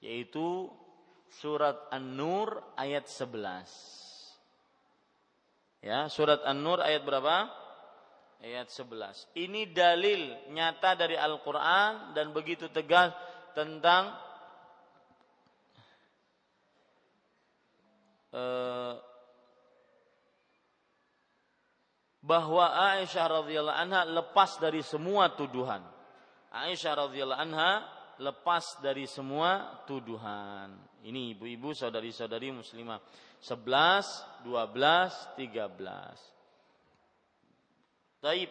yaitu 0.00 0.72
surat 1.36 1.76
An-Nur 1.92 2.64
ayat 2.80 3.12
11 3.12 5.84
ya 5.84 6.08
surat 6.08 6.40
An-Nur 6.48 6.80
ayat 6.80 7.04
berapa 7.04 7.65
ayat 8.42 8.68
11 8.68 9.36
ini 9.40 9.70
dalil 9.72 10.52
nyata 10.52 10.96
dari 10.96 11.16
Al-Qur'an 11.16 12.12
dan 12.12 12.32
begitu 12.36 12.68
tegas 12.68 13.12
tentang 13.56 14.12
uh, 18.36 18.94
bahwa 22.26 22.66
Aisyah 22.98 23.26
radhiyallahu 23.40 23.78
anha 23.78 24.02
lepas 24.02 24.58
dari 24.58 24.82
semua 24.82 25.30
tuduhan. 25.30 25.78
Aisyah 26.50 27.06
radhiyallahu 27.06 27.38
anha 27.38 27.86
lepas 28.18 28.82
dari 28.82 29.06
semua 29.06 29.80
tuduhan. 29.86 30.74
Ini 31.06 31.38
ibu-ibu 31.38 31.70
saudari-saudari 31.70 32.50
muslimah. 32.50 32.98
11, 33.38 34.42
12, 34.42 35.38
13. 35.38 36.35
Taib. 38.26 38.50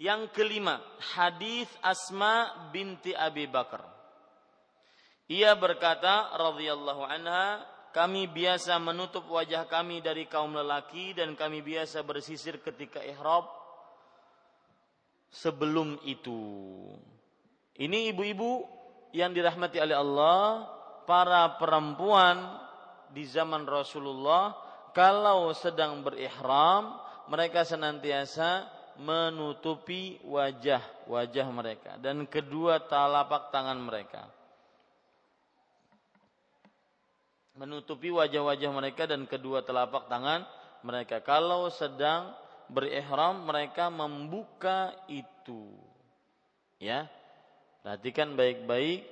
Yang 0.00 0.32
kelima, 0.32 0.80
hadis 1.12 1.68
Asma 1.84 2.48
binti 2.72 3.12
Abi 3.12 3.44
Bakar. 3.44 3.84
Ia 5.28 5.52
berkata 5.52 6.32
radhiyallahu 6.40 7.04
anha, 7.04 7.60
kami 7.92 8.32
biasa 8.32 8.80
menutup 8.80 9.28
wajah 9.28 9.68
kami 9.68 10.00
dari 10.00 10.24
kaum 10.24 10.56
lelaki 10.56 11.12
dan 11.12 11.36
kami 11.36 11.60
biasa 11.60 12.00
bersisir 12.00 12.64
ketika 12.64 13.04
ihram 13.04 13.44
sebelum 15.28 16.00
itu. 16.08 16.40
Ini 17.76 18.16
ibu-ibu 18.16 18.64
yang 19.12 19.36
dirahmati 19.36 19.76
oleh 19.84 20.00
Allah, 20.00 20.64
para 21.04 21.60
perempuan 21.60 22.56
di 23.12 23.28
zaman 23.28 23.68
Rasulullah 23.68 24.56
kalau 24.96 25.52
sedang 25.52 26.00
berihram 26.00 27.01
mereka 27.30 27.66
senantiasa 27.66 28.66
menutupi 28.98 30.20
wajah-wajah 30.26 31.46
mereka 31.52 31.92
dan 32.00 32.24
kedua 32.28 32.82
telapak 32.86 33.50
tangan 33.50 33.78
mereka. 33.80 34.28
menutupi 37.56 38.08
wajah-wajah 38.08 38.70
mereka 38.72 39.04
dan 39.04 39.28
kedua 39.28 39.64
telapak 39.64 40.08
tangan 40.08 40.48
mereka. 40.82 41.20
Kalau 41.20 41.68
sedang 41.68 42.32
berihram 42.72 43.44
mereka 43.44 43.92
membuka 43.92 44.96
itu. 45.06 45.76
Ya. 46.80 47.06
Perhatikan 47.82 48.38
baik-baik 48.38 49.04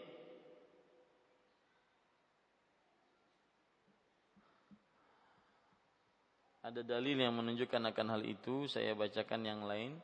Ada 6.60 6.84
dalil 6.84 7.16
yang 7.16 7.32
menunjukkan 7.40 7.88
akan 7.88 8.06
hal 8.12 8.22
itu, 8.28 8.68
saya 8.68 8.92
bacakan 8.92 9.42
yang 9.48 9.64
lain 9.64 9.96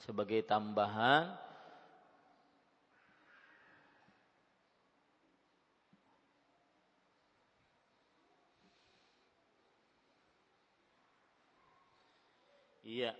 sebagai 0.00 0.40
tambahan 0.48 1.36
Iya. 12.92 13.16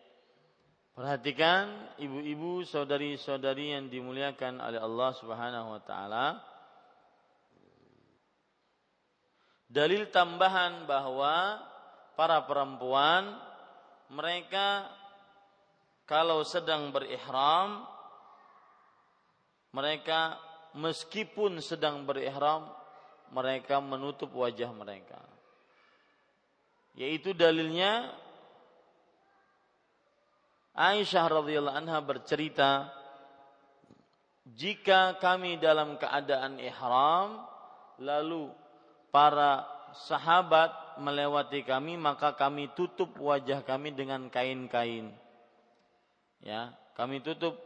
Perhatikan 0.92 1.96
ibu-ibu, 1.96 2.60
saudari-saudari 2.68 3.72
yang 3.72 3.88
dimuliakan 3.88 4.60
oleh 4.60 4.76
Allah 4.76 5.10
Subhanahu 5.16 5.68
wa 5.72 5.80
taala. 5.80 6.26
Dalil 9.72 10.12
tambahan 10.12 10.84
bahwa 10.84 11.56
para 12.14 12.44
perempuan 12.44 13.36
mereka 14.12 14.88
kalau 16.04 16.44
sedang 16.44 16.92
berihram 16.92 17.88
mereka 19.72 20.36
meskipun 20.76 21.60
sedang 21.64 22.04
berihram 22.04 22.68
mereka 23.32 23.80
menutup 23.80 24.28
wajah 24.36 24.68
mereka. 24.76 25.16
Yaitu 26.92 27.32
dalilnya 27.32 28.12
Aisyah 30.76 31.24
radhiyallahu 31.28 31.78
anha 31.84 32.00
bercerita 32.04 32.92
jika 34.56 35.16
kami 35.20 35.56
dalam 35.60 35.96
keadaan 35.96 36.60
ihram 36.60 37.44
lalu 38.00 38.52
para 39.12 39.64
sahabat 40.08 40.72
melewati 41.00 41.62
kami 41.62 41.96
maka 41.96 42.34
kami 42.34 42.68
tutup 42.74 43.16
wajah 43.20 43.64
kami 43.64 43.94
dengan 43.94 44.28
kain-kain. 44.28 45.12
Ya 46.42 46.74
kami 46.98 47.22
tutup 47.22 47.56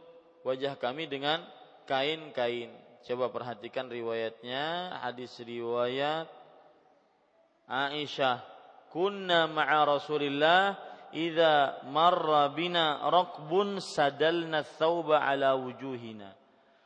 wajah 0.45 0.77
kami 0.79 1.09
dengan 1.09 1.43
kain-kain. 1.89 2.71
Coba 3.07 3.31
perhatikan 3.31 3.87
riwayatnya 3.87 4.95
hadis 4.99 5.35
riwayat 5.39 6.27
Aisyah. 7.67 8.43
Kunna 8.87 9.51
ma'a 9.51 9.83
Rasulillah 9.83 10.79
idza 11.11 11.83
marra 11.91 12.47
bina 12.55 13.03
raqbun 13.11 13.83
sadalna 13.83 14.63
thawba 14.79 15.23
ala 15.23 15.59
wujuhina. 15.59 16.31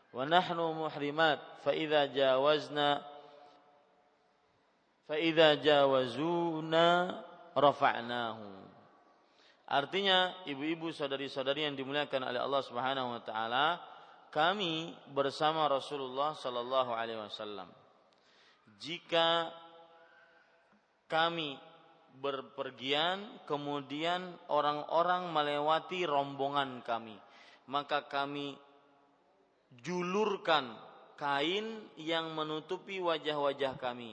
Wa 0.10 0.26
nahnu 0.26 0.74
muhrimat 0.78 1.40
fa 1.62 1.72
idza 1.74 2.10
jawazna 2.10 3.06
fa 5.06 5.16
idza 5.18 5.58
jawazuna 5.62 7.16
rafa'nahu 7.56 8.62
Artinya 9.72 10.36
ibu-ibu 10.52 10.92
saudari-saudari 10.92 11.64
yang 11.64 11.80
dimuliakan 11.80 12.28
oleh 12.28 12.44
Allah 12.44 12.60
Subhanahu 12.60 13.16
wa 13.16 13.22
taala, 13.24 13.80
kami 14.28 14.92
bersama 15.16 15.64
Rasulullah 15.72 16.36
sallallahu 16.36 16.92
alaihi 16.92 17.16
wasallam. 17.16 17.72
Jika 18.84 19.48
kami 21.08 21.56
berpergian 22.20 23.48
kemudian 23.48 24.36
orang-orang 24.52 25.32
melewati 25.32 26.04
rombongan 26.04 26.84
kami 26.84 27.16
maka 27.72 28.04
kami 28.12 28.60
julurkan 29.80 30.76
kain 31.16 31.88
yang 31.96 32.36
menutupi 32.36 33.00
wajah-wajah 33.00 33.80
kami 33.80 34.12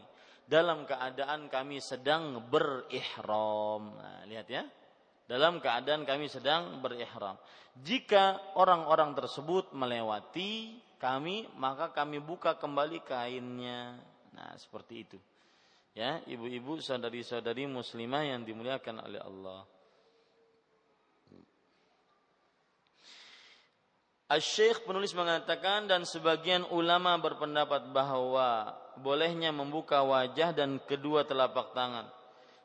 dalam 0.49 0.89
keadaan 0.89 1.53
kami 1.53 1.79
sedang 1.85 2.41
berihram. 2.49 3.93
Nah, 3.93 4.25
lihat 4.25 4.49
ya. 4.49 4.65
Dalam 5.29 5.61
keadaan 5.61 6.09
kami 6.09 6.25
sedang 6.33 6.81
berihram. 6.81 7.37
Jika 7.85 8.57
orang-orang 8.57 9.13
tersebut 9.13 9.77
melewati 9.77 10.81
kami 10.97 11.47
maka 11.61 11.93
kami 11.93 12.17
buka 12.19 12.57
kembali 12.57 13.05
kainnya. 13.05 14.01
Nah 14.33 14.57
seperti 14.57 14.95
itu. 15.05 15.19
Ya 15.93 16.25
ibu-ibu 16.25 16.81
saudari-saudari 16.81 17.69
muslimah 17.69 18.25
yang 18.25 18.43
dimuliakan 18.49 19.05
oleh 19.05 19.21
Allah. 19.21 19.63
Asy-Syaikh 24.29 24.85
penulis 24.85 25.17
mengatakan 25.17 25.89
dan 25.89 26.05
sebagian 26.05 26.65
ulama 26.69 27.17
berpendapat 27.17 27.89
bahwa 27.93 28.77
bolehnya 29.01 29.55
membuka 29.55 30.03
wajah 30.03 30.53
dan 30.53 30.83
kedua 30.85 31.25
telapak 31.25 31.73
tangan 31.73 32.07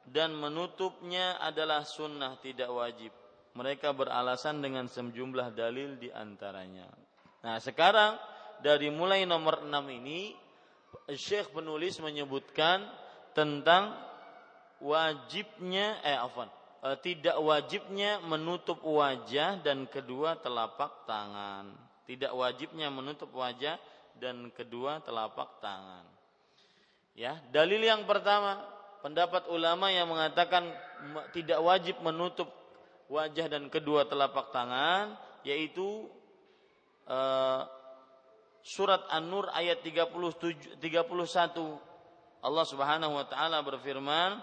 dan 0.10 0.36
menutupnya 0.36 1.40
adalah 1.40 1.88
sunnah 1.88 2.36
tidak 2.44 2.68
wajib. 2.68 3.12
Mereka 3.54 3.94
beralasan 3.94 4.66
dengan 4.66 4.90
sejumlah 4.90 5.54
dalil 5.54 6.02
di 6.02 6.10
antaranya. 6.10 6.90
Nah, 7.46 7.62
sekarang 7.62 8.18
dari 8.66 8.90
mulai 8.90 9.30
nomor 9.30 9.62
6 9.62 9.70
ini 9.94 10.34
Syekh 11.14 11.54
penulis 11.54 12.02
menyebutkan 12.02 12.86
tentang 13.38 13.94
wajibnya 14.82 16.02
eh 16.06 16.18
afwan 16.18 16.50
eh, 16.86 16.98
tidak 17.02 17.38
wajibnya 17.42 18.22
menutup 18.22 18.82
wajah 18.82 19.62
dan 19.62 19.86
kedua 19.90 20.38
telapak 20.42 21.06
tangan. 21.06 21.74
Tidak 22.04 22.36
wajibnya 22.36 22.92
menutup 22.92 23.32
wajah 23.32 23.80
dan 24.20 24.52
kedua 24.52 25.00
telapak 25.02 25.62
tangan. 25.64 26.13
Ya, 27.14 27.38
dalil 27.54 27.86
yang 27.86 28.10
pertama 28.10 28.58
pendapat 29.06 29.46
ulama 29.54 29.94
yang 29.94 30.10
mengatakan 30.10 30.66
tidak 31.30 31.62
wajib 31.62 32.02
menutup 32.02 32.50
wajah 33.06 33.46
dan 33.52 33.70
kedua 33.70 34.10
telapak 34.10 34.50
tangan 34.50 35.14
yaitu 35.46 36.10
uh, 37.06 37.70
surat 38.66 39.06
An-Nur 39.14 39.52
ayat 39.54 39.86
37 39.86 40.80
31 40.80 40.82
Allah 42.44 42.66
Subhanahu 42.66 43.14
wa 43.20 43.26
taala 43.28 43.60
berfirman 43.62 44.40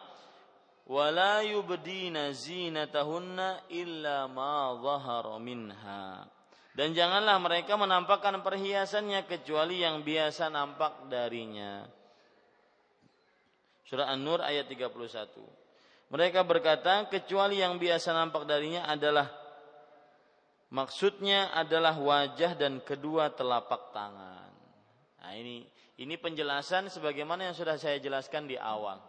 wala 0.87 1.43
yubdina 1.43 2.31
zinatahunna 2.31 3.67
illa 3.73 4.29
ma 4.29 4.77
dhahara 4.77 5.41
minha 5.41 6.29
dan 6.77 6.95
janganlah 6.95 7.35
mereka 7.43 7.75
menampakkan 7.75 8.39
perhiasannya 8.47 9.27
kecuali 9.27 9.83
yang 9.83 10.07
biasa 10.07 10.49
nampak 10.55 11.11
darinya. 11.11 11.83
Surah 13.91 14.07
An-Nur 14.07 14.39
ayat 14.39 14.71
31. 14.71 14.95
Mereka 16.15 16.47
berkata 16.47 17.11
kecuali 17.11 17.59
yang 17.59 17.75
biasa 17.75 18.15
nampak 18.15 18.47
darinya 18.47 18.87
adalah 18.87 19.27
maksudnya 20.71 21.51
adalah 21.51 21.99
wajah 21.99 22.55
dan 22.55 22.79
kedua 22.87 23.35
telapak 23.35 23.91
tangan. 23.91 24.47
Nah, 25.19 25.35
ini 25.35 25.67
ini 25.99 26.15
penjelasan 26.15 26.87
sebagaimana 26.87 27.51
yang 27.51 27.57
sudah 27.59 27.75
saya 27.83 27.99
jelaskan 27.99 28.47
di 28.47 28.55
awal. 28.55 29.03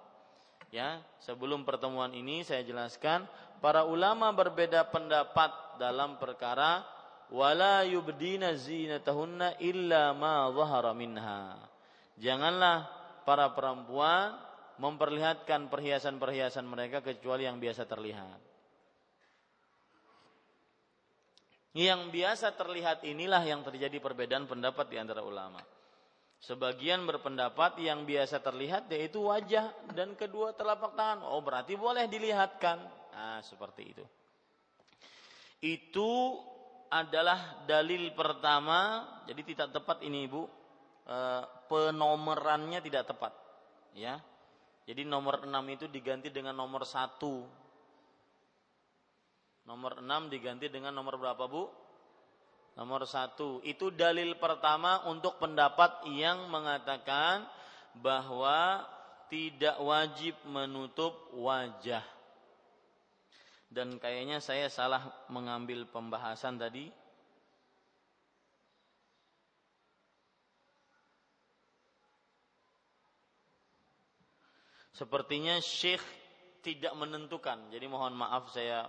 Ya, 0.74 1.06
sebelum 1.22 1.62
pertemuan 1.62 2.10
ini 2.18 2.42
saya 2.42 2.66
jelaskan 2.66 3.30
para 3.62 3.86
ulama 3.86 4.34
berbeda 4.34 4.90
pendapat 4.90 5.78
dalam 5.78 6.18
perkara 6.18 6.82
wala 7.30 7.86
yubdina 7.86 8.58
zinatahunna 8.58 9.62
illa 9.62 10.10
ma 10.18 10.50
minha. 10.98 11.70
Janganlah 12.18 12.90
para 13.30 13.54
perempuan 13.54 14.51
memperlihatkan 14.82 15.70
perhiasan-perhiasan 15.70 16.66
mereka 16.66 17.06
kecuali 17.06 17.46
yang 17.46 17.62
biasa 17.62 17.86
terlihat. 17.86 18.42
Yang 21.78 22.02
biasa 22.10 22.48
terlihat 22.58 23.06
inilah 23.06 23.46
yang 23.46 23.62
terjadi 23.62 24.02
perbedaan 24.02 24.50
pendapat 24.50 24.90
di 24.90 24.98
antara 24.98 25.22
ulama. 25.22 25.62
Sebagian 26.42 27.06
berpendapat 27.06 27.78
yang 27.78 28.04
biasa 28.10 28.42
terlihat 28.42 28.90
yaitu 28.90 29.22
wajah 29.22 29.70
dan 29.94 30.18
kedua 30.18 30.58
telapak 30.58 30.98
tangan. 30.98 31.22
Oh 31.30 31.40
berarti 31.46 31.78
boleh 31.78 32.10
dilihatkan. 32.10 32.82
Nah 33.14 33.40
seperti 33.46 33.94
itu. 33.94 34.04
Itu 35.62 36.42
adalah 36.90 37.64
dalil 37.70 38.10
pertama. 38.18 39.06
Jadi 39.30 39.54
tidak 39.54 39.70
tepat 39.78 40.02
ini 40.02 40.26
Ibu. 40.26 40.42
E, 41.06 41.18
penomorannya 41.70 42.82
tidak 42.82 43.14
tepat. 43.14 43.38
Ya. 43.94 44.18
Jadi 44.86 45.06
nomor 45.06 45.46
6 45.46 45.52
itu 45.74 45.86
diganti 45.88 46.30
dengan 46.34 46.58
nomor 46.58 46.84
1. 46.84 47.18
Nomor 49.70 50.02
6 50.02 50.34
diganti 50.34 50.68
dengan 50.68 50.94
nomor 50.98 51.22
berapa 51.22 51.46
Bu? 51.46 51.70
Nomor 52.76 53.06
1. 53.06 53.62
Itu 53.68 53.94
dalil 53.94 54.36
pertama 54.42 55.06
untuk 55.06 55.38
pendapat 55.38 56.08
yang 56.12 56.50
mengatakan 56.50 57.46
bahwa 58.00 58.88
tidak 59.32 59.80
wajib 59.80 60.36
menutup 60.48 61.32
wajah 61.36 62.04
dan 63.72 63.96
kayaknya 64.04 64.44
saya 64.44 64.68
salah 64.68 65.16
mengambil 65.32 65.88
pembahasan 65.88 66.60
tadi. 66.60 66.92
Sepertinya 74.92 75.58
Syekh 75.64 76.04
tidak 76.62 76.94
menentukan. 77.00 77.72
Jadi 77.72 77.86
mohon 77.88 78.14
maaf 78.16 78.52
saya 78.52 78.86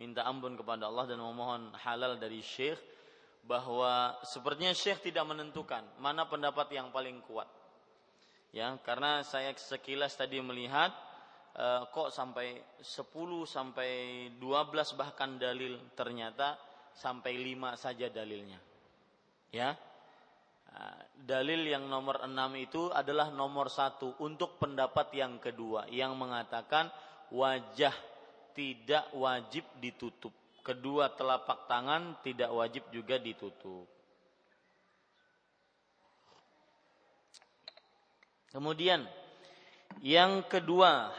minta 0.00 0.24
ampun 0.24 0.56
kepada 0.56 0.88
Allah 0.88 1.08
dan 1.08 1.20
memohon 1.20 1.72
halal 1.80 2.16
dari 2.16 2.40
Syekh 2.40 2.80
bahwa 3.46 4.16
sepertinya 4.26 4.74
Syekh 4.74 5.12
tidak 5.12 5.24
menentukan 5.28 5.84
mana 6.02 6.26
pendapat 6.26 6.66
yang 6.74 6.90
paling 6.90 7.22
kuat. 7.24 7.46
Ya, 8.50 8.72
karena 8.80 9.20
saya 9.20 9.52
sekilas 9.52 10.16
tadi 10.16 10.40
melihat 10.40 10.90
Eh, 11.56 11.82
kok 11.88 12.12
sampai 12.12 12.76
10 12.84 13.48
sampai 13.48 13.90
12 14.36 14.92
bahkan 14.92 15.40
dalil 15.40 15.80
ternyata 15.96 16.52
sampai 16.92 17.32
5 17.32 17.72
saja 17.80 18.12
dalilnya. 18.12 18.60
Ya. 19.56 19.72
Dalil 21.26 21.66
yang 21.66 21.90
nomor 21.90 22.22
6 22.22 22.30
itu 22.62 22.86
adalah 22.94 23.34
nomor 23.34 23.66
satu 23.66 24.14
untuk 24.22 24.62
pendapat 24.62 25.10
yang 25.16 25.42
kedua 25.42 25.90
yang 25.90 26.14
mengatakan 26.14 26.86
wajah 27.34 27.90
tidak 28.54 29.10
wajib 29.10 29.66
ditutup. 29.82 30.30
Kedua 30.62 31.10
telapak 31.14 31.66
tangan 31.66 32.22
tidak 32.22 32.54
wajib 32.54 32.86
juga 32.94 33.18
ditutup. 33.18 33.90
Kemudian 38.54 39.02
yang 40.04 40.46
kedua, 40.46 41.10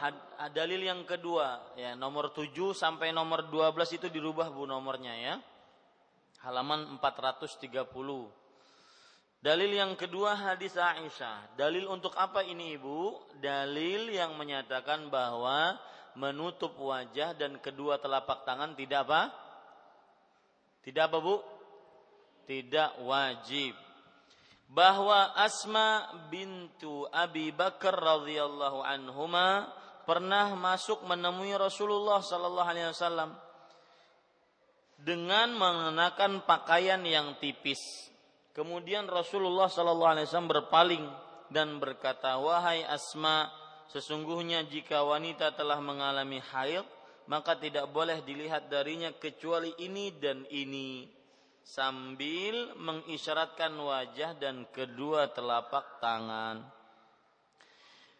dalil 0.56 0.80
yang 0.88 1.04
kedua, 1.04 1.74
ya 1.76 1.92
nomor 1.92 2.32
7 2.32 2.50
sampai 2.72 3.12
nomor 3.12 3.44
12 3.50 3.98
itu 4.00 4.06
dirubah 4.08 4.48
Bu 4.48 4.64
nomornya 4.64 5.14
ya. 5.18 5.34
Halaman 6.46 6.96
430. 6.96 8.47
Dalil 9.38 9.70
yang 9.78 9.94
kedua 9.94 10.34
hadis 10.34 10.74
Aisyah. 10.74 11.54
Dalil 11.54 11.86
untuk 11.86 12.10
apa 12.18 12.42
ini 12.42 12.74
Ibu? 12.74 13.38
Dalil 13.38 14.10
yang 14.10 14.34
menyatakan 14.34 15.06
bahwa 15.06 15.78
menutup 16.18 16.74
wajah 16.74 17.38
dan 17.38 17.62
kedua 17.62 18.02
telapak 18.02 18.42
tangan 18.42 18.74
tidak 18.74 19.06
apa? 19.06 19.22
Tidak 20.82 21.02
apa 21.06 21.18
Bu? 21.22 21.38
Tidak 22.50 23.04
wajib 23.06 23.78
bahwa 24.68 25.32
Asma 25.32 26.12
bintu 26.28 27.08
Abi 27.08 27.48
Bakar 27.56 27.96
radhiyallahu 27.96 28.84
anhuma 28.84 29.72
pernah 30.04 30.52
masuk 30.52 31.08
menemui 31.08 31.56
Rasulullah 31.56 32.20
sallallahu 32.20 32.68
alaihi 32.68 32.92
wasallam 32.92 33.32
dengan 35.00 35.56
mengenakan 35.56 36.44
pakaian 36.44 37.00
yang 37.00 37.36
tipis. 37.40 37.80
Kemudian 38.58 39.06
Rasulullah 39.06 39.70
sallallahu 39.70 40.18
alaihi 40.18 40.26
wasallam 40.26 40.50
berpaling 40.50 41.04
dan 41.46 41.78
berkata, 41.78 42.42
"Wahai 42.42 42.82
Asma, 42.82 43.46
sesungguhnya 43.86 44.66
jika 44.66 45.06
wanita 45.06 45.54
telah 45.54 45.78
mengalami 45.78 46.42
haid, 46.42 46.82
maka 47.30 47.54
tidak 47.54 47.86
boleh 47.94 48.18
dilihat 48.26 48.66
darinya 48.66 49.14
kecuali 49.14 49.70
ini 49.78 50.10
dan 50.18 50.42
ini." 50.50 51.14
sambil 51.68 52.72
mengisyaratkan 52.80 53.76
wajah 53.76 54.32
dan 54.40 54.64
kedua 54.72 55.28
telapak 55.36 56.00
tangan. 56.00 56.64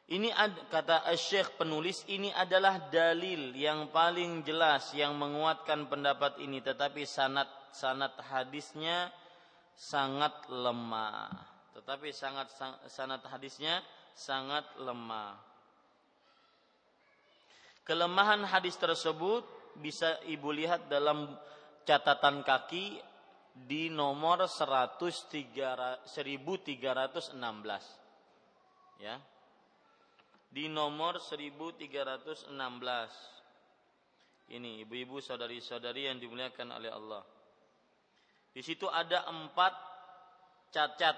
Ini 0.09 0.32
kata 0.68 1.09
Syekh 1.16 1.57
penulis 1.57 2.05
ini 2.12 2.28
adalah 2.32 2.93
dalil 2.93 3.57
yang 3.57 3.89
paling 3.89 4.45
jelas 4.45 4.93
yang 4.93 5.16
menguatkan 5.16 5.89
pendapat 5.89 6.41
ini 6.45 6.61
tetapi 6.61 7.09
sanat 7.09 7.49
sanat 7.72 8.16
hadisnya 8.20 9.12
sangat 9.79 10.51
lemah. 10.51 11.31
Tetapi 11.79 12.11
sangat 12.11 12.51
sanat 12.91 13.22
hadisnya 13.31 13.79
sangat 14.11 14.66
lemah. 14.83 15.39
Kelemahan 17.87 18.43
hadis 18.43 18.74
tersebut 18.74 19.47
bisa 19.79 20.18
Ibu 20.26 20.51
lihat 20.51 20.91
dalam 20.91 21.31
catatan 21.87 22.43
kaki 22.43 22.99
di 23.55 23.89
nomor 23.89 24.45
1316 24.47 26.05
ya 29.03 29.18
di 30.49 30.70
nomor 30.70 31.18
1316 31.18 32.55
ini 34.49 34.81
ibu-ibu 34.87 35.18
saudari-saudari 35.18 36.07
yang 36.07 36.22
dimuliakan 36.22 36.68
oleh 36.79 36.91
Allah 36.93 37.22
di 38.59 38.66
situ 38.66 38.90
ada 38.90 39.22
empat 39.30 39.70
cacat 40.74 41.14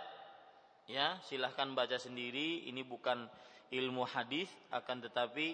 ya 0.85 1.17
silahkan 1.25 1.73
baca 1.73 1.97
sendiri. 1.97 2.69
Ini 2.69 2.85
bukan 2.85 3.25
ilmu 3.73 4.05
hadis 4.05 4.53
akan 4.69 5.09
tetapi 5.09 5.47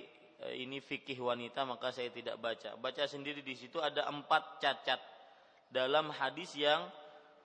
eh, 0.50 0.66
ini 0.66 0.82
fikih 0.82 1.14
wanita 1.22 1.62
maka 1.62 1.94
saya 1.94 2.10
tidak 2.10 2.42
baca. 2.42 2.74
Baca 2.74 3.06
sendiri 3.06 3.38
di 3.38 3.54
situ 3.54 3.78
ada 3.78 4.10
empat 4.10 4.58
cacat 4.58 4.98
dalam 5.70 6.10
hadis 6.10 6.58
yang 6.58 6.90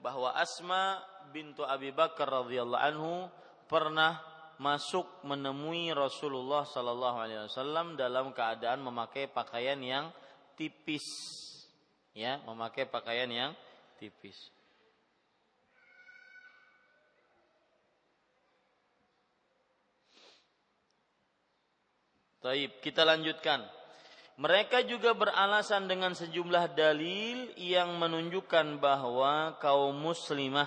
bahwa 0.01 0.33
Asma 0.33 0.97
bintu 1.29 1.61
Abi 1.61 1.93
Bakar 1.93 2.25
radhiyallahu 2.25 2.81
anhu 2.81 3.29
pernah 3.69 4.25
masuk 4.57 5.05
menemui 5.21 5.93
Rasulullah 5.93 6.65
sallallahu 6.65 7.17
alaihi 7.21 7.45
wasallam 7.45 7.93
dalam 7.93 8.33
keadaan 8.33 8.81
memakai 8.81 9.29
pakaian 9.29 9.77
yang 9.77 10.09
tipis. 10.57 11.05
Ya, 12.17 12.41
memakai 12.43 12.89
pakaian 12.89 13.29
yang 13.29 13.53
tipis. 14.01 14.49
Taib, 22.41 22.81
kita 22.81 23.05
lanjutkan. 23.05 23.61
Mereka 24.41 24.89
juga 24.89 25.13
beralasan 25.13 25.85
dengan 25.85 26.17
sejumlah 26.17 26.73
dalil 26.73 27.53
yang 27.53 28.01
menunjukkan 28.01 28.81
bahwa 28.81 29.61
kaum 29.61 29.93
muslimah 29.93 30.65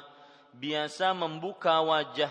biasa 0.55 1.11
membuka 1.19 1.83
wajah 1.83 2.31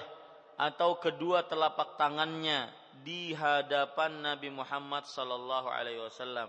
atau 0.56 0.96
kedua 0.96 1.44
telapak 1.44 2.00
tangannya 2.00 2.72
di 3.04 3.36
hadapan 3.36 4.24
Nabi 4.24 4.48
Muhammad 4.48 5.04
sallallahu 5.04 5.68
alaihi 5.68 6.00
wasallam 6.00 6.48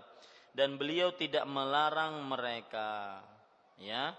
dan 0.55 0.79
beliau 0.79 1.11
tidak 1.11 1.43
melarang 1.43 2.23
mereka. 2.31 3.19
Ya. 3.75 4.15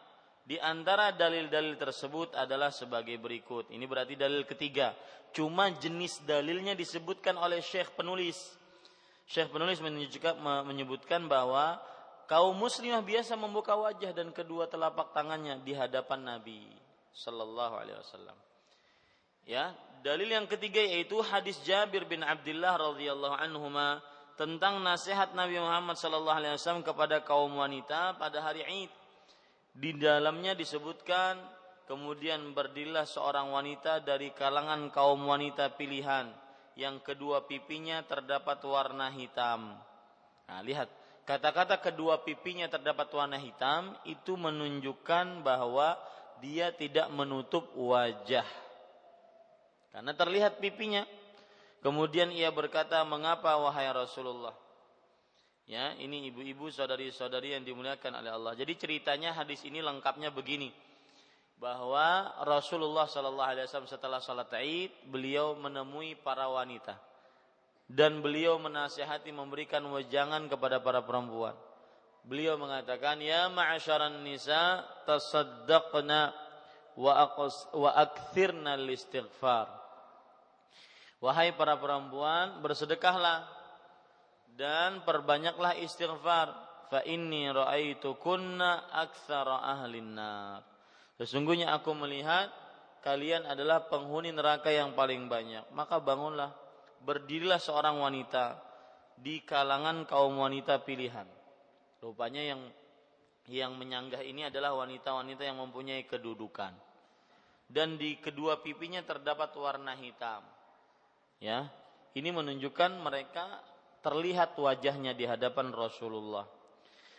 Di 0.46 0.62
antara 0.62 1.10
dalil-dalil 1.10 1.74
tersebut 1.74 2.38
adalah 2.38 2.70
sebagai 2.70 3.18
berikut. 3.18 3.66
Ini 3.74 3.82
berarti 3.82 4.14
dalil 4.14 4.46
ketiga. 4.46 4.94
Cuma 5.34 5.74
jenis 5.74 6.22
dalilnya 6.22 6.78
disebutkan 6.78 7.34
oleh 7.34 7.58
Syekh 7.58 7.98
penulis. 7.98 8.38
Syekh 9.26 9.50
penulis 9.50 9.82
menyebutkan 9.82 11.26
bahwa 11.26 11.82
kaum 12.30 12.54
muslimah 12.54 13.02
biasa 13.02 13.34
membuka 13.34 13.74
wajah 13.74 14.14
dan 14.14 14.30
kedua 14.30 14.70
telapak 14.70 15.10
tangannya 15.10 15.58
di 15.66 15.74
hadapan 15.74 16.38
Nabi 16.38 16.70
sallallahu 17.10 17.74
alaihi 17.82 17.98
wasallam. 17.98 18.38
Ya, 19.42 19.74
dalil 20.06 20.30
yang 20.30 20.46
ketiga 20.46 20.78
yaitu 20.78 21.18
hadis 21.26 21.58
Jabir 21.66 22.06
bin 22.06 22.22
Abdullah 22.22 22.78
radhiyallahu 22.78 23.34
anhuma 23.34 23.98
tentang 24.38 24.78
nasihat 24.78 25.34
Nabi 25.34 25.58
Muhammad 25.58 25.98
sallallahu 25.98 26.38
alaihi 26.38 26.54
wasallam 26.54 26.86
kepada 26.86 27.18
kaum 27.26 27.50
wanita 27.58 28.14
pada 28.14 28.38
hari 28.38 28.62
Id. 28.62 28.92
Di 29.76 29.92
dalamnya 29.92 30.56
disebutkan 30.56 31.36
kemudian 31.84 32.56
berdirilah 32.56 33.04
seorang 33.04 33.52
wanita 33.52 34.00
dari 34.00 34.32
kalangan 34.32 34.88
kaum 34.88 35.28
wanita 35.28 35.76
pilihan 35.76 36.32
yang 36.76 37.00
kedua 37.00 37.44
pipinya 37.44 38.00
terdapat 38.04 38.60
warna 38.64 39.12
hitam. 39.12 39.76
Nah, 40.48 40.60
lihat, 40.64 40.88
kata-kata 41.28 41.80
kedua 41.80 42.20
pipinya 42.24 42.68
terdapat 42.68 43.08
warna 43.12 43.36
hitam 43.36 43.96
itu 44.08 44.36
menunjukkan 44.36 45.44
bahwa 45.44 45.96
dia 46.40 46.72
tidak 46.72 47.08
menutup 47.12 47.72
wajah. 47.76 48.44
Karena 49.92 50.12
terlihat 50.12 50.60
pipinya. 50.60 51.08
Kemudian 51.80 52.28
ia 52.32 52.52
berkata, 52.52 53.00
"Mengapa 53.08 53.56
wahai 53.56 53.88
Rasulullah?" 53.88 54.52
Ya, 55.66 55.98
ini 55.98 56.30
ibu-ibu 56.30 56.70
saudari-saudari 56.70 57.58
yang 57.58 57.66
dimuliakan 57.66 58.22
oleh 58.22 58.30
Allah. 58.30 58.54
Jadi 58.54 58.78
ceritanya 58.78 59.34
hadis 59.34 59.66
ini 59.66 59.82
lengkapnya 59.82 60.30
begini 60.30 60.70
bahwa 61.58 62.30
Rasulullah 62.46 63.10
Shallallahu 63.10 63.50
Alaihi 63.50 63.66
Wasallam 63.66 63.90
setelah 63.90 64.22
sholat 64.22 64.46
Id 64.62 65.10
beliau 65.10 65.58
menemui 65.58 66.14
para 66.22 66.46
wanita 66.46 66.94
dan 67.90 68.22
beliau 68.22 68.62
menasihati 68.62 69.34
memberikan 69.34 69.82
wejangan 69.90 70.46
kepada 70.46 70.78
para 70.78 71.02
perempuan. 71.02 71.58
Beliau 72.26 72.54
mengatakan, 72.58 73.18
Ya 73.18 73.50
ma'asyaran 73.50 74.22
nisa 74.22 74.86
tasaddaqna 75.02 76.30
wa, 76.94 77.12
aqs, 77.26 77.74
wa 77.74 77.90
akthirna. 77.94 78.78
Wahai 81.22 81.54
para 81.58 81.74
perempuan, 81.78 82.62
bersedekahlah 82.62 83.55
dan 84.56 85.04
perbanyaklah 85.04 85.76
istighfar. 85.78 86.64
Fa 86.86 87.02
inni 87.02 87.50
ra'aitu 87.50 88.14
kunna 88.22 88.86
aktsara 88.94 89.58
ahlin 89.74 90.14
nar 90.14 90.62
Sesungguhnya 91.18 91.74
aku 91.74 91.90
melihat 91.98 92.46
kalian 93.02 93.42
adalah 93.42 93.90
penghuni 93.90 94.30
neraka 94.30 94.70
yang 94.70 94.94
paling 94.94 95.26
banyak. 95.26 95.64
Maka 95.72 95.98
bangunlah, 95.98 96.54
berdirilah 97.02 97.58
seorang 97.58 97.98
wanita 97.98 98.60
di 99.16 99.42
kalangan 99.42 100.04
kaum 100.04 100.36
wanita 100.36 100.84
pilihan. 100.84 101.26
Rupanya 102.04 102.54
yang 102.54 102.62
yang 103.46 103.78
menyanggah 103.78 104.20
ini 104.26 104.50
adalah 104.50 104.74
wanita-wanita 104.74 105.42
yang 105.42 105.58
mempunyai 105.58 106.04
kedudukan. 106.04 106.74
Dan 107.66 107.98
di 107.98 108.18
kedua 108.22 108.62
pipinya 108.62 109.02
terdapat 109.02 109.50
warna 109.58 109.96
hitam. 109.98 110.42
Ya, 111.42 111.66
ini 112.14 112.30
menunjukkan 112.30 113.02
mereka 113.02 113.62
terlihat 114.06 114.54
wajahnya 114.54 115.18
di 115.18 115.26
hadapan 115.26 115.74
Rasulullah. 115.74 116.46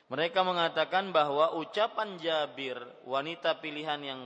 Mereka 0.08 0.40
mengatakan 0.48 1.12
bahwa 1.12 1.60
ucapan 1.60 2.16
Jabir, 2.16 2.80
wanita 3.04 3.60
pilihan 3.60 4.00
yang 4.00 4.22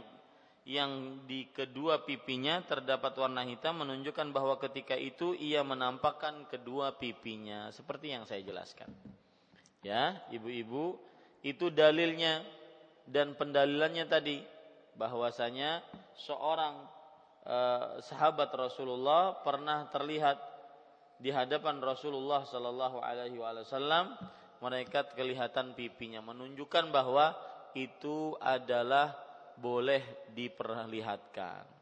yang 0.61 1.25
di 1.25 1.49
kedua 1.49 2.05
pipinya 2.05 2.61
terdapat 2.61 3.17
warna 3.17 3.41
hitam 3.41 3.81
menunjukkan 3.81 4.29
bahwa 4.29 4.61
ketika 4.61 4.93
itu 4.93 5.33
ia 5.33 5.65
menampakkan 5.65 6.45
kedua 6.53 7.01
pipinya 7.01 7.73
seperti 7.73 8.13
yang 8.13 8.29
saya 8.29 8.45
jelaskan. 8.45 8.93
Ya, 9.81 10.21
ibu-ibu, 10.29 11.01
itu 11.41 11.73
dalilnya 11.73 12.45
dan 13.09 13.33
pendalilannya 13.33 14.05
tadi 14.05 14.45
bahwasanya 14.93 15.81
seorang 16.29 16.85
eh, 17.41 18.05
sahabat 18.05 18.53
Rasulullah 18.53 19.41
pernah 19.41 19.89
terlihat 19.89 20.50
di 21.21 21.29
hadapan 21.29 21.77
Rasulullah 21.77 22.41
Shallallahu 22.49 22.97
alaihi 22.97 23.37
wasallam 23.37 24.17
mereka 24.57 25.05
kelihatan 25.13 25.77
pipinya 25.77 26.21
menunjukkan 26.25 26.89
bahwa 26.89 27.37
itu 27.77 28.33
adalah 28.41 29.13
boleh 29.61 30.01
diperlihatkan. 30.33 31.81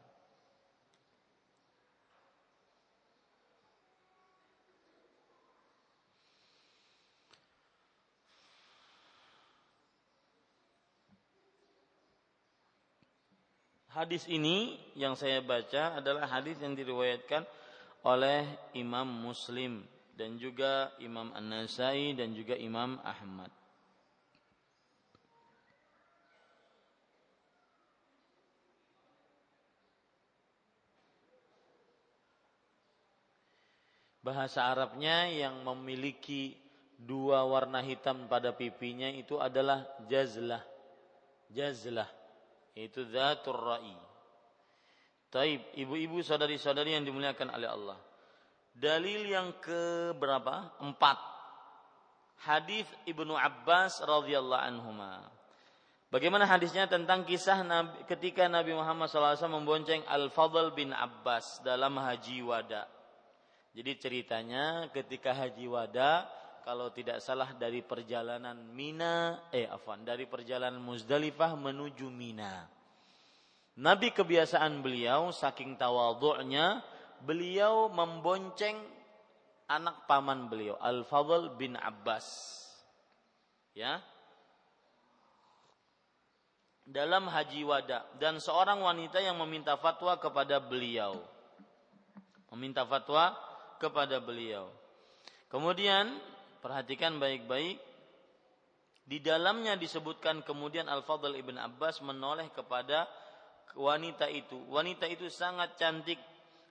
Hadis 13.90 14.22
ini 14.30 14.78
yang 14.94 15.18
saya 15.18 15.42
baca 15.42 15.98
adalah 15.98 16.30
hadis 16.30 16.54
yang 16.62 16.78
diriwayatkan 16.78 17.42
oleh 18.04 18.48
Imam 18.72 19.04
Muslim 19.04 19.84
dan 20.16 20.36
juga 20.40 20.92
Imam 21.00 21.32
An-Nasai 21.32 22.16
dan 22.16 22.32
juga 22.32 22.56
Imam 22.56 23.00
Ahmad. 23.04 23.48
Bahasa 34.20 34.68
Arabnya 34.68 35.32
yang 35.32 35.64
memiliki 35.64 36.52
dua 37.00 37.40
warna 37.48 37.80
hitam 37.80 38.28
pada 38.28 38.52
pipinya 38.52 39.08
itu 39.08 39.40
adalah 39.40 39.88
jazlah. 40.12 40.60
Jazlah 41.48 42.08
itu 42.76 43.00
zatur 43.08 43.56
ra'i. 43.56 44.09
Taib, 45.30 45.62
ibu-ibu 45.78 46.18
saudari-saudari 46.26 46.98
yang 46.98 47.06
dimuliakan 47.06 47.54
oleh 47.54 47.70
Allah. 47.70 47.98
Dalil 48.74 49.30
yang 49.30 49.54
ke 49.62 50.10
berapa? 50.18 50.74
Empat. 50.82 51.18
Hadis 52.42 52.88
Ibnu 53.06 53.38
Abbas 53.38 54.02
radhiyallahu 54.02 54.66
anhuma. 54.74 55.22
Bagaimana 56.10 56.42
hadisnya 56.42 56.90
tentang 56.90 57.22
kisah 57.22 57.62
Nabi, 57.62 58.02
ketika 58.10 58.50
Nabi 58.50 58.74
Muhammad 58.74 59.06
SAW 59.06 59.62
membonceng 59.62 60.02
Al-Fadl 60.10 60.74
bin 60.74 60.90
Abbas 60.90 61.62
dalam 61.62 61.94
haji 62.02 62.42
wada. 62.42 62.90
Jadi 63.70 63.92
ceritanya 64.02 64.90
ketika 64.90 65.30
haji 65.30 65.70
wada, 65.70 66.26
kalau 66.66 66.90
tidak 66.90 67.22
salah 67.22 67.54
dari 67.54 67.86
perjalanan 67.86 68.58
Mina, 68.74 69.46
eh 69.54 69.70
afan, 69.70 70.02
dari 70.02 70.26
perjalanan 70.26 70.82
Muzdalifah 70.82 71.54
menuju 71.54 72.10
Mina. 72.10 72.79
Nabi 73.80 74.12
kebiasaan 74.12 74.84
beliau 74.84 75.32
saking 75.32 75.80
tawadhu'nya 75.80 76.84
beliau 77.24 77.88
membonceng 77.88 78.76
anak 79.72 80.04
paman 80.04 80.52
beliau 80.52 80.76
Al-Fadl 80.76 81.56
bin 81.56 81.80
Abbas. 81.80 82.60
Ya. 83.72 84.04
Dalam 86.84 87.30
haji 87.30 87.64
wada 87.64 88.04
dan 88.20 88.36
seorang 88.36 88.84
wanita 88.84 89.16
yang 89.22 89.40
meminta 89.40 89.80
fatwa 89.80 90.20
kepada 90.20 90.60
beliau. 90.60 91.24
Meminta 92.52 92.84
fatwa 92.84 93.32
kepada 93.80 94.20
beliau. 94.20 94.68
Kemudian 95.48 96.20
perhatikan 96.60 97.16
baik-baik 97.16 97.80
di 99.08 99.18
dalamnya 99.24 99.80
disebutkan 99.80 100.44
kemudian 100.44 100.84
Al-Fadl 100.84 101.32
ibn 101.38 101.56
Abbas 101.56 102.04
menoleh 102.04 102.52
kepada 102.52 103.08
wanita 103.78 104.26
itu. 104.30 104.58
Wanita 104.70 105.06
itu 105.06 105.30
sangat 105.30 105.78
cantik 105.78 106.18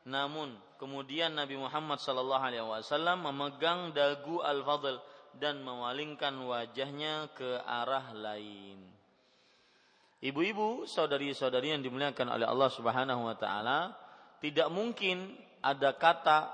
namun 0.07 0.55
kemudian 0.79 1.35
Nabi 1.35 1.59
Muhammad 1.59 1.99
sallallahu 1.99 2.41
alaihi 2.41 2.63
wasallam 2.63 3.27
memegang 3.27 3.91
dagu 3.91 4.39
Al-Fadl 4.39 4.97
dan 5.37 5.61
memalingkan 5.61 6.33
wajahnya 6.39 7.29
ke 7.35 7.61
arah 7.61 8.09
lain. 8.15 8.79
Ibu-ibu, 10.19 10.83
saudari-saudari 10.83 11.71
yang 11.71 11.83
dimuliakan 11.85 12.27
oleh 12.27 12.43
Allah 12.43 12.69
Subhanahu 12.73 13.29
wa 13.29 13.35
taala, 13.39 13.95
tidak 14.43 14.67
mungkin 14.67 15.31
ada 15.63 15.95
kata 15.95 16.51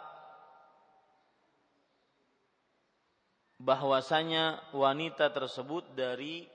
bahwasanya 3.57 4.61
wanita 4.75 5.33
tersebut 5.33 5.97
dari 5.97 6.45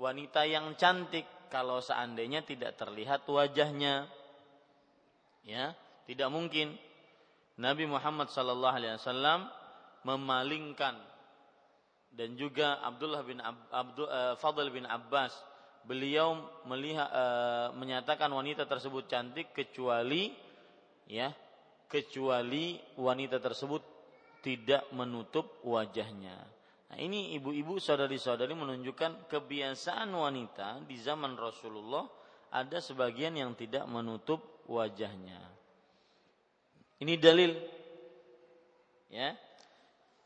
wanita 0.00 0.42
yang 0.48 0.74
cantik 0.74 1.28
kalau 1.52 1.84
seandainya 1.84 2.40
tidak 2.40 2.80
terlihat 2.80 3.28
wajahnya. 3.28 4.08
Ya, 5.44 5.76
tidak 6.08 6.32
mungkin 6.32 6.72
Nabi 7.60 7.84
Muhammad 7.84 8.32
sallallahu 8.32 8.78
alaihi 8.78 8.96
wasallam 8.96 9.50
memalingkan 10.06 10.96
dan 12.14 12.38
juga 12.40 12.80
Abdullah 12.80 13.22
bin 13.26 13.42
Ab, 13.42 13.58
Abdul, 13.68 14.06
uh, 14.08 14.34
Fadl 14.38 14.68
bin 14.72 14.86
Abbas 14.88 15.34
beliau 15.82 16.38
melihat 16.70 17.10
uh, 17.10 17.68
menyatakan 17.74 18.30
wanita 18.30 18.70
tersebut 18.70 19.10
cantik 19.10 19.50
kecuali 19.50 20.30
ya 21.10 21.34
kecuali 21.90 22.78
wanita 22.96 23.42
tersebut 23.42 23.82
tidak 24.40 24.86
menutup 24.94 25.60
wajahnya. 25.66 26.34
Nah, 26.92 27.00
ini 27.00 27.32
ibu-ibu 27.40 27.80
saudari-saudari 27.80 28.52
menunjukkan 28.52 29.32
kebiasaan 29.32 30.12
wanita 30.12 30.84
di 30.84 31.00
zaman 31.00 31.40
Rasulullah 31.40 32.04
ada 32.52 32.84
sebagian 32.84 33.32
yang 33.32 33.56
tidak 33.56 33.88
menutup 33.88 34.68
wajahnya. 34.68 35.40
Ini 37.00 37.16
dalil 37.16 37.56
ya. 39.08 39.32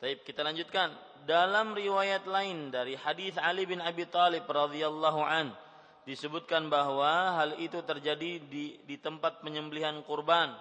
Baik, 0.02 0.26
kita 0.26 0.42
lanjutkan. 0.42 0.90
Dalam 1.22 1.78
riwayat 1.78 2.26
lain 2.26 2.74
dari 2.74 2.98
hadis 2.98 3.38
Ali 3.38 3.62
bin 3.62 3.78
Abi 3.78 4.02
Thalib 4.10 4.50
radhiyallahu 4.50 5.22
an 5.22 5.54
disebutkan 6.02 6.66
bahwa 6.66 7.38
hal 7.38 7.58
itu 7.62 7.78
terjadi 7.86 8.42
di 8.42 8.78
di 8.82 8.96
tempat 8.98 9.42
penyembelihan 9.42 10.02
kurban 10.02 10.54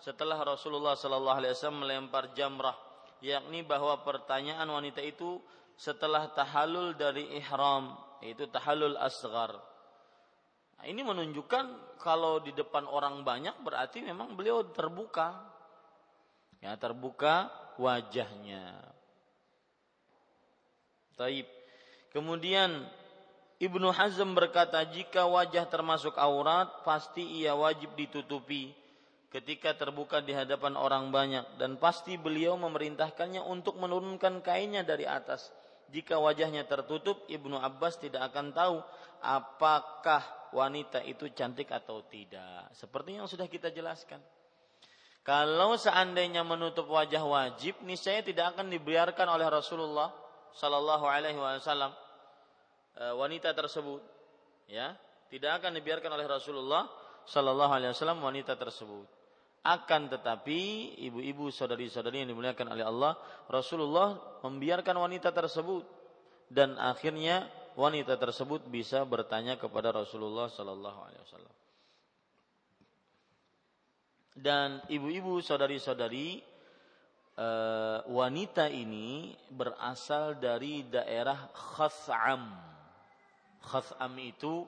setelah 0.00 0.40
Rasulullah 0.40 0.96
sallallahu 0.96 1.36
alaihi 1.40 1.52
wasallam 1.56 1.84
melempar 1.84 2.32
jamrah 2.36 2.76
yakni 3.20 3.64
bahwa 3.64 4.00
pertanyaan 4.04 4.68
wanita 4.68 5.00
itu 5.04 5.40
setelah 5.76 6.28
tahallul 6.32 6.96
dari 6.96 7.40
ihram 7.40 7.96
yaitu 8.20 8.44
tahallul 8.48 8.96
asgar 9.00 9.56
nah, 10.76 10.84
ini 10.84 11.00
menunjukkan 11.00 11.96
kalau 12.00 12.40
di 12.40 12.56
depan 12.56 12.88
orang 12.88 13.20
banyak 13.20 13.52
berarti 13.60 14.00
memang 14.00 14.32
beliau 14.32 14.64
terbuka. 14.72 15.36
Ya 16.64 16.72
terbuka 16.80 17.52
wajahnya. 17.76 18.80
Taib. 21.16 21.44
Kemudian 22.10 22.88
Ibnu 23.60 23.92
Hazm 23.92 24.32
berkata 24.32 24.80
jika 24.88 25.28
wajah 25.28 25.68
termasuk 25.68 26.16
aurat 26.16 26.68
pasti 26.82 27.44
ia 27.44 27.52
wajib 27.52 27.92
ditutupi 27.92 28.72
ketika 29.30 29.78
terbuka 29.78 30.18
di 30.20 30.34
hadapan 30.34 30.74
orang 30.74 31.14
banyak 31.14 31.56
dan 31.56 31.78
pasti 31.78 32.18
beliau 32.18 32.58
memerintahkannya 32.58 33.40
untuk 33.46 33.78
menurunkan 33.78 34.42
kainnya 34.42 34.82
dari 34.82 35.06
atas. 35.06 35.54
Jika 35.90 36.22
wajahnya 36.22 36.66
tertutup 36.70 37.26
Ibnu 37.26 37.58
Abbas 37.58 37.98
tidak 37.98 38.30
akan 38.30 38.54
tahu 38.54 38.78
apakah 39.22 40.22
wanita 40.54 41.02
itu 41.06 41.30
cantik 41.34 41.70
atau 41.70 42.02
tidak. 42.06 42.70
Seperti 42.74 43.18
yang 43.18 43.26
sudah 43.26 43.46
kita 43.46 43.70
jelaskan. 43.74 44.22
Kalau 45.20 45.76
seandainya 45.76 46.42
menutup 46.42 46.88
wajah 46.88 47.22
wajib, 47.22 47.78
niscaya 47.84 48.24
tidak 48.24 48.56
akan 48.56 48.72
dibiarkan 48.72 49.28
oleh 49.28 49.46
Rasulullah 49.46 50.10
Sallallahu 50.56 51.06
Alaihi 51.06 51.36
Wasallam 51.38 51.92
e, 52.96 53.04
wanita 53.14 53.52
tersebut, 53.52 54.00
ya 54.66 54.96
tidak 55.28 55.62
akan 55.62 55.76
dibiarkan 55.76 56.10
oleh 56.10 56.26
Rasulullah 56.26 56.88
Sallallahu 57.28 57.68
Alaihi 57.68 57.92
Wasallam 57.92 58.24
wanita 58.24 58.56
tersebut. 58.56 59.19
Akan 59.60 60.08
tetapi 60.08 60.94
ibu-ibu 61.04 61.52
saudari-saudari 61.52 62.24
yang 62.24 62.32
dimuliakan 62.32 62.72
oleh 62.72 62.84
Allah, 62.84 63.12
Rasulullah 63.44 64.16
membiarkan 64.40 64.96
wanita 64.96 65.36
tersebut 65.36 65.84
dan 66.48 66.80
akhirnya 66.80 67.44
wanita 67.76 68.16
tersebut 68.16 68.64
bisa 68.72 69.04
bertanya 69.04 69.60
kepada 69.60 69.92
Rasulullah 69.92 70.48
Sallallahu 70.48 71.00
Alaihi 71.04 71.22
Wasallam. 71.28 71.54
Dan 74.40 74.68
ibu-ibu 74.88 75.44
saudari-saudari 75.44 76.40
uh, 77.36 78.00
wanita 78.08 78.72
ini 78.72 79.36
berasal 79.52 80.40
dari 80.40 80.88
daerah 80.88 81.52
Khas'am. 81.52 82.48
Khas'am 83.60 84.12
itu 84.16 84.64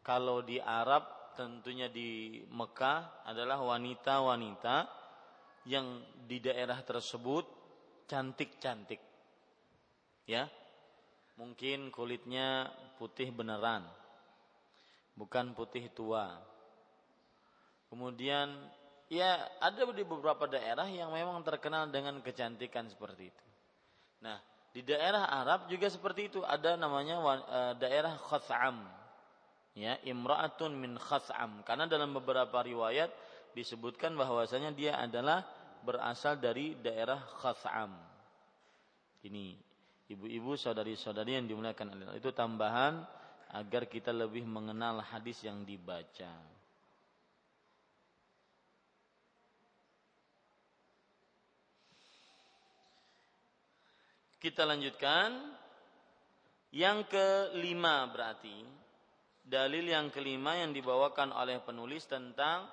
kalau 0.00 0.40
di 0.40 0.56
Arab 0.56 1.15
tentunya 1.36 1.92
di 1.92 2.42
Mekah 2.48 3.28
adalah 3.28 3.60
wanita-wanita 3.60 4.88
yang 5.68 6.00
di 6.24 6.40
daerah 6.40 6.80
tersebut 6.80 7.44
cantik-cantik. 8.08 8.98
Ya. 10.24 10.48
Mungkin 11.36 11.92
kulitnya 11.92 12.72
putih 12.96 13.28
beneran. 13.28 13.84
Bukan 15.12 15.52
putih 15.52 15.92
tua. 15.92 16.32
Kemudian 17.92 18.56
ya 19.12 19.44
ada 19.60 19.84
di 19.92 20.02
beberapa 20.02 20.48
daerah 20.48 20.88
yang 20.88 21.12
memang 21.12 21.44
terkenal 21.44 21.92
dengan 21.92 22.18
kecantikan 22.24 22.88
seperti 22.88 23.28
itu. 23.28 23.44
Nah, 24.24 24.40
di 24.72 24.80
daerah 24.80 25.28
Arab 25.28 25.68
juga 25.68 25.92
seperti 25.92 26.32
itu 26.32 26.40
ada 26.44 26.76
namanya 26.76 27.16
uh, 27.20 27.72
daerah 27.76 28.16
Khas'am. 28.16 28.95
Ya, 29.76 30.00
imra'atun 30.08 30.72
min 30.72 30.96
Khas'am 30.96 31.60
karena 31.68 31.84
dalam 31.84 32.16
beberapa 32.16 32.64
riwayat 32.64 33.12
disebutkan 33.52 34.16
bahwasanya 34.16 34.72
dia 34.72 34.96
adalah 34.96 35.44
berasal 35.84 36.40
dari 36.40 36.72
daerah 36.80 37.20
Khas'am. 37.44 37.92
Ini 39.20 39.52
ibu-ibu 40.08 40.56
saudari-saudari 40.56 41.36
yang 41.36 41.44
dimuliakan 41.44 41.92
Allah 41.92 42.16
itu 42.16 42.32
tambahan 42.32 43.04
agar 43.52 43.84
kita 43.84 44.16
lebih 44.16 44.48
mengenal 44.48 45.04
hadis 45.04 45.44
yang 45.44 45.60
dibaca. 45.68 46.32
Kita 54.40 54.64
lanjutkan. 54.64 55.58
Yang 56.76 57.08
kelima 57.08 58.04
berarti 58.10 58.85
dalil 59.46 59.86
yang 59.86 60.10
kelima 60.10 60.58
yang 60.58 60.74
dibawakan 60.74 61.30
oleh 61.30 61.62
penulis 61.62 62.04
tentang 62.10 62.66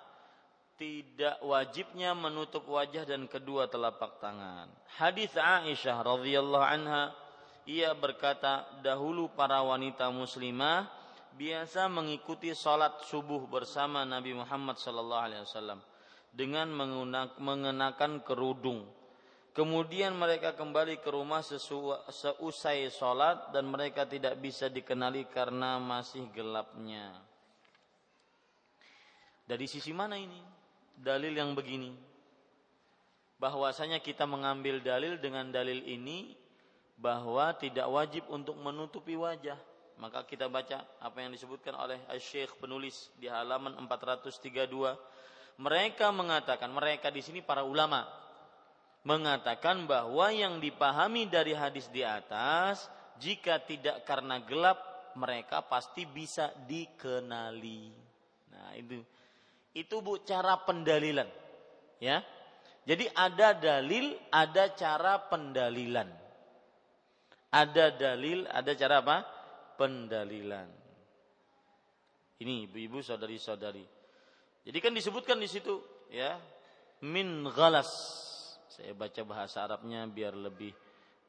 tidak 0.74 1.38
wajibnya 1.46 2.18
menutup 2.18 2.66
wajah 2.66 3.06
dan 3.06 3.30
kedua 3.30 3.70
telapak 3.70 4.18
tangan. 4.18 4.66
Hadis 4.98 5.38
Aisyah 5.38 6.02
radhiyallahu 6.02 6.66
anha 6.66 7.14
ia 7.70 7.94
berkata 7.94 8.66
dahulu 8.82 9.30
para 9.38 9.62
wanita 9.62 10.10
muslimah 10.10 10.90
biasa 11.38 11.86
mengikuti 11.88 12.52
salat 12.58 13.06
subuh 13.06 13.46
bersama 13.46 14.02
Nabi 14.04 14.34
Muhammad 14.34 14.78
sallallahu 14.82 15.26
alaihi 15.30 15.44
wasallam 15.46 15.80
dengan 16.34 16.74
mengenakan 17.38 18.26
kerudung 18.26 18.90
Kemudian 19.54 20.18
mereka 20.18 20.58
kembali 20.58 20.98
ke 20.98 21.14
rumah 21.14 21.46
seusai 21.46 22.90
sholat 22.90 23.54
dan 23.54 23.70
mereka 23.70 24.02
tidak 24.02 24.34
bisa 24.42 24.66
dikenali 24.66 25.30
karena 25.30 25.78
masih 25.78 26.26
gelapnya. 26.34 27.14
Dari 29.46 29.70
sisi 29.70 29.94
mana 29.94 30.18
ini? 30.18 30.42
Dalil 30.98 31.38
yang 31.38 31.54
begini. 31.54 31.94
Bahwasanya 33.38 34.02
kita 34.02 34.26
mengambil 34.26 34.82
dalil 34.82 35.22
dengan 35.22 35.46
dalil 35.54 35.86
ini 35.86 36.34
bahwa 36.98 37.54
tidak 37.54 37.86
wajib 37.94 38.26
untuk 38.34 38.58
menutupi 38.58 39.14
wajah. 39.14 39.60
Maka 40.02 40.26
kita 40.26 40.50
baca 40.50 40.82
apa 40.98 41.18
yang 41.22 41.30
disebutkan 41.30 41.78
oleh 41.78 42.02
Syekh 42.18 42.58
penulis 42.58 43.14
di 43.22 43.30
halaman 43.30 43.78
432. 43.86 44.98
Mereka 45.62 46.10
mengatakan, 46.10 46.74
mereka 46.74 47.14
di 47.14 47.22
sini 47.22 47.46
para 47.46 47.62
ulama, 47.62 48.23
mengatakan 49.04 49.84
bahwa 49.84 50.32
yang 50.32 50.64
dipahami 50.64 51.28
dari 51.28 51.52
hadis 51.52 51.92
di 51.92 52.02
atas 52.02 52.88
jika 53.20 53.60
tidak 53.60 54.08
karena 54.08 54.40
gelap 54.44 54.80
mereka 55.20 55.62
pasti 55.62 56.08
bisa 56.08 56.50
dikenali. 56.66 57.92
Nah, 58.50 58.74
itu 58.80 59.04
itu 59.76 59.96
Bu 60.00 60.24
cara 60.24 60.58
pendalilan. 60.64 61.28
Ya. 62.00 62.24
Jadi 62.84 63.08
ada 63.16 63.56
dalil, 63.56 64.12
ada 64.28 64.76
cara 64.76 65.16
pendalilan. 65.32 66.10
Ada 67.54 67.96
dalil, 67.96 68.44
ada 68.50 68.72
cara 68.76 69.00
apa? 69.00 69.18
Pendalilan. 69.80 70.68
Ini 72.44 72.68
ibu-ibu 72.68 73.00
saudari-saudari. 73.00 73.86
Jadi 74.68 74.78
kan 74.84 74.92
disebutkan 74.92 75.40
di 75.40 75.48
situ 75.48 75.80
ya, 76.12 76.36
min 77.08 77.48
ghalas 77.48 77.88
saya 78.74 78.98
baca 78.98 79.22
bahasa 79.22 79.62
Arabnya 79.62 80.10
biar 80.10 80.34
lebih 80.34 80.74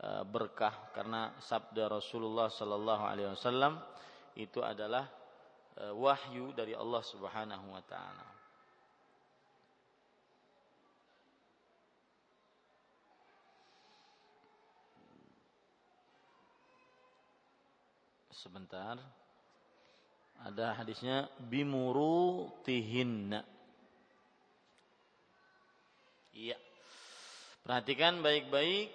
uh, 0.00 0.24
berkah 0.24 0.88
karena 0.96 1.36
sabda 1.44 1.92
Rasulullah 1.92 2.48
sallallahu 2.48 3.04
alaihi 3.04 3.28
wasallam 3.36 3.76
itu 4.40 4.64
adalah 4.64 5.04
uh, 5.76 5.92
wahyu 5.92 6.56
dari 6.56 6.72
Allah 6.72 7.04
Subhanahu 7.04 7.68
wa 7.68 7.84
taala. 7.84 8.34
sebentar. 18.44 19.00
Ada 20.44 20.76
hadisnya 20.76 21.32
bimurutihinna. 21.48 23.40
Iya. 26.36 26.63
Perhatikan 27.64 28.20
baik-baik. 28.20 28.92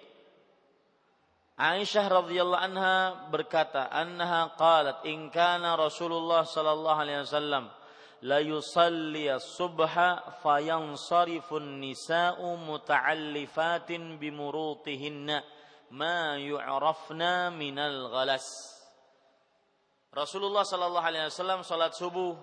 Aisyah 1.58 2.06
radhiyallahu 2.06 2.66
anha 2.70 3.26
berkata, 3.26 3.90
annaha 3.90 4.54
qalat 4.54 5.02
in 5.10 5.26
kana 5.34 5.74
Rasulullah 5.74 6.46
sallallahu 6.46 6.94
alaihi 7.02 7.26
wasallam 7.26 7.66
la 8.22 8.38
yusalli 8.38 9.26
subha 9.42 10.22
fayansarifun 10.38 11.82
nisa'u 11.82 12.46
muta'allifatin 12.62 14.22
bimurutihinna 14.22 15.42
ma 15.90 16.38
yu'rafna 16.38 17.50
minal 17.50 18.06
ghalas. 18.06 18.46
Rasulullah 20.14 20.62
sallallahu 20.62 21.08
alaihi 21.10 21.26
wasallam 21.26 21.66
salat 21.66 21.98
subuh 21.98 22.38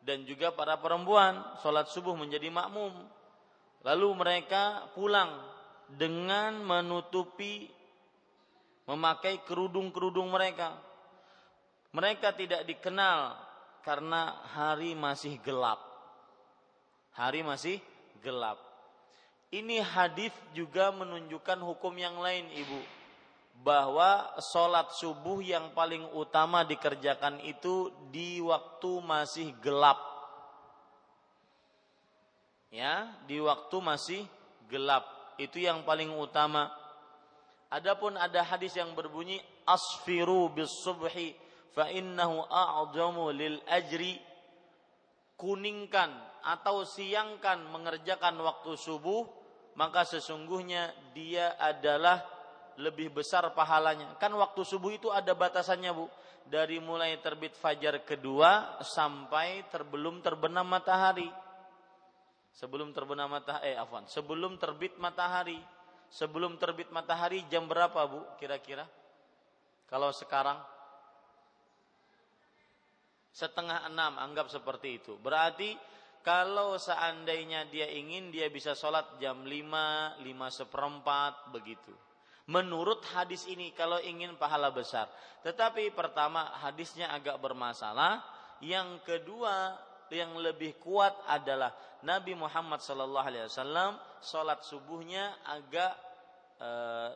dan 0.00 0.24
juga 0.24 0.48
para 0.56 0.80
perempuan 0.80 1.44
salat 1.60 1.92
subuh 1.92 2.16
menjadi 2.16 2.48
makmum 2.48 3.20
Lalu 3.82 4.08
mereka 4.14 4.86
pulang 4.94 5.42
dengan 5.90 6.62
menutupi 6.62 7.66
memakai 8.86 9.42
kerudung-kerudung 9.42 10.30
mereka. 10.30 10.78
Mereka 11.90 12.32
tidak 12.38 12.62
dikenal 12.64 13.34
karena 13.82 14.38
hari 14.54 14.94
masih 14.94 15.36
gelap. 15.42 15.82
Hari 17.12 17.42
masih 17.42 17.82
gelap. 18.22 18.56
Ini 19.52 19.84
hadis 19.84 20.32
juga 20.56 20.88
menunjukkan 20.94 21.60
hukum 21.60 21.92
yang 21.98 22.16
lain, 22.22 22.48
Ibu. 22.54 22.80
Bahwa 23.60 24.32
sholat 24.40 24.96
subuh 24.96 25.44
yang 25.44 25.76
paling 25.76 26.08
utama 26.16 26.64
dikerjakan 26.64 27.36
itu 27.44 27.92
di 28.08 28.40
waktu 28.40 28.92
masih 29.04 29.52
gelap 29.60 30.11
ya 32.72 33.12
di 33.28 33.38
waktu 33.38 33.76
masih 33.78 34.24
gelap. 34.72 35.04
Itu 35.36 35.60
yang 35.60 35.84
paling 35.84 36.10
utama. 36.16 36.72
Adapun 37.68 38.16
ada 38.16 38.40
hadis 38.42 38.74
yang 38.74 38.96
berbunyi 38.96 39.40
asfiru 39.68 40.48
bis 40.52 40.72
subhi 40.82 41.36
fa 41.76 41.92
innahu 41.92 42.42
a'zamu 42.48 43.28
lil 43.30 43.60
ajri. 43.68 44.16
Kuningkan 45.36 46.10
atau 46.42 46.82
siangkan 46.82 47.62
mengerjakan 47.70 48.40
waktu 48.40 48.74
subuh 48.74 49.26
maka 49.74 50.04
sesungguhnya 50.04 50.92
dia 51.16 51.56
adalah 51.56 52.20
lebih 52.76 53.12
besar 53.12 53.44
pahalanya. 53.56 54.16
Kan 54.20 54.32
waktu 54.36 54.64
subuh 54.64 54.92
itu 54.92 55.08
ada 55.12 55.32
batasannya 55.32 55.92
Bu. 55.92 56.06
Dari 56.42 56.82
mulai 56.82 57.16
terbit 57.22 57.56
fajar 57.56 58.02
kedua 58.02 58.82
sampai 58.82 59.64
terbelum 59.70 60.20
terbenam 60.20 60.66
matahari 60.66 61.30
Sebelum 62.52 62.92
terbenam 62.92 63.32
matahari, 63.32 63.72
eh 63.72 63.76
afwan, 63.80 64.04
sebelum 64.04 64.60
terbit 64.60 64.96
matahari. 65.00 65.60
Sebelum 66.12 66.60
terbit 66.60 66.92
matahari 66.92 67.40
jam 67.48 67.64
berapa 67.64 68.04
Bu 68.04 68.20
kira-kira? 68.36 68.84
Kalau 69.88 70.12
sekarang 70.12 70.60
setengah 73.32 73.88
enam 73.88 74.20
anggap 74.20 74.52
seperti 74.52 75.00
itu. 75.00 75.16
Berarti 75.16 75.72
kalau 76.20 76.76
seandainya 76.76 77.66
dia 77.72 77.88
ingin 77.88 78.28
dia 78.28 78.46
bisa 78.52 78.76
sholat 78.76 79.18
jam 79.18 79.42
lima, 79.48 80.14
lima 80.20 80.52
seperempat 80.52 81.48
begitu. 81.50 81.90
Menurut 82.52 83.00
hadis 83.16 83.48
ini 83.48 83.72
kalau 83.72 83.96
ingin 84.04 84.36
pahala 84.36 84.68
besar. 84.68 85.08
Tetapi 85.40 85.96
pertama 85.96 86.44
hadisnya 86.60 87.08
agak 87.10 87.40
bermasalah. 87.40 88.22
Yang 88.62 89.02
kedua 89.02 89.74
yang 90.12 90.38
lebih 90.38 90.78
kuat 90.78 91.16
adalah 91.26 91.74
Nabi 92.02 92.34
Muhammad 92.34 92.82
Sallallahu 92.82 93.26
Alaihi 93.26 93.46
Wasallam 93.46 93.94
sholat 94.18 94.66
subuhnya 94.66 95.38
agak 95.46 95.94
e, 96.58 96.68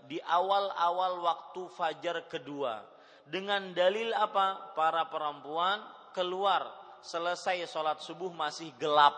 di 0.07 0.19
awal-awal 0.23 1.27
waktu 1.27 1.63
fajar 1.75 2.27
kedua. 2.31 2.87
Dengan 3.27 3.75
dalil 3.75 4.15
apa? 4.15 4.75
Para 4.79 5.11
perempuan 5.11 5.83
keluar 6.15 6.71
selesai 7.03 7.67
sholat 7.67 7.99
subuh 7.99 8.31
masih 8.31 8.71
gelap 8.79 9.15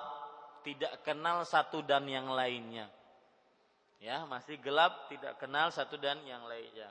tidak 0.65 1.05
kenal 1.05 1.45
satu 1.45 1.85
dan 1.85 2.09
yang 2.09 2.33
lainnya. 2.33 2.89
Ya 4.01 4.25
masih 4.25 4.57
gelap 4.65 5.13
tidak 5.13 5.37
kenal 5.37 5.69
satu 5.69 6.01
dan 6.01 6.17
yang 6.25 6.49
lainnya. 6.49 6.89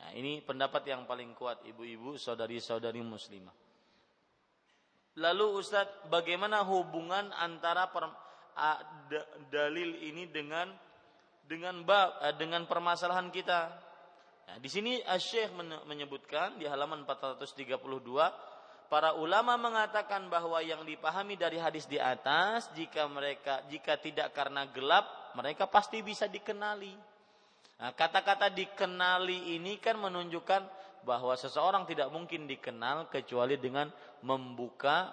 Nah, 0.00 0.10
ini 0.16 0.40
pendapat 0.40 0.88
yang 0.88 1.04
paling 1.04 1.36
kuat 1.36 1.60
ibu-ibu 1.68 2.16
saudari-saudari 2.16 3.04
muslimah 3.04 3.63
Lalu 5.14 5.62
Ustadz, 5.62 6.10
bagaimana 6.10 6.66
hubungan 6.66 7.30
antara 7.38 7.86
per, 7.86 8.10
a, 8.58 8.82
da, 9.06 9.22
dalil 9.46 10.02
ini 10.02 10.26
dengan 10.26 10.74
dengan 11.46 11.86
bab 11.86 12.18
dengan 12.34 12.66
permasalahan 12.66 13.30
kita? 13.30 13.60
Nah, 14.44 14.56
di 14.58 14.66
sini 14.66 14.98
Syekh 15.06 15.54
menyebutkan 15.86 16.58
di 16.58 16.66
halaman 16.66 17.06
432 17.06 17.78
para 18.90 19.16
ulama 19.16 19.54
mengatakan 19.56 20.28
bahwa 20.28 20.60
yang 20.60 20.82
dipahami 20.82 21.38
dari 21.38 21.62
hadis 21.62 21.88
di 21.88 21.96
atas 21.96 22.68
jika 22.74 23.08
mereka 23.08 23.62
jika 23.70 23.96
tidak 23.96 24.34
karena 24.34 24.66
gelap 24.74 25.34
mereka 25.38 25.70
pasti 25.70 26.02
bisa 26.02 26.26
dikenali. 26.26 26.94
Nah, 27.74 27.90
kata-kata 27.90 28.54
dikenali 28.54 29.58
ini 29.58 29.78
kan 29.82 29.98
menunjukkan 29.98 30.62
bahwa 31.04 31.36
seseorang 31.36 31.84
tidak 31.84 32.08
mungkin 32.10 32.48
dikenal 32.48 33.12
kecuali 33.12 33.60
dengan 33.60 33.92
membuka 34.24 35.12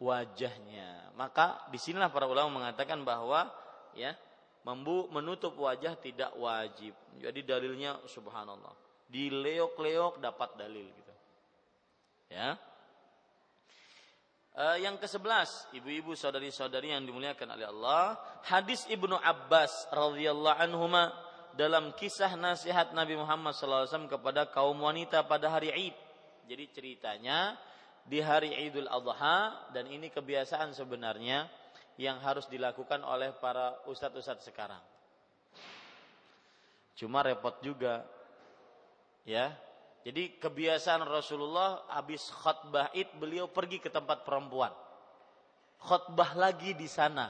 wajahnya. 0.00 1.12
Maka 1.18 1.68
di 1.68 1.76
sinilah 1.76 2.08
para 2.08 2.24
ulama 2.24 2.62
mengatakan 2.62 3.04
bahwa 3.04 3.50
ya 3.92 4.16
menutup 5.12 5.56
wajah 5.58 5.98
tidak 6.00 6.32
wajib. 6.38 6.96
Jadi 7.20 7.40
dalilnya 7.44 8.00
subhanallah. 8.08 8.72
Dileok-leok 9.10 10.22
dapat 10.22 10.56
dalil 10.56 10.86
gitu. 10.86 11.14
Ya. 12.30 12.54
Uh, 14.50 14.76
yang 14.82 14.98
ke-11, 14.98 15.78
ibu-ibu 15.78 16.12
saudari-saudari 16.18 16.90
yang 16.90 17.06
dimuliakan 17.06 17.54
oleh 17.54 17.70
Allah, 17.70 18.18
hadis 18.50 18.82
Ibnu 18.90 19.14
Abbas 19.14 19.88
radhiyallahu 19.94 20.58
anhuma 20.58 21.14
dalam 21.60 21.92
kisah 21.92 22.40
nasihat 22.40 22.96
Nabi 22.96 23.20
Muhammad 23.20 23.52
SAW 23.52 24.08
kepada 24.08 24.48
kaum 24.48 24.80
wanita 24.80 25.20
pada 25.28 25.52
hari 25.52 25.68
Id. 25.92 25.96
Jadi 26.48 26.64
ceritanya 26.72 27.60
di 28.08 28.16
hari 28.24 28.56
Idul 28.64 28.88
Adha 28.88 29.68
dan 29.76 29.84
ini 29.92 30.08
kebiasaan 30.08 30.72
sebenarnya 30.72 31.52
yang 32.00 32.16
harus 32.24 32.48
dilakukan 32.48 33.04
oleh 33.04 33.36
para 33.36 33.76
ustadz-ustadz 33.84 34.48
sekarang. 34.48 34.80
Cuma 36.96 37.20
repot 37.20 37.52
juga. 37.60 38.08
Ya. 39.28 39.52
Jadi 40.00 40.40
kebiasaan 40.40 41.04
Rasulullah 41.04 41.84
habis 41.92 42.24
khutbah 42.32 42.88
Id 42.96 43.20
beliau 43.20 43.52
pergi 43.52 43.84
ke 43.84 43.92
tempat 43.92 44.24
perempuan. 44.24 44.72
Khutbah 45.76 46.32
lagi 46.40 46.72
di 46.72 46.88
sana. 46.88 47.28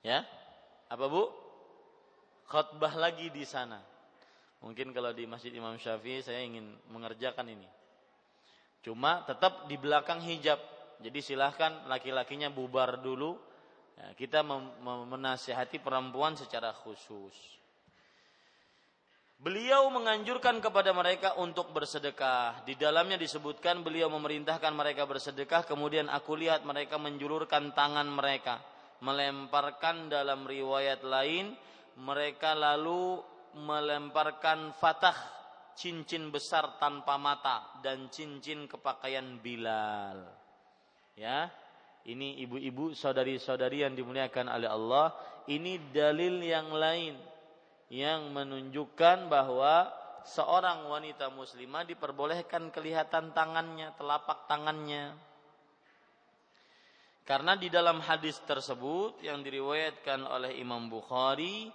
Ya. 0.00 0.24
Apa 0.88 1.12
Bu? 1.12 1.47
Khutbah 2.48 2.96
lagi 2.96 3.28
di 3.28 3.44
sana. 3.44 3.78
Mungkin 4.64 4.90
kalau 4.90 5.14
di 5.14 5.28
Masjid 5.28 5.54
Imam 5.54 5.78
Syafi'i 5.78 6.24
saya 6.24 6.42
ingin 6.42 6.66
mengerjakan 6.90 7.46
ini. 7.46 7.68
Cuma 8.82 9.22
tetap 9.22 9.70
di 9.70 9.78
belakang 9.78 10.18
hijab. 10.24 10.58
Jadi 10.98 11.20
silahkan 11.22 11.86
laki-lakinya 11.86 12.50
bubar 12.50 12.98
dulu. 12.98 13.38
Ya, 13.94 14.14
kita 14.18 14.42
menasihati 14.82 15.78
perempuan 15.78 16.34
secara 16.34 16.74
khusus. 16.74 17.34
Beliau 19.38 19.86
menganjurkan 19.94 20.58
kepada 20.58 20.90
mereka 20.90 21.38
untuk 21.38 21.70
bersedekah. 21.70 22.66
Di 22.66 22.74
dalamnya 22.74 23.14
disebutkan 23.14 23.86
beliau 23.86 24.10
memerintahkan 24.10 24.74
mereka 24.74 25.06
bersedekah. 25.06 25.62
Kemudian 25.62 26.10
aku 26.10 26.34
lihat 26.34 26.66
mereka 26.66 26.98
menjulurkan 26.98 27.70
tangan 27.70 28.10
mereka. 28.10 28.58
Melemparkan 28.98 30.10
dalam 30.10 30.42
riwayat 30.42 31.06
lain 31.06 31.54
mereka 31.98 32.54
lalu 32.54 33.18
melemparkan 33.58 34.70
fatah 34.78 35.16
cincin 35.78 36.30
besar 36.34 36.78
tanpa 36.82 37.14
mata 37.18 37.78
dan 37.82 38.10
cincin 38.10 38.66
kepakaian 38.66 39.38
Bilal. 39.38 40.26
Ya. 41.14 41.50
Ini 42.08 42.40
ibu-ibu, 42.46 42.96
saudari-saudari 42.96 43.84
yang 43.84 43.92
dimuliakan 43.92 44.48
oleh 44.48 44.70
Allah, 44.70 45.12
ini 45.44 45.76
dalil 45.92 46.40
yang 46.40 46.72
lain 46.72 47.20
yang 47.92 48.32
menunjukkan 48.32 49.28
bahwa 49.28 49.92
seorang 50.24 50.88
wanita 50.88 51.28
muslimah 51.28 51.84
diperbolehkan 51.84 52.72
kelihatan 52.72 53.36
tangannya, 53.36 53.92
telapak 54.00 54.48
tangannya. 54.48 55.12
Karena 57.28 57.60
di 57.60 57.68
dalam 57.68 58.00
hadis 58.00 58.40
tersebut 58.48 59.20
yang 59.20 59.44
diriwayatkan 59.44 60.24
oleh 60.24 60.56
Imam 60.56 60.88
Bukhari 60.88 61.68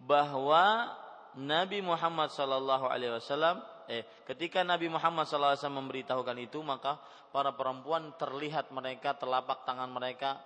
bahwa 0.00 0.96
Nabi 1.36 1.84
Muhammad 1.84 2.32
sallallahu 2.32 2.88
alaihi 2.88 3.14
wasallam 3.20 3.62
eh 3.86 4.02
ketika 4.26 4.62
Nabi 4.62 4.86
Muhammad 4.86 5.26
SAW 5.26 5.54
memberitahukan 5.54 6.38
itu 6.38 6.62
maka 6.62 6.98
para 7.30 7.54
perempuan 7.54 8.14
terlihat 8.18 8.70
mereka 8.74 9.14
telapak 9.18 9.62
tangan 9.66 9.90
mereka 9.90 10.38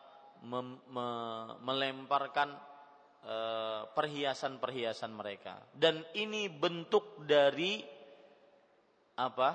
mem, 0.45 0.81
me, 0.93 1.07
melemparkan 1.65 2.53
eh, 3.25 3.83
perhiasan-perhiasan 3.93 5.13
mereka. 5.13 5.61
Dan 5.73 6.05
ini 6.17 6.49
bentuk 6.53 7.25
dari 7.25 7.81
apa? 9.17 9.51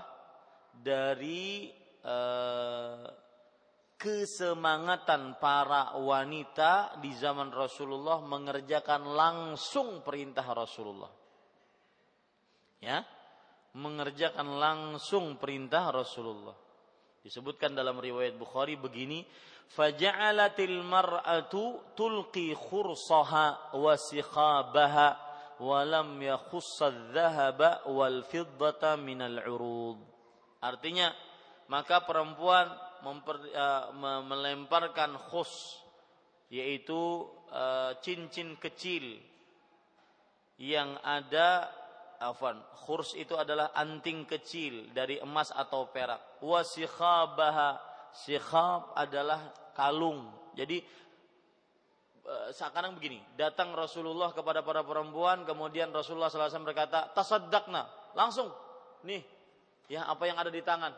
Dari 0.73 1.69
eh, 2.01 3.05
kesemangatan 3.99 5.35
para 5.43 5.99
wanita 5.99 7.03
di 7.03 7.11
zaman 7.19 7.51
Rasulullah 7.51 8.23
mengerjakan 8.23 9.03
langsung 9.11 9.99
perintah 10.07 10.47
Rasulullah. 10.55 11.11
Ya, 12.79 13.03
mengerjakan 13.75 14.55
langsung 14.55 15.35
perintah 15.35 15.91
Rasulullah. 15.91 16.55
Disebutkan 17.19 17.75
dalam 17.75 17.99
riwayat 17.99 18.39
Bukhari 18.39 18.79
begini, 18.79 19.27
faja'alatil 19.75 20.79
mar'atu 20.79 21.91
tulqi 21.91 22.55
khursaha 22.55 23.75
wa 23.75 23.93
sikhabaha 23.99 25.07
wa 25.59 25.79
lam 25.83 26.15
yakhussa 26.23 27.11
dhahaba 27.11 27.83
wal 27.91 28.23
fiddata 28.23 28.95
minal 28.95 29.43
urud. 29.43 29.99
Artinya, 30.63 31.11
maka 31.67 32.07
perempuan 32.07 32.71
memper, 33.05 33.37
uh, 33.53 33.91
melemparkan 34.23 35.15
khus 35.17 35.79
yaitu 36.49 37.29
uh, 37.53 37.93
cincin 38.01 38.57
kecil 38.57 39.21
yang 40.59 40.97
ada 41.05 41.69
afan 42.19 42.59
khurs 42.83 43.15
itu 43.15 43.37
adalah 43.37 43.71
anting 43.77 44.27
kecil 44.27 44.91
dari 44.91 45.21
emas 45.23 45.55
atau 45.55 45.87
perak. 45.87 46.41
Wasikhabaha 46.43 47.79
sikhab 48.11 48.91
adalah 48.97 49.53
kalung. 49.77 50.27
Jadi 50.57 50.83
uh, 52.27 52.49
sekarang 52.51 52.97
begini 52.99 53.23
datang 53.39 53.71
Rasulullah 53.71 54.35
kepada 54.35 54.65
para 54.65 54.83
perempuan 54.83 55.47
kemudian 55.47 55.93
Rasulullah 55.95 56.27
SAW 56.27 56.65
berkata 56.67 57.07
tasaddaqna. 57.15 57.87
Langsung 58.17 58.51
nih 59.05 59.23
ya 59.87 60.09
apa 60.09 60.27
yang 60.27 60.35
ada 60.41 60.51
di 60.51 60.59
tangan? 60.59 60.91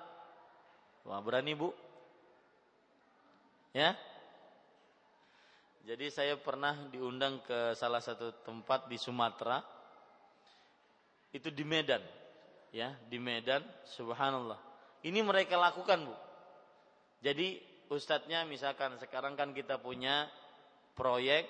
Wah 1.05 1.19
berani 1.21 1.53
bu 1.53 1.69
Ya. 3.71 3.95
Jadi 5.87 6.13
saya 6.13 6.37
pernah 6.37 6.87
diundang 6.93 7.41
ke 7.41 7.73
salah 7.73 8.03
satu 8.03 8.43
tempat 8.45 8.85
di 8.91 8.99
Sumatera. 8.99 9.63
Itu 11.31 11.49
di 11.49 11.63
Medan. 11.63 12.03
Ya, 12.71 12.95
di 13.07 13.19
Medan, 13.19 13.63
subhanallah. 13.83 14.59
Ini 15.03 15.19
mereka 15.25 15.59
lakukan, 15.59 16.07
Bu. 16.07 16.15
Jadi 17.21 17.59
ustadznya 17.91 18.47
misalkan 18.47 18.95
sekarang 18.95 19.35
kan 19.35 19.51
kita 19.51 19.75
punya 19.81 20.31
proyek 20.95 21.45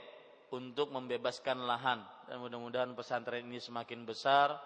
untuk 0.51 0.91
membebaskan 0.91 1.63
lahan 1.63 2.01
dan 2.27 2.41
mudah-mudahan 2.43 2.91
pesantren 2.97 3.47
ini 3.47 3.61
semakin 3.61 4.03
besar 4.03 4.57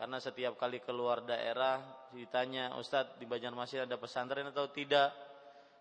karena 0.00 0.18
setiap 0.18 0.56
kali 0.56 0.80
keluar 0.80 1.22
daerah 1.22 1.82
ditanya 2.16 2.74
Ustadz 2.80 3.20
di 3.20 3.28
Banjarmasin 3.28 3.84
ada 3.84 4.00
pesantren 4.00 4.48
atau 4.48 4.72
tidak 4.72 5.12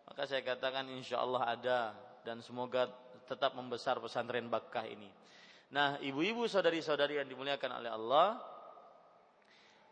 maka 0.07 0.27
saya 0.27 0.43
katakan 0.43 0.87
insya 0.91 1.19
Allah 1.23 1.43
ada 1.47 1.79
dan 2.23 2.39
semoga 2.43 2.87
tetap 3.27 3.55
membesar 3.55 3.99
pesantren 4.03 4.51
Bakkah 4.51 4.83
ini. 4.87 5.07
Nah, 5.73 5.97
ibu-ibu 6.03 6.45
saudari-saudari 6.45 7.17
yang 7.17 7.27
dimuliakan 7.27 7.71
oleh 7.81 7.91
Allah, 7.91 8.27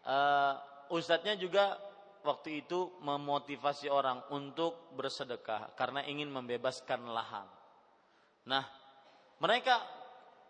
uh, 0.06 0.54
ustadznya 0.94 1.40
juga 1.40 1.80
waktu 2.22 2.62
itu 2.62 3.02
memotivasi 3.02 3.90
orang 3.90 4.22
untuk 4.30 4.94
bersedekah 4.94 5.74
karena 5.74 6.06
ingin 6.06 6.30
membebaskan 6.30 7.02
lahan. 7.10 7.50
Nah, 8.46 8.64
mereka 9.42 9.82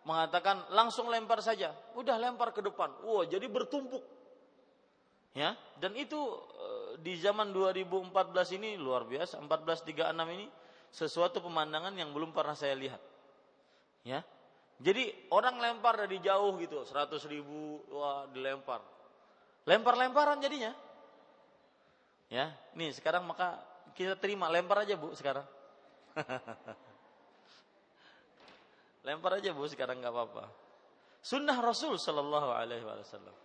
mengatakan 0.03 0.68
langsung 0.76 1.07
lempar 1.07 1.39
saja, 1.39 1.72
udah 1.95 2.18
lempar 2.20 2.51
ke 2.51 2.59
depan. 2.59 2.91
Wah, 3.07 3.24
jadi 3.24 3.47
bertumpuk. 3.47 4.03
Ya, 5.32 5.55
dan 5.80 5.95
itu 5.95 6.20
di 7.02 7.18
zaman 7.18 7.49
2014 7.49 8.14
ini 8.62 8.78
luar 8.78 9.10
biasa 9.10 9.41
1436 9.41 10.38
ini 10.38 10.45
sesuatu 10.93 11.41
pemandangan 11.41 11.97
yang 11.97 12.14
belum 12.14 12.30
pernah 12.30 12.54
saya 12.54 12.78
lihat. 12.78 13.02
Ya. 14.06 14.22
Jadi 14.82 15.30
orang 15.30 15.62
lempar 15.62 15.93
dari 15.97 16.18
jauh 16.22 16.58
gitu 16.58 16.82
100 16.86 17.14
ribu 17.30 17.82
wah 17.93 18.26
dilempar. 18.30 18.82
Lempar-lemparan 19.66 20.41
jadinya. 20.41 20.74
Ya 22.32 22.54
nih 22.74 22.89
sekarang 22.95 23.28
maka 23.28 23.62
kita 23.93 24.18
terima 24.18 24.49
lempar 24.49 24.86
aja 24.86 24.97
bu 24.97 25.14
sekarang. 25.14 25.45
Lempar 29.06 29.38
aja 29.38 29.54
bu 29.54 29.66
sekarang 29.70 30.02
nggak 30.02 30.14
apa-apa. 30.14 30.45
Sunnah 31.22 31.58
Rasul 31.62 32.02
Shallallahu 32.02 32.49
Alaihi 32.49 32.82
Wasallam. 32.82 33.38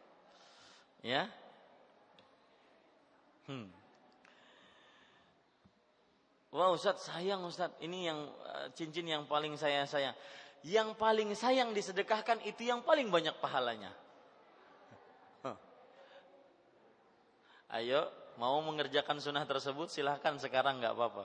Ya 1.04 1.28
Hmm. 3.46 3.70
Wah 6.50 6.72
Ustadz 6.72 7.06
sayang 7.10 7.44
Ustadz 7.46 7.78
ini 7.84 8.10
yang 8.10 8.26
uh, 8.26 8.66
cincin 8.74 9.06
yang 9.06 9.24
paling 9.28 9.54
saya 9.60 9.86
sayang. 9.86 10.16
Yang 10.66 10.98
paling 10.98 11.30
sayang 11.36 11.70
disedekahkan 11.70 12.42
itu 12.42 12.66
yang 12.66 12.82
paling 12.82 13.06
banyak 13.12 13.36
pahalanya. 13.38 13.92
Huh. 15.46 15.58
Ayo 17.70 18.08
mau 18.40 18.58
mengerjakan 18.64 19.20
sunnah 19.20 19.44
tersebut 19.44 19.92
silahkan 19.92 20.34
sekarang 20.40 20.80
nggak 20.80 20.96
apa-apa. 20.96 21.24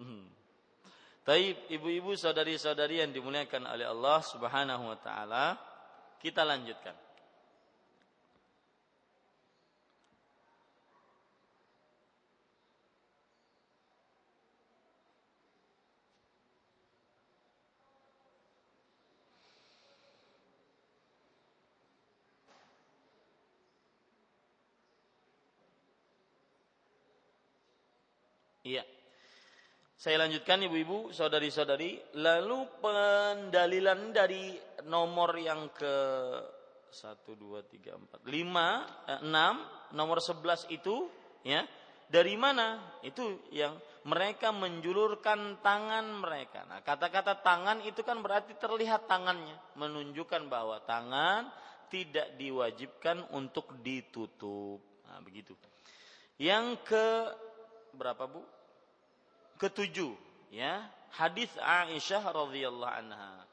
Hmm. 0.00 0.24
Taib 1.20 1.56
ibu-ibu 1.68 2.16
saudari-saudari 2.16 3.04
yang 3.04 3.12
dimuliakan 3.12 3.68
oleh 3.68 3.84
Allah 3.84 4.18
Subhanahu 4.24 4.88
wa 4.88 4.98
taala, 4.98 5.60
kita 6.16 6.40
lanjutkan. 6.48 6.96
Iya. 28.70 28.86
Saya 29.98 30.22
lanjutkan 30.22 30.62
ibu-ibu, 30.62 31.10
saudari-saudari. 31.10 32.14
Lalu 32.22 32.58
pendalilan 32.78 34.14
dari 34.14 34.54
nomor 34.86 35.34
yang 35.34 35.74
ke 35.74 35.96
1, 36.88 37.34
2, 37.34 37.66
3, 37.66 37.98
4, 37.98 38.22
5, 38.22 39.26
6, 39.26 39.98
nomor 39.98 40.18
11 40.22 40.70
itu 40.70 41.10
ya 41.42 41.66
dari 42.06 42.38
mana? 42.38 42.98
Itu 43.02 43.44
yang 43.50 43.76
mereka 44.06 44.54
menjulurkan 44.54 45.60
tangan 45.60 46.06
mereka. 46.22 46.64
Nah, 46.64 46.80
kata-kata 46.80 47.42
tangan 47.44 47.84
itu 47.84 48.00
kan 48.00 48.24
berarti 48.24 48.56
terlihat 48.56 49.04
tangannya, 49.04 49.58
menunjukkan 49.76 50.48
bahwa 50.48 50.80
tangan 50.88 51.52
tidak 51.92 52.38
diwajibkan 52.40 53.34
untuk 53.36 53.74
ditutup. 53.84 54.80
Nah, 55.10 55.20
begitu. 55.20 55.52
Yang 56.40 56.80
ke 56.88 57.06
berapa, 57.92 58.24
Bu? 58.24 58.59
Ketujuh 59.60 60.16
ya 60.48 60.88
hadis 61.12 61.52
Aisyah 61.60 62.24
radhiyallahu 62.32 62.88
anha 62.88 63.44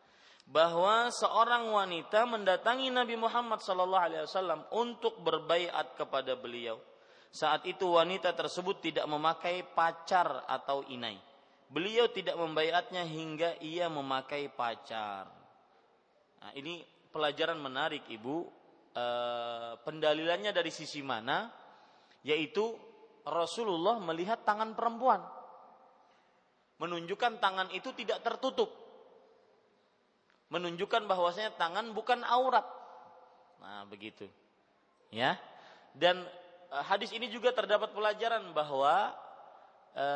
bahwa 0.47 1.12
seorang 1.12 1.68
wanita 1.76 2.24
mendatangi 2.24 2.88
Nabi 2.88 3.20
Muhammad 3.20 3.60
sallallahu 3.60 4.05
alaihi 4.08 4.24
wasallam 4.24 4.64
untuk 4.72 5.20
berbaiat 5.20 5.99
kepada 5.99 6.39
beliau. 6.39 6.80
Saat 7.28 7.68
itu 7.68 7.99
wanita 7.99 8.32
tersebut 8.32 8.80
tidak 8.80 9.03
memakai 9.12 9.68
pacar 9.76 10.47
atau 10.47 10.88
inai. 10.88 11.20
Beliau 11.68 12.08
tidak 12.08 12.39
membaiatnya 12.39 13.03
hingga 13.03 13.60
ia 13.60 13.91
memakai 13.91 14.47
pacar. 14.47 15.28
Nah, 16.39 16.51
ini 16.55 16.80
pelajaran 17.12 17.60
menarik 17.60 18.08
Ibu. 18.08 18.38
E, 18.95 19.05
pendalilannya 19.84 20.55
dari 20.55 20.72
sisi 20.72 21.03
mana? 21.03 21.51
Yaitu 22.24 22.72
Rasulullah 23.28 23.99
melihat 23.99 24.47
tangan 24.47 24.72
perempuan 24.72 25.20
menunjukkan 26.78 27.41
tangan 27.41 27.69
itu 27.73 27.89
tidak 27.97 28.21
tertutup. 28.21 28.69
Menunjukkan 30.47 31.09
bahwasanya 31.09 31.57
tangan 31.59 31.91
bukan 31.91 32.23
aurat. 32.23 32.63
Nah, 33.59 33.84
begitu. 33.89 34.30
Ya. 35.11 35.36
Dan 35.91 36.23
e, 36.71 36.78
hadis 36.88 37.11
ini 37.11 37.28
juga 37.28 37.51
terdapat 37.51 37.91
pelajaran 37.91 38.55
bahwa 38.55 39.11
e, 39.91 40.07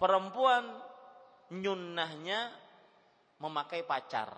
perempuan 0.00 0.66
nyunnahnya 1.52 2.50
memakai 3.38 3.86
pacar. 3.86 4.34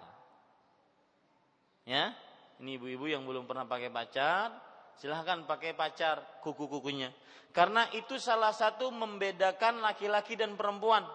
Ya. 1.88 2.12
Ini 2.60 2.76
ibu-ibu 2.76 3.08
yang 3.08 3.24
belum 3.24 3.48
pernah 3.48 3.64
pakai 3.64 3.90
pacar, 3.90 4.52
silahkan 4.98 5.46
pakai 5.48 5.72
pacar 5.72 6.42
kuku-kukunya. 6.44 7.10
Karena 7.54 7.86
itu 7.94 8.18
salah 8.18 8.50
satu 8.50 8.90
membedakan 8.90 9.78
laki-laki 9.78 10.34
dan 10.34 10.58
perempuan. 10.58 11.06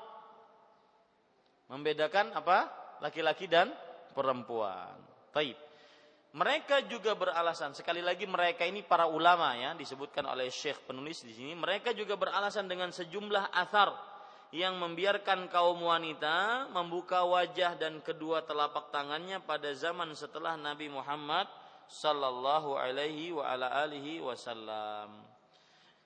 Membedakan 1.69 2.33
apa? 2.33 2.67
Laki-laki 2.99 3.45
dan 3.45 3.71
perempuan. 4.11 4.97
Taib. 5.31 5.55
Mereka 6.29 6.85
juga 6.85 7.17
beralasan, 7.17 7.73
sekali 7.73 8.05
lagi 8.05 8.29
mereka 8.29 8.61
ini 8.61 8.85
para 8.85 9.09
ulama 9.09 9.57
ya, 9.57 9.73
disebutkan 9.73 10.29
oleh 10.29 10.53
Syekh 10.53 10.85
penulis 10.85 11.25
di 11.25 11.33
sini, 11.33 11.57
mereka 11.57 11.89
juga 11.89 12.13
beralasan 12.13 12.69
dengan 12.69 12.93
sejumlah 12.93 13.49
athar 13.49 13.97
yang 14.53 14.77
membiarkan 14.77 15.49
kaum 15.49 15.81
wanita 15.81 16.69
membuka 16.73 17.25
wajah 17.25 17.77
dan 17.77 18.01
kedua 18.01 18.45
telapak 18.45 18.93
tangannya 18.93 19.41
pada 19.41 19.73
zaman 19.73 20.13
setelah 20.13 20.53
Nabi 20.53 20.89
Muhammad 20.89 21.49
sallallahu 21.89 22.77
alaihi 22.77 23.33
wa 23.33 23.49
ala 23.49 23.69
alihi 23.85 24.21
wasallam. 24.21 25.25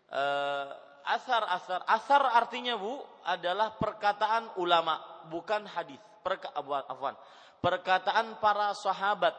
Uh, 0.08 0.72
asar 1.04 1.44
asar 1.52 1.84
asar 1.84 2.24
artinya 2.32 2.80
Bu 2.80 3.00
adalah 3.28 3.76
perkataan 3.76 4.56
ulama, 4.60 5.00
bukan 5.30 5.68
hadis. 5.68 6.00
Perka, 6.24 6.52
afwan. 6.56 7.16
Perkataan 7.60 8.40
para 8.40 8.72
sahabat, 8.76 9.36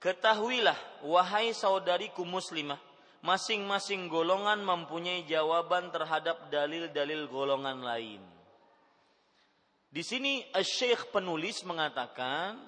Ketahuilah 0.02 0.74
wahai 1.06 1.54
saudariku 1.54 2.26
muslimah, 2.26 2.82
masing-masing 3.22 4.10
golongan 4.10 4.66
mempunyai 4.66 5.22
jawaban 5.30 5.94
terhadap 5.94 6.50
dalil-dalil 6.50 7.30
golongan 7.30 7.86
lain. 7.86 8.18
Di 9.94 10.02
sini 10.02 10.42
Syekh 10.58 11.14
penulis 11.14 11.62
mengatakan 11.62 12.58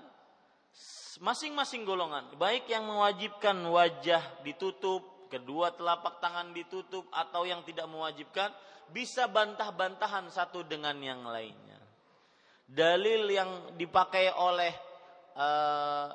masing-masing 1.19 1.83
golongan, 1.83 2.39
baik 2.39 2.71
yang 2.71 2.87
mewajibkan 2.87 3.59
wajah 3.67 4.23
ditutup, 4.47 5.16
kedua 5.27 5.75
telapak 5.75 6.19
tangan 6.23 6.51
ditutup 6.55 7.07
atau 7.13 7.47
yang 7.47 7.63
tidak 7.67 7.87
mewajibkan, 7.91 8.51
bisa 8.91 9.27
bantah-bantahan 9.27 10.31
satu 10.31 10.63
dengan 10.63 10.95
yang 11.03 11.27
lainnya. 11.27 11.79
Dalil 12.67 13.31
yang 13.31 13.79
dipakai 13.79 14.35
oleh 14.35 14.75
uh, 15.39 16.11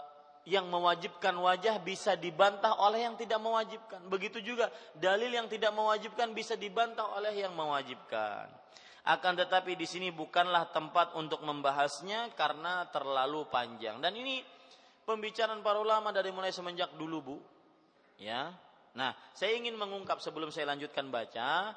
yang 0.50 0.66
mewajibkan 0.68 1.38
wajah 1.38 1.78
bisa 1.86 2.18
dibantah 2.18 2.74
oleh 2.82 3.06
yang 3.06 3.16
tidak 3.16 3.38
mewajibkan. 3.38 4.02
Begitu 4.10 4.42
juga 4.42 4.74
dalil 4.98 5.30
yang 5.30 5.46
tidak 5.46 5.70
mewajibkan 5.72 6.34
bisa 6.34 6.58
dibantah 6.58 7.06
oleh 7.14 7.46
yang 7.46 7.54
mewajibkan. 7.54 8.50
Akan 9.02 9.34
tetapi 9.34 9.74
di 9.74 9.86
sini 9.90 10.14
bukanlah 10.14 10.70
tempat 10.70 11.18
untuk 11.18 11.42
membahasnya 11.42 12.34
karena 12.38 12.86
terlalu 12.94 13.46
panjang. 13.50 13.98
Dan 13.98 14.14
ini 14.14 14.46
pembicaraan 15.06 15.62
para 15.66 15.82
ulama 15.82 16.14
dari 16.14 16.30
mulai 16.30 16.54
semenjak 16.54 16.94
dulu, 16.98 17.18
Bu. 17.22 17.38
Ya. 18.22 18.54
Nah, 18.92 19.16
saya 19.32 19.56
ingin 19.56 19.80
mengungkap 19.80 20.20
sebelum 20.20 20.52
saya 20.52 20.68
lanjutkan 20.76 21.08
baca, 21.08 21.72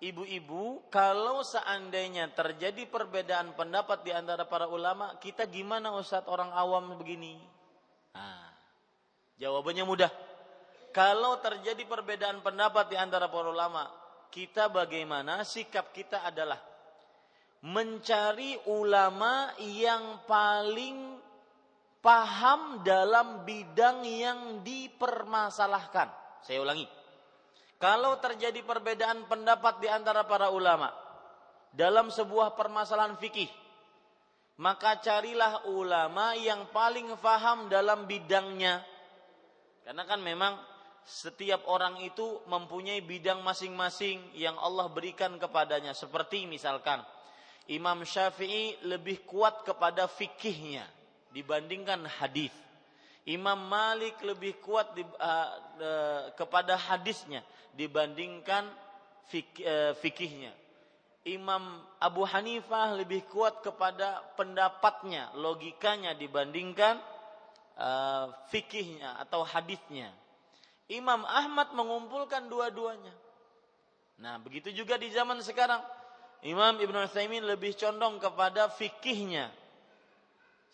ibu-ibu, 0.00 0.88
kalau 0.88 1.44
seandainya 1.44 2.32
terjadi 2.32 2.88
perbedaan 2.88 3.52
pendapat 3.52 4.00
di 4.00 4.16
antara 4.16 4.48
para 4.48 4.64
ulama, 4.64 5.16
kita 5.20 5.44
gimana 5.44 5.92
Ustadz 5.92 6.28
orang 6.28 6.48
awam 6.56 6.96
begini? 6.96 7.36
Nah, 8.16 8.48
jawabannya 9.36 9.84
mudah. 9.84 10.10
Kalau 10.94 11.36
terjadi 11.42 11.84
perbedaan 11.84 12.40
pendapat 12.40 12.88
di 12.88 12.96
antara 12.96 13.26
para 13.28 13.50
ulama, 13.50 13.90
kita 14.30 14.72
bagaimana 14.72 15.42
sikap 15.42 15.90
kita 15.92 16.22
adalah 16.24 16.62
mencari 17.64 18.60
ulama 18.70 19.52
yang 19.58 20.22
paling 20.28 21.18
paham 21.98 22.84
dalam 22.84 23.42
bidang 23.42 24.04
yang 24.04 24.40
dipermasalahkan. 24.60 26.23
Saya 26.44 26.60
ulangi. 26.60 26.84
Kalau 27.80 28.20
terjadi 28.20 28.60
perbedaan 28.60 29.24
pendapat 29.28 29.80
di 29.80 29.88
antara 29.88 30.24
para 30.28 30.52
ulama 30.52 30.92
dalam 31.72 32.12
sebuah 32.12 32.54
permasalahan 32.54 33.16
fikih, 33.16 33.48
maka 34.60 35.00
carilah 35.02 35.66
ulama 35.72 36.38
yang 36.38 36.68
paling 36.70 37.10
paham 37.18 37.66
dalam 37.72 38.06
bidangnya. 38.06 38.84
Karena 39.84 40.04
kan 40.04 40.20
memang 40.20 40.56
setiap 41.04 41.68
orang 41.68 42.00
itu 42.00 42.40
mempunyai 42.48 43.04
bidang 43.04 43.44
masing-masing 43.44 44.32
yang 44.32 44.56
Allah 44.56 44.88
berikan 44.88 45.36
kepadanya. 45.36 45.92
Seperti 45.92 46.48
misalkan 46.48 47.04
Imam 47.68 48.04
Syafi'i 48.04 48.80
lebih 48.88 49.24
kuat 49.28 49.64
kepada 49.64 50.08
fikihnya 50.08 50.84
dibandingkan 51.32 52.04
hadis. 52.20 52.52
Imam 53.24 53.56
Malik 53.56 54.20
lebih 54.20 54.60
kuat 54.60 54.92
di, 54.92 55.00
uh, 55.00 55.48
uh, 55.80 56.22
kepada 56.36 56.76
hadisnya 56.76 57.40
dibandingkan 57.72 58.68
fik, 59.32 59.64
uh, 59.64 59.92
fikihnya. 59.96 60.52
Imam 61.24 61.80
Abu 61.96 62.28
Hanifah 62.28 63.00
lebih 63.00 63.24
kuat 63.32 63.64
kepada 63.64 64.20
pendapatnya, 64.36 65.32
logikanya 65.40 66.12
dibandingkan 66.12 67.00
uh, 67.80 68.28
fikihnya 68.52 69.16
atau 69.24 69.40
hadisnya. 69.40 70.12
Imam 70.92 71.24
Ahmad 71.24 71.72
mengumpulkan 71.72 72.44
dua-duanya. 72.52 73.16
Nah, 74.20 74.36
begitu 74.36 74.68
juga 74.68 75.00
di 75.00 75.08
zaman 75.08 75.40
sekarang. 75.40 75.80
Imam 76.44 76.76
Ibn 76.76 77.08
Utsaimin 77.08 77.40
lebih 77.48 77.72
condong 77.72 78.20
kepada 78.20 78.68
fikihnya. 78.68 79.48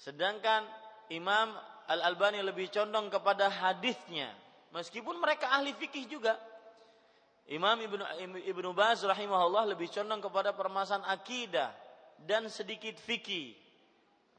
Sedangkan 0.03 0.67
Imam 1.15 1.55
Al-Albani 1.91 2.39
lebih 2.47 2.71
condong 2.71 3.11
kepada 3.11 3.51
hadisnya. 3.51 4.31
Meskipun 4.71 5.19
mereka 5.19 5.51
ahli 5.51 5.75
fikih 5.75 6.07
juga. 6.07 6.39
Imam 7.51 7.75
Ibnu 7.75 8.05
Ibnu 8.47 8.71
Baz 8.71 9.03
rahimahullah 9.03 9.75
lebih 9.75 9.91
condong 9.91 10.23
kepada 10.23 10.55
permasalahan 10.55 11.03
akidah 11.11 11.75
dan 12.23 12.47
sedikit 12.47 12.95
fikih. 13.03 13.59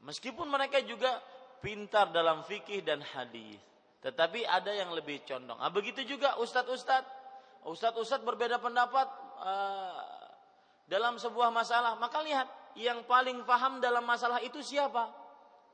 Meskipun 0.00 0.48
mereka 0.48 0.80
juga 0.80 1.20
pintar 1.60 2.08
dalam 2.08 2.40
fikih 2.48 2.80
dan 2.80 3.04
hadis. 3.04 3.60
Tetapi 4.02 4.48
ada 4.48 4.72
yang 4.72 4.90
lebih 4.96 5.22
condong. 5.22 5.60
Nah, 5.60 5.70
begitu 5.70 6.02
juga 6.02 6.40
ustadz-ustadz. 6.42 7.20
Ustadz-ustadz 7.62 8.26
berbeda 8.26 8.58
pendapat 8.58 9.06
uh, 9.38 10.02
dalam 10.90 11.20
sebuah 11.22 11.54
masalah. 11.54 11.94
Maka 11.94 12.18
lihat, 12.26 12.50
yang 12.74 13.06
paling 13.06 13.46
paham 13.46 13.78
dalam 13.78 14.02
masalah 14.02 14.42
itu 14.42 14.58
siapa? 14.58 15.06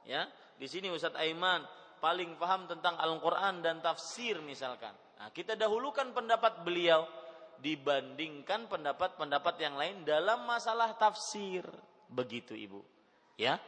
Ya, 0.05 0.29
di 0.59 0.67
sini 0.67 0.91
Ustadz 0.91 1.17
Aiman 1.17 1.63
paling 2.03 2.35
paham 2.39 2.67
tentang 2.67 2.99
Al-Quran 2.99 3.63
dan 3.63 3.79
tafsir 3.79 4.39
misalkan. 4.43 4.93
Nah, 5.19 5.31
kita 5.31 5.55
dahulukan 5.59 6.11
pendapat 6.15 6.63
beliau 6.63 7.07
dibandingkan 7.59 8.71
pendapat-pendapat 8.71 9.55
yang 9.59 9.75
lain 9.75 10.07
dalam 10.07 10.47
masalah 10.47 10.95
tafsir. 10.95 11.67
Begitu 12.11 12.55
Ibu. 12.55 12.81
Ya. 13.39 13.59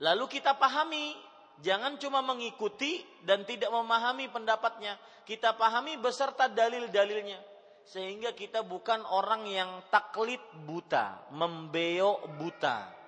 Lalu 0.00 0.40
kita 0.40 0.56
pahami 0.56 1.12
Jangan 1.60 2.00
cuma 2.00 2.24
mengikuti 2.24 3.04
dan 3.20 3.44
tidak 3.44 3.68
memahami 3.68 4.32
pendapatnya. 4.32 4.96
Kita 5.28 5.52
pahami 5.60 6.00
beserta 6.00 6.48
dalil-dalilnya. 6.48 7.36
Sehingga 7.84 8.32
kita 8.32 8.64
bukan 8.64 9.04
orang 9.04 9.44
yang 9.44 9.70
taklid 9.92 10.40
buta, 10.64 11.28
membeok 11.36 12.32
buta. 12.40 12.99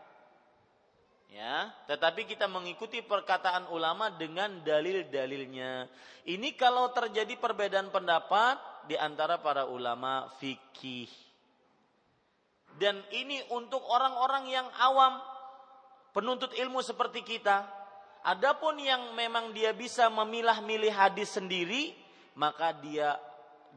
Ya, 1.32 1.72
tetapi 1.88 2.28
kita 2.28 2.44
mengikuti 2.44 3.00
perkataan 3.00 3.72
ulama 3.72 4.12
dengan 4.12 4.60
dalil-dalilnya. 4.60 5.88
Ini 6.28 6.52
kalau 6.60 6.92
terjadi 6.92 7.40
perbedaan 7.40 7.88
pendapat 7.88 8.60
di 8.84 9.00
antara 9.00 9.40
para 9.40 9.64
ulama 9.64 10.28
fikih. 10.36 11.08
Dan 12.76 13.00
ini 13.16 13.40
untuk 13.48 13.80
orang-orang 13.80 14.44
yang 14.52 14.68
awam, 14.76 15.24
penuntut 16.12 16.52
ilmu 16.52 16.84
seperti 16.84 17.24
kita. 17.24 17.64
Adapun 18.28 18.76
yang 18.76 19.16
memang 19.16 19.56
dia 19.56 19.72
bisa 19.72 20.12
memilah-milih 20.12 20.92
hadis 20.92 21.32
sendiri, 21.32 21.96
maka 22.36 22.76
dia 22.76 23.16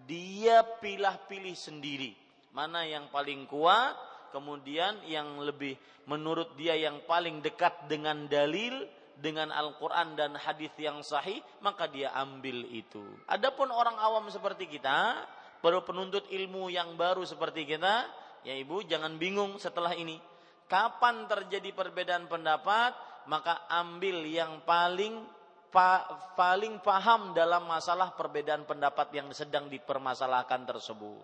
dia 0.04 0.60
pilah-pilih 0.84 1.56
sendiri. 1.56 2.12
Mana 2.52 2.84
yang 2.84 3.08
paling 3.08 3.48
kuat, 3.48 3.96
kemudian 4.30 5.02
yang 5.06 5.42
lebih 5.42 5.76
menurut 6.06 6.54
dia 6.58 6.78
yang 6.78 7.02
paling 7.06 7.42
dekat 7.42 7.90
dengan 7.90 8.30
dalil 8.30 8.86
dengan 9.20 9.52
Al-Quran 9.52 10.16
dan 10.20 10.36
hadis 10.36 10.72
yang 10.76 11.00
sahih, 11.00 11.40
maka 11.64 11.88
dia 11.88 12.12
ambil 12.16 12.68
itu. 12.68 13.04
Adapun 13.32 13.72
orang 13.72 13.96
awam 13.96 14.28
seperti 14.28 14.68
kita, 14.68 15.24
baru 15.64 15.88
penuntut 15.88 16.28
ilmu 16.28 16.68
yang 16.68 17.00
baru 17.00 17.24
seperti 17.24 17.64
kita, 17.64 18.06
ya 18.44 18.54
ibu 18.54 18.84
jangan 18.84 19.16
bingung 19.16 19.56
setelah 19.58 19.96
ini. 19.96 20.20
Kapan 20.68 21.30
terjadi 21.30 21.72
perbedaan 21.72 22.28
pendapat, 22.28 22.92
maka 23.30 23.70
ambil 23.70 24.26
yang 24.26 24.66
paling 24.66 25.24
pa, 25.70 26.06
paling 26.34 26.82
paham 26.82 27.32
dalam 27.38 27.64
masalah 27.70 28.14
perbedaan 28.18 28.66
pendapat 28.66 29.14
yang 29.14 29.30
sedang 29.32 29.70
dipermasalahkan 29.70 30.66
tersebut. 30.66 31.24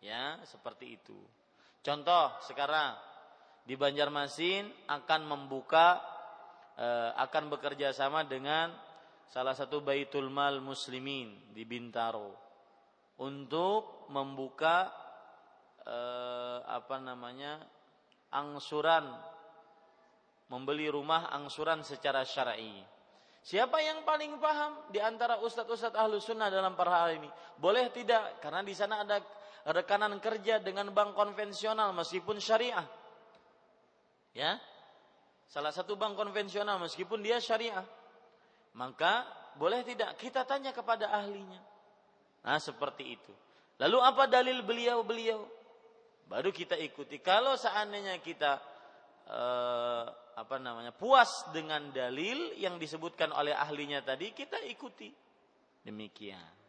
Ya, 0.00 0.40
seperti 0.48 0.96
itu. 0.96 1.18
Contoh 1.80 2.36
sekarang 2.44 2.92
di 3.64 3.72
Banjarmasin 3.72 4.68
akan 4.84 5.20
membuka 5.24 5.96
eh, 6.76 7.10
akan 7.16 7.48
bekerja 7.48 7.96
sama 7.96 8.28
dengan 8.28 8.68
salah 9.32 9.56
satu 9.56 9.80
Baitul 9.80 10.28
Mal 10.28 10.60
Muslimin 10.60 11.54
di 11.56 11.64
Bintaro 11.64 12.36
untuk 13.16 14.04
membuka 14.12 14.92
eh, 15.88 16.58
apa 16.68 17.00
namanya 17.00 17.64
angsuran 18.28 19.08
membeli 20.52 20.92
rumah 20.92 21.32
angsuran 21.32 21.80
secara 21.80 22.26
syar'i. 22.28 22.82
Siapa 23.40 23.80
yang 23.80 24.04
paling 24.04 24.36
paham 24.36 24.92
di 24.92 25.00
antara 25.00 25.40
ustadz-ustadz 25.40 25.96
ahlu 25.96 26.20
sunnah 26.20 26.52
dalam 26.52 26.76
perhal 26.76 27.16
ini? 27.16 27.30
Boleh 27.56 27.88
tidak? 27.88 28.36
Karena 28.44 28.60
di 28.60 28.76
sana 28.76 29.00
ada 29.00 29.16
rekanan 29.68 30.16
kerja 30.22 30.62
dengan 30.62 30.88
bank 30.94 31.12
konvensional 31.12 31.92
meskipun 31.92 32.40
syariah. 32.40 32.86
Ya. 34.32 34.56
Salah 35.50 35.74
satu 35.74 35.98
bank 35.98 36.14
konvensional 36.14 36.78
meskipun 36.78 37.20
dia 37.20 37.42
syariah. 37.42 37.82
Maka 38.78 39.26
boleh 39.58 39.82
tidak 39.82 40.14
kita 40.16 40.46
tanya 40.46 40.70
kepada 40.70 41.10
ahlinya. 41.10 41.58
Nah, 42.46 42.56
seperti 42.62 43.18
itu. 43.18 43.32
Lalu 43.82 43.98
apa 43.98 44.30
dalil 44.30 44.62
beliau-beliau? 44.62 45.40
Baru 46.30 46.54
kita 46.54 46.78
ikuti. 46.78 47.18
Kalau 47.18 47.58
seandainya 47.58 48.22
kita 48.22 48.62
eh, 49.26 50.04
apa 50.38 50.56
namanya? 50.62 50.94
puas 50.94 51.50
dengan 51.50 51.90
dalil 51.90 52.54
yang 52.56 52.78
disebutkan 52.78 53.34
oleh 53.34 53.52
ahlinya 53.52 54.00
tadi, 54.06 54.30
kita 54.30 54.62
ikuti. 54.70 55.10
Demikian. 55.82 56.60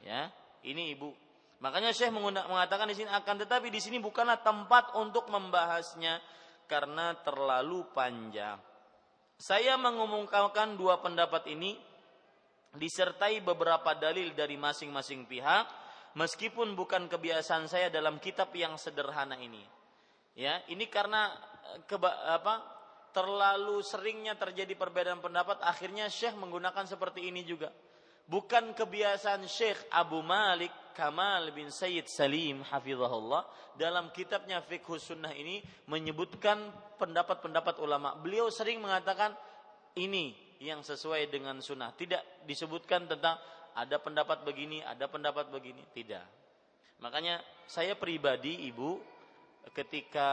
Ya, 0.00 0.30
ini 0.64 0.96
Ibu 0.96 1.25
Makanya 1.56 1.90
Syekh 1.96 2.12
mengatakan 2.12 2.84
di 2.92 2.96
sini 2.96 3.08
akan 3.08 3.36
tetapi 3.40 3.72
di 3.72 3.80
sini 3.80 3.96
bukanlah 3.96 4.44
tempat 4.44 4.92
untuk 5.00 5.32
membahasnya 5.32 6.20
karena 6.68 7.16
terlalu 7.24 7.86
panjang. 7.96 8.60
Saya 9.36 9.76
mengumumkan 9.80 10.76
dua 10.76 11.00
pendapat 11.00 11.48
ini 11.48 11.76
disertai 12.76 13.40
beberapa 13.40 13.96
dalil 13.96 14.36
dari 14.36 14.60
masing-masing 14.60 15.24
pihak 15.24 15.64
meskipun 16.16 16.76
bukan 16.76 17.08
kebiasaan 17.08 17.68
saya 17.68 17.88
dalam 17.88 18.20
kitab 18.20 18.52
yang 18.52 18.76
sederhana 18.76 19.36
ini. 19.40 19.64
Ya, 20.36 20.60
ini 20.68 20.84
karena 20.92 21.32
eh, 21.72 21.80
keba, 21.88 22.12
apa 22.36 22.60
terlalu 23.16 23.80
seringnya 23.80 24.36
terjadi 24.36 24.76
perbedaan 24.76 25.24
pendapat 25.24 25.64
akhirnya 25.64 26.12
Syekh 26.12 26.36
menggunakan 26.36 26.84
seperti 26.84 27.32
ini 27.32 27.48
juga 27.48 27.72
bukan 28.28 28.76
kebiasaan 28.76 29.48
Syekh 29.48 29.88
Abu 29.88 30.20
Malik 30.20 30.68
Kamal 30.96 31.52
bin 31.52 31.68
Sayyid 31.68 32.08
Salim 32.08 32.64
hafizahullah 32.64 33.44
dalam 33.76 34.08
kitabnya 34.16 34.64
Fiqh 34.64 34.96
Sunnah 34.96 35.36
ini 35.36 35.60
menyebutkan 35.92 36.56
pendapat-pendapat 36.96 37.76
ulama. 37.84 38.16
Beliau 38.16 38.48
sering 38.48 38.80
mengatakan 38.80 39.36
ini 40.00 40.32
yang 40.56 40.80
sesuai 40.80 41.28
dengan 41.28 41.60
sunnah. 41.60 41.92
Tidak 41.92 42.48
disebutkan 42.48 43.04
tentang 43.04 43.36
ada 43.76 44.00
pendapat 44.00 44.40
begini, 44.48 44.80
ada 44.80 45.04
pendapat 45.04 45.52
begini. 45.52 45.84
Tidak. 45.92 46.24
Makanya 47.04 47.44
saya 47.68 47.92
pribadi 47.92 48.64
ibu 48.64 48.96
ketika 49.76 50.30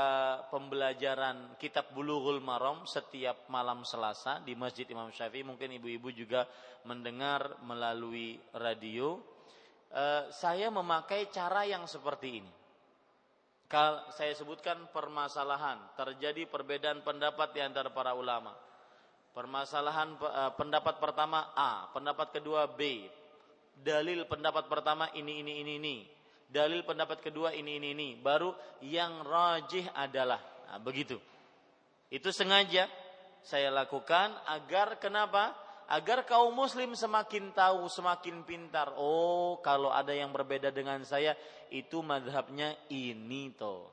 pembelajaran 0.47 1.59
kitab 1.59 1.91
Bulughul 1.91 2.39
Maram 2.39 2.87
setiap 2.87 3.51
malam 3.51 3.83
Selasa 3.83 4.39
di 4.39 4.55
Masjid 4.55 4.87
Imam 4.87 5.11
Syafi'i 5.11 5.43
mungkin 5.43 5.75
ibu-ibu 5.75 6.13
juga 6.15 6.47
mendengar 6.87 7.59
melalui 7.67 8.39
radio 8.55 9.32
saya 10.33 10.73
memakai 10.73 11.29
cara 11.29 11.69
yang 11.69 11.85
seperti 11.85 12.41
ini. 12.41 12.51
Kalau 13.69 14.05
saya 14.13 14.33
sebutkan 14.37 14.89
permasalahan 14.93 15.81
terjadi 15.97 16.45
perbedaan 16.45 17.01
pendapat 17.01 17.57
di 17.57 17.61
antara 17.61 17.89
para 17.89 18.13
ulama. 18.13 18.53
Permasalahan 19.33 20.13
eh, 20.17 20.51
pendapat 20.57 21.01
pertama 21.01 21.53
A, 21.57 21.89
pendapat 21.89 22.37
kedua 22.37 22.69
B. 22.69 23.05
Dalil 23.73 24.29
pendapat 24.29 24.69
pertama 24.69 25.09
ini 25.17 25.41
ini 25.41 25.65
ini 25.65 25.73
ini 25.81 25.97
dalil 26.53 26.85
pendapat 26.85 27.25
kedua 27.25 27.49
ini 27.57 27.81
ini 27.81 27.97
ini 27.97 28.09
baru 28.13 28.53
yang 28.85 29.25
rajih 29.25 29.89
adalah 29.97 30.37
nah, 30.69 30.77
begitu 30.77 31.17
itu 32.13 32.29
sengaja 32.29 32.85
saya 33.41 33.73
lakukan 33.73 34.37
agar 34.45 35.01
kenapa 35.01 35.57
agar 35.89 36.23
kaum 36.23 36.53
muslim 36.53 36.95
semakin 36.95 37.51
tahu 37.51 37.87
semakin 37.89 38.43
pintar. 38.47 38.93
Oh 38.95 39.59
kalau 39.59 39.89
ada 39.91 40.11
yang 40.15 40.31
berbeda 40.31 40.71
dengan 40.71 41.01
saya 41.03 41.35
itu 41.73 41.99
madhabnya 42.05 42.75
ini 42.91 43.51
toh. 43.55 43.89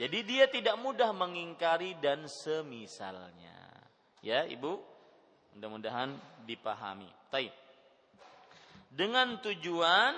Jadi 0.00 0.18
dia 0.24 0.48
tidak 0.48 0.80
mudah 0.80 1.12
mengingkari 1.12 2.00
dan 2.00 2.24
semisalnya. 2.24 3.68
Ya 4.24 4.48
ibu? 4.48 4.80
Mudah-mudahan 5.52 6.16
dipahami. 6.48 7.08
Taib. 7.28 7.52
dengan 8.92 9.40
tujuan 9.40 10.12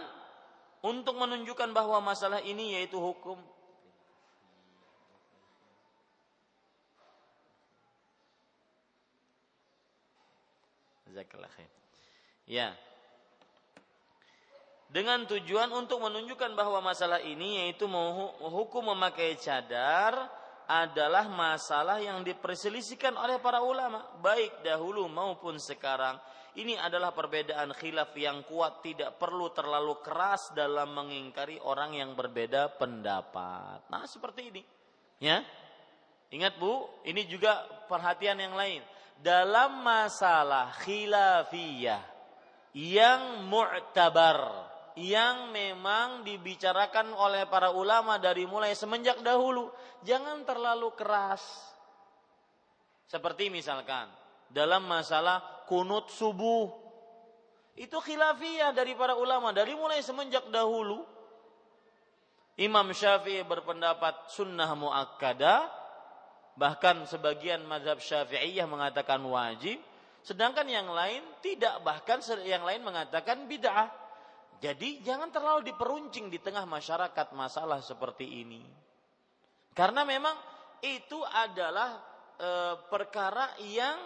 untuk 0.82 1.14
menunjukkan 1.14 1.70
bahwa 1.70 2.02
masalah 2.02 2.42
ini 2.42 2.74
yaitu 2.74 2.98
hukum 2.98 3.38
Ya. 12.50 12.74
Dengan 14.90 15.26
tujuan 15.26 15.70
untuk 15.74 16.02
menunjukkan 16.02 16.54
bahwa 16.54 16.82
masalah 16.82 17.22
ini 17.22 17.66
yaitu 17.66 17.86
hukum 18.42 18.94
memakai 18.94 19.34
cadar 19.38 20.14
adalah 20.64 21.26
masalah 21.30 21.98
yang 22.00 22.22
diperselisihkan 22.22 23.14
oleh 23.14 23.42
para 23.42 23.60
ulama 23.60 24.06
baik 24.22 24.64
dahulu 24.64 25.10
maupun 25.10 25.58
sekarang 25.58 26.16
ini 26.54 26.78
adalah 26.78 27.10
perbedaan 27.10 27.74
khilaf 27.74 28.14
yang 28.14 28.46
kuat, 28.46 28.78
tidak 28.78 29.18
perlu 29.18 29.50
terlalu 29.50 29.98
keras 30.06 30.54
dalam 30.54 30.94
mengingkari 30.94 31.58
orang 31.58 31.98
yang 31.98 32.14
berbeda 32.14 32.78
pendapat. 32.78 33.82
Nah, 33.90 34.06
seperti 34.06 34.54
ini. 34.54 34.62
Ya. 35.18 35.42
Ingat 36.30 36.54
Bu, 36.54 36.86
ini 37.02 37.26
juga 37.26 37.58
perhatian 37.90 38.38
yang 38.38 38.54
lain. 38.54 38.86
Dalam 39.20 39.82
masalah 39.82 40.74
khilafiyah 40.84 42.02
yang 42.74 43.46
mu'tabar, 43.46 44.68
yang 44.98 45.54
memang 45.54 46.26
dibicarakan 46.26 47.14
oleh 47.14 47.46
para 47.46 47.70
ulama 47.70 48.18
dari 48.18 48.46
mulai 48.46 48.74
semenjak 48.74 49.22
dahulu, 49.22 49.70
jangan 50.02 50.42
terlalu 50.46 50.90
keras. 50.94 51.42
Seperti 53.06 53.50
misalkan 53.50 54.10
dalam 54.50 54.86
masalah 54.86 55.66
kunut 55.66 56.10
subuh. 56.10 56.70
Itu 57.74 57.98
khilafiyah 57.98 58.70
dari 58.70 58.94
para 58.94 59.18
ulama 59.18 59.50
dari 59.50 59.74
mulai 59.74 59.98
semenjak 59.98 60.46
dahulu. 60.50 61.02
Imam 62.54 62.86
Syafi'i 62.94 63.42
berpendapat 63.42 64.30
sunnah 64.30 64.70
muakkada, 64.78 65.66
bahkan 66.54 67.02
sebagian 67.06 67.66
mazhab 67.66 67.98
Syafi'iyah 67.98 68.66
mengatakan 68.70 69.18
wajib, 69.26 69.78
sedangkan 70.22 70.66
yang 70.70 70.86
lain 70.90 71.22
tidak, 71.42 71.82
bahkan 71.82 72.22
yang 72.46 72.62
lain 72.62 72.82
mengatakan 72.82 73.46
bid'ah. 73.50 73.90
Jadi 74.62 75.02
jangan 75.04 75.28
terlalu 75.28 75.74
diperuncing 75.74 76.30
di 76.30 76.40
tengah 76.40 76.64
masyarakat 76.64 77.36
masalah 77.36 77.82
seperti 77.84 78.46
ini. 78.46 78.62
Karena 79.74 80.06
memang 80.06 80.32
itu 80.80 81.20
adalah 81.20 82.00
e, 82.38 82.50
perkara 82.88 83.58
yang 83.60 83.98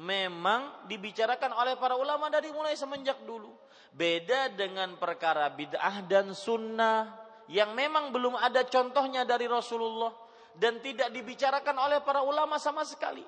memang 0.00 0.88
dibicarakan 0.90 1.54
oleh 1.54 1.78
para 1.78 1.94
ulama 1.94 2.26
dari 2.32 2.50
mulai 2.50 2.74
semenjak 2.74 3.22
dulu. 3.22 3.54
Beda 3.94 4.50
dengan 4.50 4.98
perkara 4.98 5.46
bid'ah 5.52 6.02
dan 6.10 6.34
sunnah 6.34 7.14
yang 7.46 7.76
memang 7.76 8.10
belum 8.10 8.34
ada 8.34 8.66
contohnya 8.66 9.22
dari 9.22 9.46
Rasulullah 9.46 10.23
dan 10.58 10.78
tidak 10.82 11.10
dibicarakan 11.10 11.76
oleh 11.78 11.98
para 12.02 12.22
ulama 12.22 12.58
sama 12.58 12.86
sekali. 12.86 13.22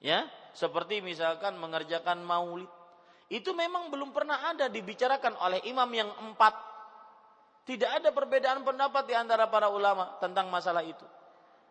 Ya, 0.00 0.28
seperti 0.52 1.02
misalkan 1.02 1.58
mengerjakan 1.58 2.22
maulid. 2.22 2.68
Itu 3.26 3.56
memang 3.58 3.90
belum 3.90 4.14
pernah 4.14 4.54
ada 4.54 4.70
dibicarakan 4.70 5.34
oleh 5.42 5.58
imam 5.66 5.90
yang 5.90 6.10
empat. 6.30 6.54
Tidak 7.66 7.90
ada 7.98 8.14
perbedaan 8.14 8.62
pendapat 8.62 9.10
di 9.10 9.14
antara 9.18 9.50
para 9.50 9.66
ulama 9.66 10.14
tentang 10.22 10.46
masalah 10.46 10.86
itu 10.86 11.02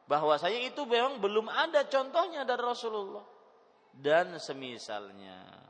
bahwasanya 0.05 0.69
itu 0.69 0.85
memang 0.85 1.17
belum 1.17 1.49
ada 1.49 1.85
contohnya 1.89 2.45
dari 2.45 2.61
Rasulullah 2.61 3.26
dan 3.89 4.38
semisalnya. 4.38 5.64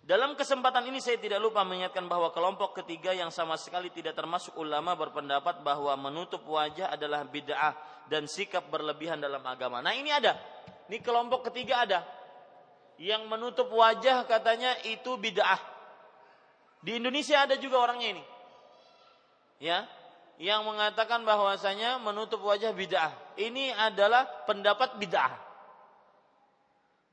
Dalam 0.00 0.32
kesempatan 0.34 0.88
ini 0.88 0.98
saya 0.98 1.20
tidak 1.20 1.38
lupa 1.38 1.62
mengingatkan 1.62 2.08
bahwa 2.08 2.32
kelompok 2.32 2.82
ketiga 2.82 3.12
yang 3.12 3.28
sama 3.28 3.54
sekali 3.60 3.92
tidak 3.92 4.16
termasuk 4.16 4.56
ulama 4.56 4.96
berpendapat 4.96 5.60
bahwa 5.60 5.92
menutup 6.00 6.42
wajah 6.48 6.90
adalah 6.90 7.22
bid'ah 7.28 7.76
dan 8.08 8.24
sikap 8.26 8.66
berlebihan 8.72 9.20
dalam 9.20 9.44
agama. 9.44 9.78
Nah 9.78 9.94
ini 9.94 10.10
ada, 10.10 10.34
ini 10.90 10.98
kelompok 10.98 11.52
ketiga 11.52 11.84
ada 11.86 12.00
yang 13.00 13.28
menutup 13.28 13.68
wajah 13.72 14.24
katanya 14.24 14.76
itu 14.88 15.16
bid'ah. 15.20 15.60
Di 16.80 16.96
Indonesia 16.96 17.44
ada 17.44 17.60
juga 17.60 17.80
orangnya 17.80 18.16
ini. 18.16 18.24
Ya, 19.60 19.84
yang 20.40 20.64
mengatakan 20.64 21.20
bahwasanya 21.28 22.00
menutup 22.00 22.40
wajah 22.40 22.72
bid'ah. 22.72 23.12
Ini 23.36 23.76
adalah 23.76 24.24
pendapat 24.48 24.96
bid'ah. 24.96 25.49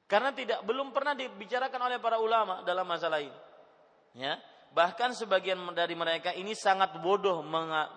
Karena 0.08 0.32
tidak 0.32 0.64
belum 0.64 0.96
pernah 0.96 1.12
dibicarakan 1.14 1.92
oleh 1.92 2.00
para 2.00 2.18
ulama 2.24 2.64
dalam 2.64 2.88
masalah 2.88 3.20
ini. 3.20 3.36
Ya, 4.16 4.40
bahkan 4.72 5.12
sebagian 5.12 5.60
dari 5.76 5.94
mereka 5.94 6.32
ini 6.32 6.56
sangat 6.56 6.96
bodoh 7.04 7.44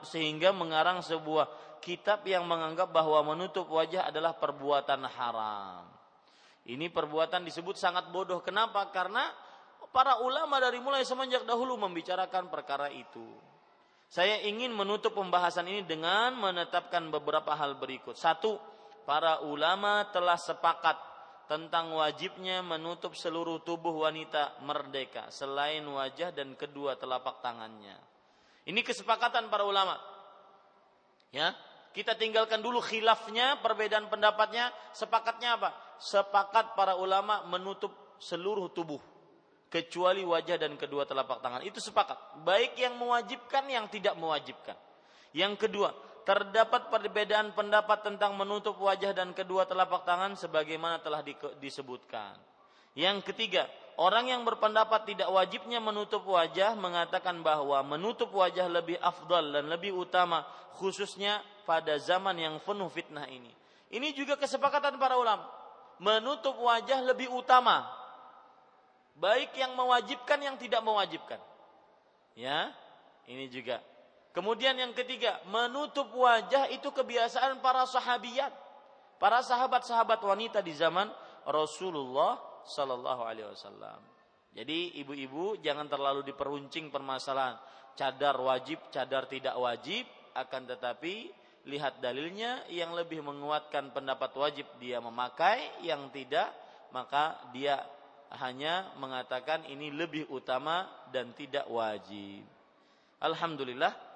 sehingga 0.03 0.51
mengarang 0.51 1.01
sebuah 1.07 1.78
kitab 1.81 2.27
yang 2.27 2.45
menganggap 2.45 2.91
bahwa 2.91 3.32
menutup 3.32 3.70
wajah 3.70 4.11
adalah 4.11 4.35
perbuatan 4.37 5.07
haram. 5.07 5.87
Ini 6.66 6.93
perbuatan 6.93 7.47
disebut 7.47 7.78
sangat 7.78 8.12
bodoh. 8.12 8.43
Kenapa? 8.45 8.91
Karena 8.93 9.31
para 9.95 10.20
ulama 10.20 10.61
dari 10.61 10.82
mulai 10.82 11.07
semenjak 11.07 11.49
dahulu 11.49 11.78
membicarakan 11.81 12.53
perkara 12.53 12.93
itu. 12.93 13.24
Saya 14.11 14.43
ingin 14.43 14.74
menutup 14.74 15.15
pembahasan 15.15 15.70
ini 15.70 15.87
dengan 15.87 16.35
menetapkan 16.35 17.07
beberapa 17.15 17.55
hal 17.55 17.78
berikut. 17.78 18.19
Satu, 18.19 18.59
para 19.07 19.41
ulama 19.47 20.03
telah 20.11 20.35
sepakat 20.35 21.10
tentang 21.51 21.91
wajibnya 21.99 22.63
menutup 22.63 23.19
seluruh 23.19 23.59
tubuh 23.67 24.07
wanita 24.07 24.63
merdeka 24.63 25.27
selain 25.35 25.83
wajah 25.83 26.31
dan 26.31 26.55
kedua 26.55 26.95
telapak 26.95 27.43
tangannya. 27.43 27.99
Ini 28.71 28.79
kesepakatan 28.87 29.51
para 29.51 29.67
ulama. 29.67 29.99
Ya, 31.35 31.51
kita 31.91 32.15
tinggalkan 32.15 32.63
dulu 32.63 32.79
khilafnya, 32.79 33.59
perbedaan 33.59 34.07
pendapatnya, 34.07 34.71
sepakatnya 34.95 35.59
apa? 35.59 35.75
Sepakat 35.99 36.79
para 36.79 36.95
ulama 36.95 37.43
menutup 37.51 37.91
seluruh 38.23 38.71
tubuh 38.71 39.03
kecuali 39.67 40.23
wajah 40.23 40.55
dan 40.55 40.79
kedua 40.79 41.03
telapak 41.03 41.43
tangan. 41.43 41.67
Itu 41.67 41.83
sepakat. 41.83 42.47
Baik 42.47 42.79
yang 42.79 42.95
mewajibkan 42.95 43.67
yang 43.67 43.91
tidak 43.91 44.15
mewajibkan. 44.15 44.79
Yang 45.35 45.67
kedua, 45.67 45.91
terdapat 46.31 46.94
perbedaan 46.94 47.51
pendapat 47.51 48.07
tentang 48.07 48.39
menutup 48.39 48.78
wajah 48.78 49.11
dan 49.11 49.35
kedua 49.35 49.66
telapak 49.66 50.07
tangan 50.07 50.39
sebagaimana 50.39 51.02
telah 51.02 51.27
disebutkan. 51.59 52.39
Yang 52.94 53.35
ketiga, 53.35 53.66
orang 53.98 54.31
yang 54.31 54.47
berpendapat 54.47 55.11
tidak 55.11 55.27
wajibnya 55.27 55.82
menutup 55.82 56.23
wajah 56.23 56.78
mengatakan 56.78 57.43
bahwa 57.43 57.82
menutup 57.82 58.31
wajah 58.31 58.70
lebih 58.70 58.94
afdal 59.02 59.43
dan 59.43 59.66
lebih 59.66 59.90
utama 59.90 60.47
khususnya 60.78 61.43
pada 61.66 61.98
zaman 61.98 62.39
yang 62.39 62.62
penuh 62.62 62.86
fitnah 62.86 63.27
ini. 63.27 63.51
Ini 63.90 64.15
juga 64.15 64.39
kesepakatan 64.39 65.02
para 65.02 65.19
ulama. 65.19 65.51
Menutup 65.98 66.55
wajah 66.62 67.02
lebih 67.11 67.27
utama 67.35 67.90
baik 69.19 69.51
yang 69.59 69.74
mewajibkan 69.74 70.39
yang 70.39 70.55
tidak 70.62 70.78
mewajibkan. 70.78 71.43
Ya, 72.39 72.70
ini 73.27 73.51
juga. 73.51 73.82
Kemudian 74.31 74.78
yang 74.78 74.94
ketiga, 74.94 75.43
menutup 75.51 76.07
wajah 76.15 76.70
itu 76.70 76.86
kebiasaan 76.94 77.59
para 77.59 77.82
sahabiat, 77.82 78.55
para 79.19 79.43
sahabat-sahabat 79.43 80.23
wanita 80.23 80.62
di 80.62 80.70
zaman 80.70 81.11
Rasulullah 81.43 82.39
Sallallahu 82.62 83.23
Alaihi 83.27 83.51
Wasallam. 83.51 83.98
Jadi 84.55 85.02
ibu-ibu 85.02 85.59
jangan 85.62 85.86
terlalu 85.90 86.27
diperuncing 86.27 86.90
permasalahan 86.94 87.59
cadar 87.98 88.39
wajib, 88.39 88.78
cadar 88.94 89.27
tidak 89.27 89.55
wajib, 89.59 90.07
akan 90.35 90.62
tetapi 90.66 91.31
lihat 91.66 91.98
dalilnya 91.98 92.65
yang 92.70 92.94
lebih 92.94 93.20
menguatkan 93.20 93.90
pendapat 93.90 94.31
wajib 94.39 94.66
dia 94.78 95.02
memakai, 95.02 95.82
yang 95.82 96.07
tidak 96.15 96.51
maka 96.90 97.39
dia 97.55 97.82
hanya 98.39 98.94
mengatakan 98.98 99.66
ini 99.66 99.90
lebih 99.90 100.31
utama 100.31 100.86
dan 101.11 101.35
tidak 101.35 101.66
wajib. 101.66 102.47
Alhamdulillah 103.19 104.10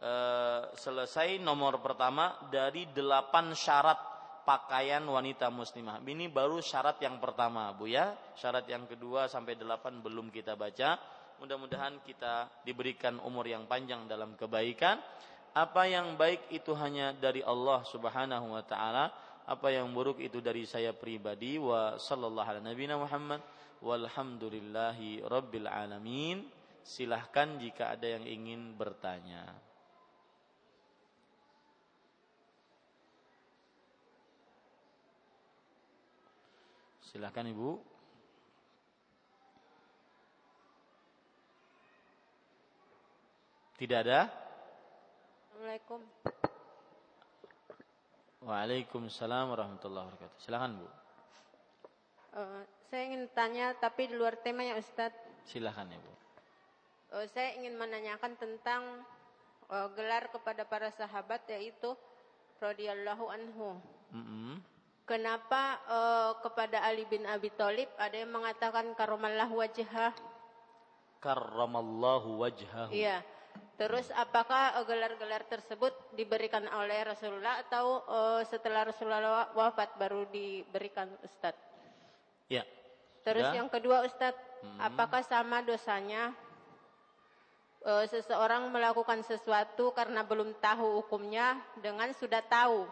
eh, 0.00 0.62
selesai 0.74 1.38
nomor 1.42 1.78
pertama 1.82 2.34
dari 2.50 2.88
delapan 2.90 3.52
syarat 3.52 3.98
pakaian 4.44 5.02
wanita 5.02 5.48
muslimah. 5.48 6.04
Ini 6.04 6.28
baru 6.28 6.60
syarat 6.60 7.00
yang 7.00 7.16
pertama, 7.18 7.72
Bu 7.72 7.88
ya. 7.88 8.12
Syarat 8.36 8.68
yang 8.68 8.84
kedua 8.84 9.26
sampai 9.26 9.56
delapan 9.56 9.98
belum 10.04 10.28
kita 10.28 10.54
baca. 10.54 11.00
Mudah-mudahan 11.40 11.98
kita 12.04 12.62
diberikan 12.62 13.18
umur 13.24 13.48
yang 13.48 13.64
panjang 13.64 14.04
dalam 14.06 14.36
kebaikan. 14.36 15.00
Apa 15.54 15.86
yang 15.86 16.18
baik 16.18 16.50
itu 16.50 16.74
hanya 16.74 17.14
dari 17.14 17.40
Allah 17.42 17.82
Subhanahu 17.86 18.54
wa 18.54 18.62
taala 18.66 19.10
apa 19.44 19.68
yang 19.68 19.92
buruk 19.92 20.24
itu 20.24 20.40
dari 20.40 20.64
saya 20.64 20.96
pribadi 20.96 21.60
wa 21.60 22.00
sallallahu 22.00 22.48
ala 22.48 22.60
nabiyina 22.64 22.96
Muhammad 22.96 23.44
walhamdulillahi 23.84 25.20
rabbil 25.20 25.68
alamin 25.68 26.48
silahkan 26.80 27.60
jika 27.60 27.92
ada 27.92 28.08
yang 28.16 28.24
ingin 28.24 28.72
bertanya 28.72 29.44
silahkan 37.14 37.46
ibu 37.46 37.78
tidak 43.78 44.02
ada 44.02 44.20
Assalamualaikum 45.46 46.02
Waalaikumsalam 48.44 49.56
warahmatullahi 49.56 50.04
wabarakatuh. 50.04 50.36
Silakan 50.42 50.76
Bu. 50.76 50.84
Uh, 52.36 52.60
saya 52.92 53.08
ingin 53.08 53.24
tanya 53.32 53.72
tapi 53.78 54.10
di 54.10 54.20
luar 54.20 54.36
tema 54.36 54.66
ya 54.66 54.76
Ustadz. 54.76 55.48
Silakan 55.48 55.94
ya 55.94 55.98
Bu. 56.02 56.12
Uh, 57.14 57.24
saya 57.32 57.56
ingin 57.56 57.78
menanyakan 57.78 58.36
tentang 58.36 59.06
uh, 59.72 59.88
gelar 59.96 60.28
kepada 60.28 60.66
para 60.68 60.92
sahabat 60.92 61.40
yaitu 61.46 61.96
radhiyallahu 62.60 63.32
anhu. 63.32 63.80
Mm 64.12 64.24
-hmm. 64.26 64.73
Kenapa 65.04 65.84
uh, 65.84 66.32
kepada 66.40 66.80
Ali 66.80 67.04
bin 67.04 67.28
Abi 67.28 67.52
Thalib 67.52 67.92
ada 68.00 68.16
yang 68.16 68.32
mengatakan 68.32 68.88
karamallahu 68.96 69.60
wajhah? 69.60 70.16
Karamallahu 71.20 72.40
wajhahu. 72.40 72.88
Iya. 72.88 73.20
Terus 73.76 74.08
apakah 74.16 74.80
eh, 74.80 74.84
gelar-gelar 74.88 75.44
tersebut 75.44 75.92
diberikan 76.16 76.64
oleh 76.72 77.04
Rasulullah 77.04 77.60
atau 77.68 78.00
uh, 78.08 78.42
setelah 78.48 78.88
Rasulullah 78.88 79.52
wafat 79.52 79.92
baru 80.00 80.24
diberikan 80.32 81.12
Ustadz? 81.20 81.60
Ya. 82.48 82.64
Terus 83.28 83.44
yang 83.52 83.68
kedua 83.68 84.08
Ustadz, 84.08 84.40
hmm. 84.64 84.78
apakah 84.88 85.20
sama 85.20 85.60
dosanya 85.60 86.32
uh, 87.84 88.08
seseorang 88.08 88.72
melakukan 88.72 89.20
sesuatu 89.20 89.92
karena 89.92 90.24
belum 90.24 90.56
tahu 90.64 91.04
hukumnya 91.04 91.60
dengan 91.76 92.08
sudah 92.16 92.40
tahu 92.40 92.88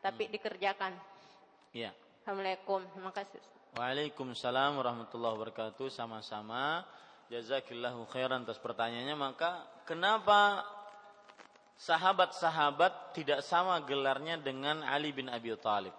tapi 0.00 0.24
hmm. 0.24 0.32
dikerjakan? 0.32 1.09
Ya. 1.70 1.94
Assalamualaikum. 2.26 2.82
Terima 2.82 3.14
kasih. 3.14 3.38
Waalaikumsalam 3.78 4.74
warahmatullahi 4.74 5.38
wabarakatuh. 5.38 5.86
Sama-sama. 5.86 6.82
Jazakillahu 7.30 8.10
khairan 8.10 8.42
atas 8.42 8.58
pertanyaannya 8.58 9.14
maka 9.14 9.62
kenapa 9.86 10.66
sahabat-sahabat 11.78 13.14
tidak 13.14 13.46
sama 13.46 13.78
gelarnya 13.86 14.42
dengan 14.42 14.82
Ali 14.82 15.14
bin 15.14 15.30
Abi 15.30 15.54
Thalib? 15.54 15.94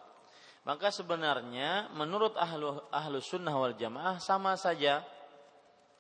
Maka 0.67 0.91
sebenarnya 0.91 1.87
menurut 1.95 2.35
ahlu, 2.35 2.75
ahlu 2.91 3.23
sunnah 3.23 3.55
wal 3.55 3.71
jamaah 3.71 4.19
sama 4.19 4.59
saja 4.59 5.07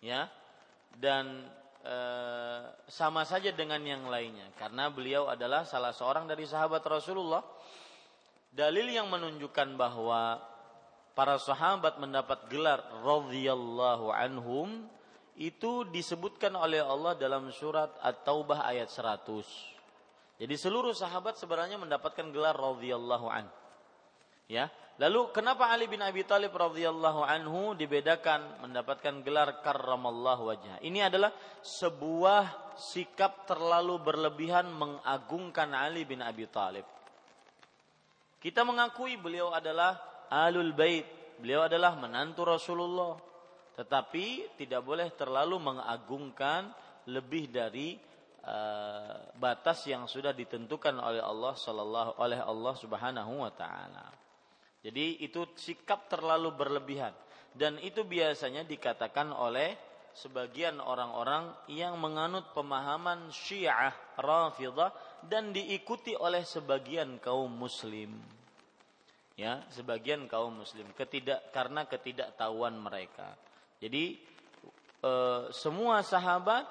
ya 0.03 0.27
dan 0.99 1.47
e, 1.79 1.97
sama 2.91 3.23
saja 3.23 3.55
dengan 3.55 3.79
yang 3.87 4.03
lainnya 4.11 4.51
karena 4.59 4.91
beliau 4.91 5.31
adalah 5.31 5.63
salah 5.63 5.95
seorang 5.95 6.27
dari 6.27 6.43
sahabat 6.43 6.83
Rasulullah 6.83 7.41
dalil 8.51 8.91
yang 8.91 9.07
menunjukkan 9.07 9.79
bahwa 9.79 10.43
para 11.15 11.39
sahabat 11.39 11.97
mendapat 11.97 12.51
gelar 12.51 12.83
radhiyallahu 13.03 14.11
anhum 14.11 14.87
itu 15.39 15.87
disebutkan 15.89 16.53
oleh 16.53 16.83
Allah 16.83 17.15
dalam 17.15 17.49
surat 17.49 17.89
At-Taubah 18.03 18.67
ayat 18.67 18.91
100. 18.91 20.41
Jadi 20.41 20.55
seluruh 20.57 20.91
sahabat 20.91 21.39
sebenarnya 21.39 21.79
mendapatkan 21.79 22.27
gelar 22.29 22.53
radhiyallahu 22.53 23.27
an. 23.31 23.47
Ya. 24.51 24.67
Lalu 24.99 25.33
kenapa 25.33 25.71
Ali 25.71 25.89
bin 25.89 26.03
Abi 26.03 26.21
Thalib 26.21 26.53
radhiyallahu 26.53 27.25
anhu 27.25 27.73
dibedakan 27.73 28.61
mendapatkan 28.67 29.23
gelar 29.25 29.63
karramallahu 29.65 30.51
wajah? 30.51 30.77
Ini 30.83 31.09
adalah 31.09 31.33
sebuah 31.63 32.75
sikap 32.77 33.49
terlalu 33.49 33.97
berlebihan 33.97 34.69
mengagungkan 34.69 35.73
Ali 35.73 36.05
bin 36.05 36.21
Abi 36.21 36.45
Thalib. 36.45 36.85
Kita 38.41 38.65
mengakui 38.65 39.21
beliau 39.21 39.53
adalah 39.53 40.25
alul 40.33 40.73
bait, 40.73 41.37
beliau 41.37 41.69
adalah 41.69 41.93
menantu 41.93 42.41
Rasulullah. 42.41 43.13
Tetapi 43.77 44.57
tidak 44.57 44.81
boleh 44.81 45.13
terlalu 45.13 45.61
mengagungkan 45.61 46.73
lebih 47.05 47.53
dari 47.53 48.01
uh, 48.41 49.29
batas 49.37 49.85
yang 49.85 50.09
sudah 50.09 50.33
ditentukan 50.33 50.97
oleh 50.97 51.21
Allah 51.21 51.53
sallallahu 51.53 52.17
oleh 52.17 52.41
Allah 52.41 52.73
Subhanahu 52.73 53.45
wa 53.45 53.53
taala. 53.53 54.09
Jadi 54.81 55.21
itu 55.21 55.45
sikap 55.53 56.09
terlalu 56.09 56.49
berlebihan 56.57 57.13
dan 57.53 57.77
itu 57.77 58.01
biasanya 58.01 58.65
dikatakan 58.65 59.29
oleh 59.29 59.77
sebagian 60.17 60.81
orang-orang 60.81 61.53
yang 61.71 61.95
menganut 62.01 62.51
pemahaman 62.51 63.29
Syiah 63.29 63.93
Rafidah 64.17 64.91
dan 65.27 65.53
diikuti 65.53 66.17
oleh 66.17 66.41
sebagian 66.45 67.21
kaum 67.21 67.49
muslim. 67.49 68.15
Ya, 69.37 69.65
sebagian 69.73 70.29
kaum 70.29 70.61
muslim 70.61 70.85
ketidak 70.93 71.49
karena 71.49 71.85
ketidaktahuan 71.89 72.77
mereka. 72.77 73.33
Jadi 73.81 74.21
e, 75.01 75.11
semua 75.49 76.05
sahabat 76.05 76.67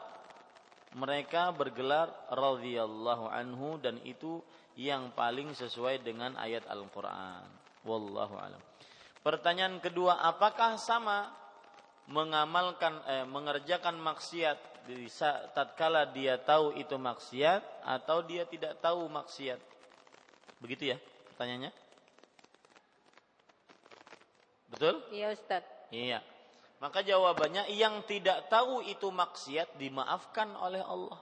mereka 0.94 1.50
bergelar 1.50 2.10
radhiyallahu 2.30 3.26
anhu 3.30 3.78
dan 3.82 3.98
itu 4.06 4.38
yang 4.78 5.10
paling 5.14 5.50
sesuai 5.54 6.02
dengan 6.06 6.38
ayat 6.38 6.66
Al-Qur'an. 6.70 7.46
Wallahu 7.82 8.38
alam. 8.38 8.62
Pertanyaan 9.20 9.82
kedua, 9.84 10.22
apakah 10.24 10.80
sama 10.80 11.28
mengamalkan 12.10 12.98
eh, 13.06 13.26
mengerjakan 13.30 13.94
maksiat 14.02 14.58
di 14.90 15.06
tatkala 15.54 16.10
dia 16.10 16.34
tahu 16.42 16.74
itu 16.74 16.98
maksiat 16.98 17.86
atau 17.86 18.26
dia 18.26 18.42
tidak 18.44 18.82
tahu 18.82 19.06
maksiat? 19.06 19.62
Begitu 20.58 20.92
ya 20.92 20.96
pertanyaannya? 21.32 21.72
Betul? 24.70 25.02
Iya, 25.10 25.34
Ustaz. 25.34 25.64
Iya. 25.90 26.22
Maka 26.80 27.04
jawabannya 27.04 27.68
yang 27.76 28.00
tidak 28.08 28.48
tahu 28.48 28.80
itu 28.86 29.12
maksiat 29.12 29.76
dimaafkan 29.76 30.48
oleh 30.56 30.80
Allah. 30.80 31.20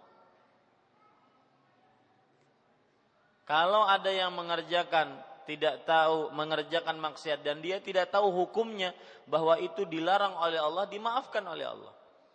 Kalau 3.48 3.89
ada 3.89 4.12
yang 4.12 4.36
mengerjakan 4.36 5.19
tidak 5.49 5.89
tahu 5.89 6.29
mengerjakan 6.37 7.01
maksiat 7.01 7.41
dan 7.41 7.65
dia 7.65 7.81
tidak 7.81 8.12
tahu 8.12 8.29
hukumnya 8.29 8.93
bahwa 9.25 9.57
itu 9.57 9.89
dilarang 9.89 10.37
oleh 10.37 10.61
Allah 10.61 10.85
dimaafkan 10.85 11.41
oleh 11.49 11.65
Allah. 11.65 11.93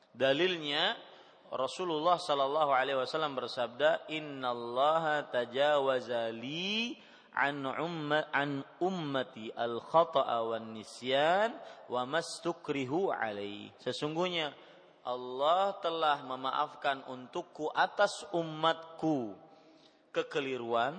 Dalilnya 0.10 0.98
Rasulullah 1.54 2.18
Shallallahu 2.18 2.74
Alaihi 2.74 2.98
Wasallam 2.98 3.38
bersabda, 3.38 4.10
Innallaha 4.10 5.30
tajawaza 5.30 6.34
li 6.34 6.98
an 7.38 7.66
umma 7.66 8.34
an 8.34 8.66
ummati 8.82 9.54
al 9.54 9.78
khata'a 9.78 10.42
wan 10.50 10.74
nisyan 10.74 11.54
wa 11.94 12.10
mastukrihu 12.10 13.14
alaihi. 13.14 13.70
Sesungguhnya 13.82 14.50
Allah 15.06 15.78
telah 15.78 16.26
memaafkan 16.26 17.06
untukku 17.06 17.70
atas 17.70 18.26
umatku 18.34 19.38
kekeliruan, 20.10 20.98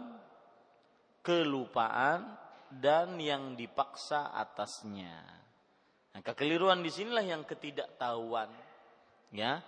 kelupaan 1.24 2.36
dan 2.68 3.16
yang 3.16 3.56
dipaksa 3.56 4.30
atasnya. 4.36 5.24
Nah, 6.14 6.20
kekeliruan 6.20 6.84
di 6.84 6.92
sinilah 6.92 7.24
yang 7.24 7.42
ketidaktahuan. 7.42 8.52
Ya, 9.34 9.64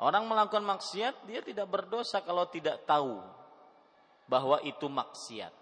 orang 0.00 0.24
melakukan 0.24 0.64
maksiat 0.64 1.28
dia 1.28 1.44
tidak 1.44 1.68
berdosa 1.68 2.24
kalau 2.24 2.48
tidak 2.48 2.86
tahu 2.88 3.20
bahwa 4.30 4.62
itu 4.64 4.86
maksiat. 4.88 5.52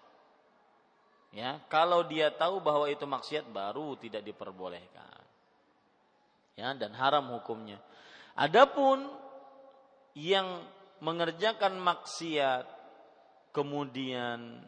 Ya, 1.32 1.58
kalau 1.66 2.06
dia 2.06 2.30
tahu 2.30 2.60
bahwa 2.62 2.86
itu 2.86 3.08
maksiat 3.08 3.48
baru 3.50 3.98
tidak 3.98 4.22
diperbolehkan. 4.22 5.18
Ya, 6.54 6.76
dan 6.76 6.92
haram 6.94 7.34
hukumnya. 7.34 7.80
Adapun 8.38 9.10
yang 10.14 10.62
mengerjakan 11.02 11.78
maksiat 11.78 12.66
kemudian 13.54 14.62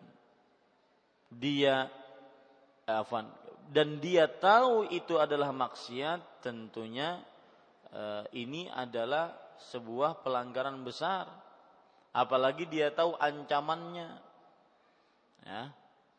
dia 1.31 1.87
afan 2.85 3.31
dan 3.71 4.03
dia 4.03 4.27
tahu 4.27 4.91
itu 4.91 5.15
adalah 5.15 5.55
maksiat 5.55 6.43
tentunya 6.43 7.23
eh, 7.95 8.25
ini 8.35 8.67
adalah 8.67 9.31
sebuah 9.71 10.27
pelanggaran 10.27 10.83
besar. 10.83 11.31
Apalagi 12.11 12.67
dia 12.67 12.91
tahu 12.91 13.15
ancamannya. 13.15 14.11
Ya 15.47 15.63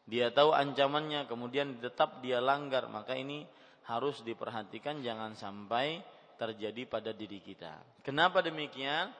dia 0.07 0.27
tahu 0.33 0.51
ancamannya 0.55 1.27
kemudian 1.27 1.83
tetap 1.83 2.23
dia 2.23 2.39
langgar. 2.39 2.87
Maka 2.87 3.19
ini 3.19 3.43
harus 3.91 4.23
diperhatikan 4.23 5.03
jangan 5.03 5.35
sampai 5.35 5.99
terjadi 6.39 6.87
pada 6.87 7.11
diri 7.11 7.43
kita. 7.43 8.01
Kenapa 8.01 8.39
demikian? 8.39 9.11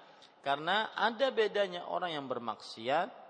Karena 0.42 0.90
ada 0.98 1.30
bedanya 1.30 1.86
orang 1.86 2.18
yang 2.18 2.26
bermaksiat 2.26 3.21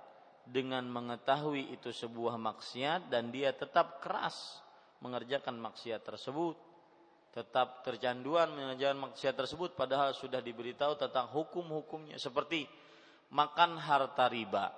dengan 0.47 0.84
mengetahui 0.89 1.73
itu 1.76 1.93
sebuah 1.93 2.35
maksiat 2.35 3.07
dan 3.11 3.30
dia 3.30 3.53
tetap 3.53 4.01
keras 4.01 4.61
mengerjakan 5.01 5.57
maksiat 5.57 6.01
tersebut. 6.01 6.57
Tetap 7.31 7.88
tercanduan 7.88 8.51
mengerjakan 8.51 9.11
maksiat 9.11 9.35
tersebut 9.39 9.80
padahal 9.80 10.11
sudah 10.11 10.43
diberitahu 10.43 10.99
tentang 10.99 11.31
hukum-hukumnya 11.31 12.19
seperti 12.19 12.68
makan 13.31 13.80
harta 13.80 14.27
riba. 14.27 14.76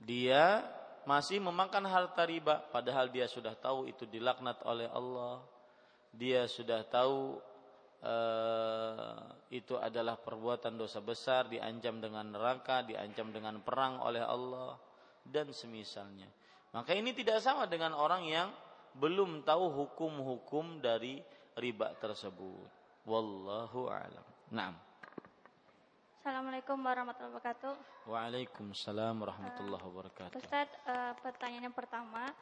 Dia 0.00 0.66
masih 1.06 1.38
memakan 1.38 1.86
harta 1.86 2.26
riba 2.26 2.60
padahal 2.74 3.08
dia 3.08 3.30
sudah 3.30 3.54
tahu 3.54 3.86
itu 3.86 4.04
dilaknat 4.10 4.58
oleh 4.66 4.90
Allah. 4.90 5.38
Dia 6.10 6.50
sudah 6.50 6.82
tahu 6.82 7.38
Eh, 8.00 9.20
itu 9.52 9.76
adalah 9.76 10.16
perbuatan 10.16 10.80
dosa 10.80 11.04
besar, 11.04 11.52
diancam 11.52 12.00
dengan 12.00 12.32
neraka, 12.32 12.80
diancam 12.80 13.28
dengan 13.28 13.60
perang 13.60 14.00
oleh 14.00 14.24
Allah 14.24 14.72
dan 15.20 15.52
semisalnya. 15.52 16.24
Maka 16.72 16.96
ini 16.96 17.12
tidak 17.12 17.44
sama 17.44 17.68
dengan 17.68 17.92
orang 17.92 18.24
yang 18.24 18.48
belum 18.96 19.44
tahu 19.44 19.68
hukum-hukum 19.84 20.80
dari 20.80 21.20
riba 21.60 21.92
tersebut. 22.00 22.72
Wallahu 23.04 23.92
a'lam. 23.92 24.26
Naam. 24.48 24.74
Assalamualaikum 26.24 26.80
warahmatullahi 26.80 27.36
wabarakatuh. 27.36 27.72
Waalaikumsalam 28.08 29.14
warahmatullahi 29.20 29.84
wabarakatuh. 29.84 30.36
Ustaz, 30.40 30.72
uh, 30.88 31.12
pertanyaan 31.20 31.68
yang 31.68 31.76
pertama, 31.76 32.32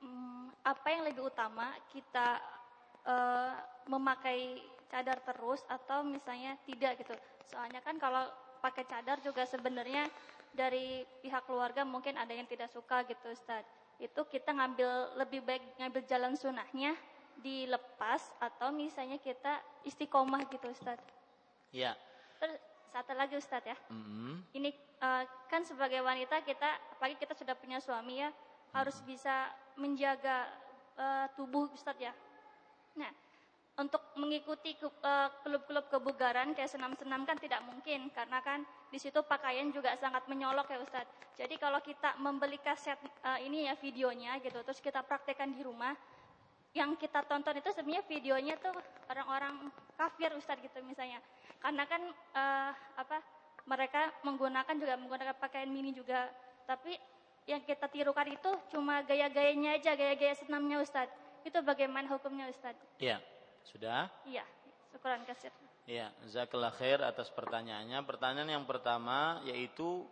um, 0.00 0.48
apa 0.64 0.86
yang 0.88 1.04
lebih 1.04 1.28
utama 1.28 1.76
kita 1.92 2.40
uh, 3.08 3.54
memakai 3.88 4.60
cadar 4.88 5.18
terus 5.24 5.60
atau 5.66 6.04
misalnya 6.06 6.56
tidak 6.64 7.00
gitu. 7.02 7.14
Soalnya 7.50 7.80
kan 7.82 7.98
kalau 7.98 8.28
pakai 8.62 8.84
cadar 8.88 9.20
juga 9.20 9.44
sebenarnya 9.44 10.08
dari 10.54 11.02
pihak 11.20 11.44
keluarga 11.44 11.82
mungkin 11.82 12.14
ada 12.14 12.30
yang 12.30 12.46
tidak 12.46 12.70
suka 12.70 13.02
gitu 13.04 13.34
Ustaz. 13.34 13.66
Itu 13.98 14.24
kita 14.30 14.54
ngambil 14.54 15.18
lebih 15.18 15.40
baik 15.42 15.62
ngambil 15.82 16.02
jalan 16.06 16.32
sunnahnya 16.38 16.94
dilepas 17.42 18.30
atau 18.38 18.70
misalnya 18.70 19.18
kita 19.18 19.58
istiqomah 19.82 20.46
gitu 20.48 20.70
Ustaz. 20.70 21.02
Iya. 21.74 21.98
Terus 22.38 22.56
satu 22.94 23.12
lagi 23.18 23.34
Ustaz 23.34 23.66
ya. 23.66 23.74
Mm-hmm. 23.90 24.32
Ini 24.54 24.70
uh, 25.02 25.22
kan 25.50 25.66
sebagai 25.66 25.98
wanita 26.00 26.38
kita 26.46 26.78
apalagi 26.94 27.18
kita 27.18 27.34
sudah 27.34 27.58
punya 27.58 27.82
suami 27.82 28.22
ya 28.22 28.30
harus 28.70 28.98
bisa 29.02 29.50
menjaga 29.74 30.46
uh, 30.94 31.26
tubuh 31.34 31.66
Ustaz 31.74 31.98
ya. 31.98 32.14
Nah, 32.94 33.10
untuk 33.74 33.98
mengikuti 34.14 34.78
eh, 34.78 35.28
klub-klub 35.42 35.90
kebugaran 35.90 36.54
kayak 36.54 36.70
senam-senam 36.70 37.26
kan 37.26 37.34
tidak 37.42 37.58
mungkin 37.66 38.06
karena 38.14 38.38
kan 38.38 38.62
di 38.86 38.98
situ 39.02 39.18
pakaian 39.26 39.66
juga 39.74 39.98
sangat 39.98 40.22
menyolok 40.30 40.70
ya 40.70 40.78
Ustadz. 40.78 41.10
Jadi 41.34 41.58
kalau 41.58 41.82
kita 41.82 42.14
membeli 42.22 42.62
kaset 42.62 42.94
uh, 43.26 43.42
ini 43.42 43.66
ya 43.66 43.74
videonya 43.74 44.38
gitu 44.38 44.62
terus 44.62 44.78
kita 44.78 45.02
praktekkan 45.02 45.50
di 45.50 45.66
rumah 45.66 45.90
yang 46.70 46.94
kita 46.94 47.26
tonton 47.26 47.58
itu 47.58 47.74
sebenarnya 47.74 48.06
videonya 48.06 48.54
tuh 48.62 48.70
orang-orang 49.10 49.66
kafir 49.98 50.30
Ustadz 50.38 50.62
gitu 50.62 50.78
misalnya. 50.86 51.18
Karena 51.58 51.82
kan 51.90 52.02
uh, 52.38 52.70
apa 52.94 53.18
mereka 53.66 54.14
menggunakan 54.22 54.74
juga 54.78 54.94
menggunakan 54.94 55.34
pakaian 55.42 55.66
mini 55.66 55.90
juga 55.90 56.30
tapi 56.70 56.94
yang 57.50 57.60
kita 57.66 57.90
tirukan 57.90 58.30
itu 58.30 58.50
cuma 58.72 59.02
gaya-gayanya 59.04 59.76
aja, 59.76 59.98
gaya-gaya 59.98 60.38
senamnya 60.38 60.78
Ustadz. 60.78 61.23
Itu 61.44 61.60
bagaimana 61.60 62.08
hukumnya 62.08 62.48
Ustadz? 62.48 62.80
Iya, 62.96 63.20
sudah? 63.68 64.08
Iya, 64.24 64.42
syukuran 64.88 65.22
kasir. 65.28 65.52
Iya, 65.84 66.08
zakallah 66.32 66.72
khair 66.72 67.04
atas 67.04 67.28
pertanyaannya. 67.28 68.00
Pertanyaan 68.08 68.50
yang 68.56 68.64
pertama 68.64 69.44
yaitu 69.44 70.08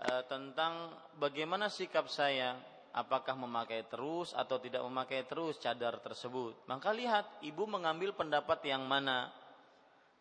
e, 0.00 0.08
tentang 0.24 0.88
bagaimana 1.20 1.68
sikap 1.68 2.08
saya 2.08 2.56
apakah 2.96 3.36
memakai 3.36 3.84
terus 3.92 4.32
atau 4.32 4.56
tidak 4.56 4.80
memakai 4.88 5.28
terus 5.28 5.60
cadar 5.60 6.00
tersebut. 6.00 6.56
Maka 6.64 6.96
lihat 6.96 7.28
ibu 7.44 7.68
mengambil 7.68 8.16
pendapat 8.16 8.64
yang 8.64 8.88
mana. 8.88 9.28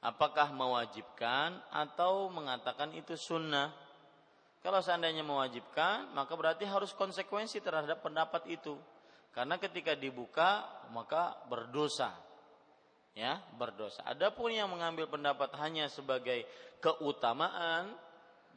Apakah 0.02 0.50
mewajibkan 0.50 1.62
atau 1.70 2.28
mengatakan 2.34 2.90
itu 2.98 3.14
sunnah. 3.14 3.70
Kalau 4.66 4.82
seandainya 4.82 5.22
mewajibkan, 5.22 6.10
maka 6.18 6.34
berarti 6.34 6.66
harus 6.66 6.90
konsekuensi 6.92 7.62
terhadap 7.62 8.02
pendapat 8.02 8.50
itu. 8.50 8.76
Karena 9.32 9.56
ketika 9.56 9.96
dibuka, 9.96 10.68
maka 10.92 11.40
berdosa. 11.48 12.12
Ya, 13.12 13.44
berdosa. 13.60 14.04
Adapun 14.08 14.56
yang 14.56 14.72
mengambil 14.72 15.08
pendapat 15.08 15.52
hanya 15.60 15.92
sebagai 15.92 16.48
keutamaan 16.80 17.92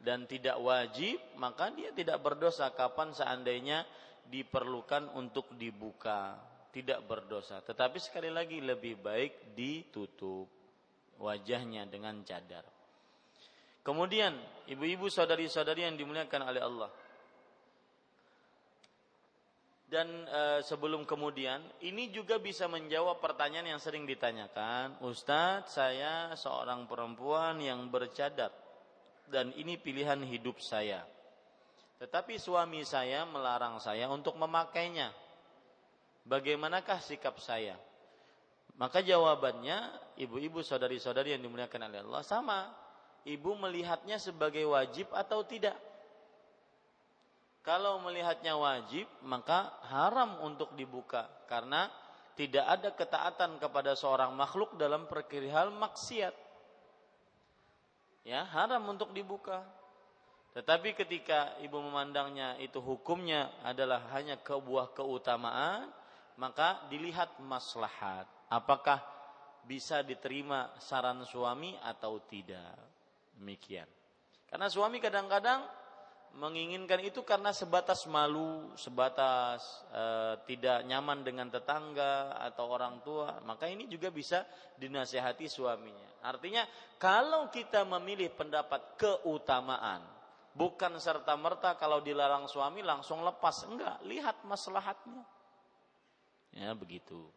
dan 0.02 0.26
tidak 0.30 0.58
wajib, 0.62 1.18
maka 1.38 1.74
dia 1.74 1.90
tidak 1.90 2.22
berdosa 2.22 2.70
kapan 2.70 3.10
seandainya 3.14 3.82
diperlukan 4.30 5.10
untuk 5.14 5.50
dibuka. 5.58 6.38
Tidak 6.74 7.06
berdosa. 7.06 7.62
Tetapi 7.62 8.02
sekali 8.02 8.34
lagi 8.34 8.58
lebih 8.58 8.98
baik 8.98 9.54
ditutup 9.54 10.50
wajahnya 11.22 11.86
dengan 11.86 12.18
cadar. 12.26 12.66
Kemudian 13.84 14.34
ibu-ibu 14.66 15.06
saudari-saudari 15.12 15.86
yang 15.86 15.94
dimuliakan 15.94 16.42
oleh 16.50 16.62
Allah. 16.64 16.90
Dan 19.94 20.26
e, 20.26 20.58
sebelum 20.66 21.06
kemudian 21.06 21.62
ini 21.78 22.10
juga 22.10 22.42
bisa 22.42 22.66
menjawab 22.66 23.22
pertanyaan 23.22 23.78
yang 23.78 23.78
sering 23.78 24.02
ditanyakan, 24.02 24.98
Ustadz 25.06 25.70
saya 25.70 26.34
seorang 26.34 26.90
perempuan 26.90 27.62
yang 27.62 27.86
bercadar 27.94 28.50
dan 29.30 29.54
ini 29.54 29.78
pilihan 29.78 30.18
hidup 30.26 30.58
saya. 30.58 31.06
Tetapi 32.02 32.42
suami 32.42 32.82
saya 32.82 33.22
melarang 33.22 33.78
saya 33.78 34.10
untuk 34.10 34.34
memakainya. 34.34 35.14
Bagaimanakah 36.26 36.98
sikap 36.98 37.38
saya? 37.38 37.78
Maka 38.74 38.98
jawabannya 38.98 39.94
ibu-ibu 40.18 40.58
saudari-saudari 40.58 41.38
yang 41.38 41.46
dimuliakan 41.46 41.86
oleh 41.86 42.02
Allah 42.02 42.26
sama 42.26 42.66
ibu 43.22 43.54
melihatnya 43.54 44.18
sebagai 44.18 44.66
wajib 44.66 45.06
atau 45.14 45.46
tidak? 45.46 45.78
Kalau 47.64 47.96
melihatnya 48.04 48.60
wajib, 48.60 49.08
maka 49.24 49.72
haram 49.88 50.36
untuk 50.44 50.76
dibuka 50.76 51.24
karena 51.48 51.88
tidak 52.36 52.66
ada 52.68 52.90
ketaatan 52.92 53.56
kepada 53.56 53.96
seorang 53.96 54.36
makhluk 54.36 54.76
dalam 54.76 55.08
perkirihal 55.08 55.72
maksiat. 55.72 56.36
Ya, 58.28 58.44
haram 58.52 58.84
untuk 58.92 59.16
dibuka. 59.16 59.64
Tetapi 60.52 60.92
ketika 60.92 61.56
ibu 61.64 61.80
memandangnya 61.80 62.60
itu 62.60 62.84
hukumnya 62.84 63.48
adalah 63.64 64.12
hanya 64.12 64.36
kebuah 64.36 64.92
keutamaan, 64.92 65.88
maka 66.36 66.84
dilihat 66.92 67.40
maslahat. 67.40 68.28
Apakah 68.52 69.00
bisa 69.64 70.04
diterima 70.04 70.68
saran 70.84 71.24
suami 71.24 71.74
atau 71.80 72.20
tidak? 72.28 72.76
Demikian. 73.34 73.88
Karena 74.52 74.68
suami 74.68 75.00
kadang-kadang 75.00 75.64
menginginkan 76.34 76.98
itu 76.98 77.22
karena 77.22 77.54
sebatas 77.54 78.10
malu, 78.10 78.74
sebatas 78.74 79.86
e, 79.94 80.04
tidak 80.50 80.82
nyaman 80.82 81.22
dengan 81.22 81.46
tetangga 81.46 82.34
atau 82.42 82.74
orang 82.74 82.98
tua, 83.06 83.38
maka 83.46 83.70
ini 83.70 83.86
juga 83.86 84.10
bisa 84.10 84.42
dinasehati 84.74 85.46
suaminya. 85.46 86.26
Artinya 86.26 86.66
kalau 86.98 87.46
kita 87.54 87.86
memilih 87.86 88.34
pendapat 88.34 88.98
keutamaan, 88.98 90.02
bukan 90.58 90.98
serta 90.98 91.38
merta 91.38 91.78
kalau 91.78 92.02
dilarang 92.02 92.50
suami 92.50 92.82
langsung 92.82 93.22
lepas, 93.22 93.70
enggak, 93.70 94.02
lihat 94.02 94.42
maslahatnya. 94.42 95.22
Ya 96.54 96.74
begitu. 96.74 97.30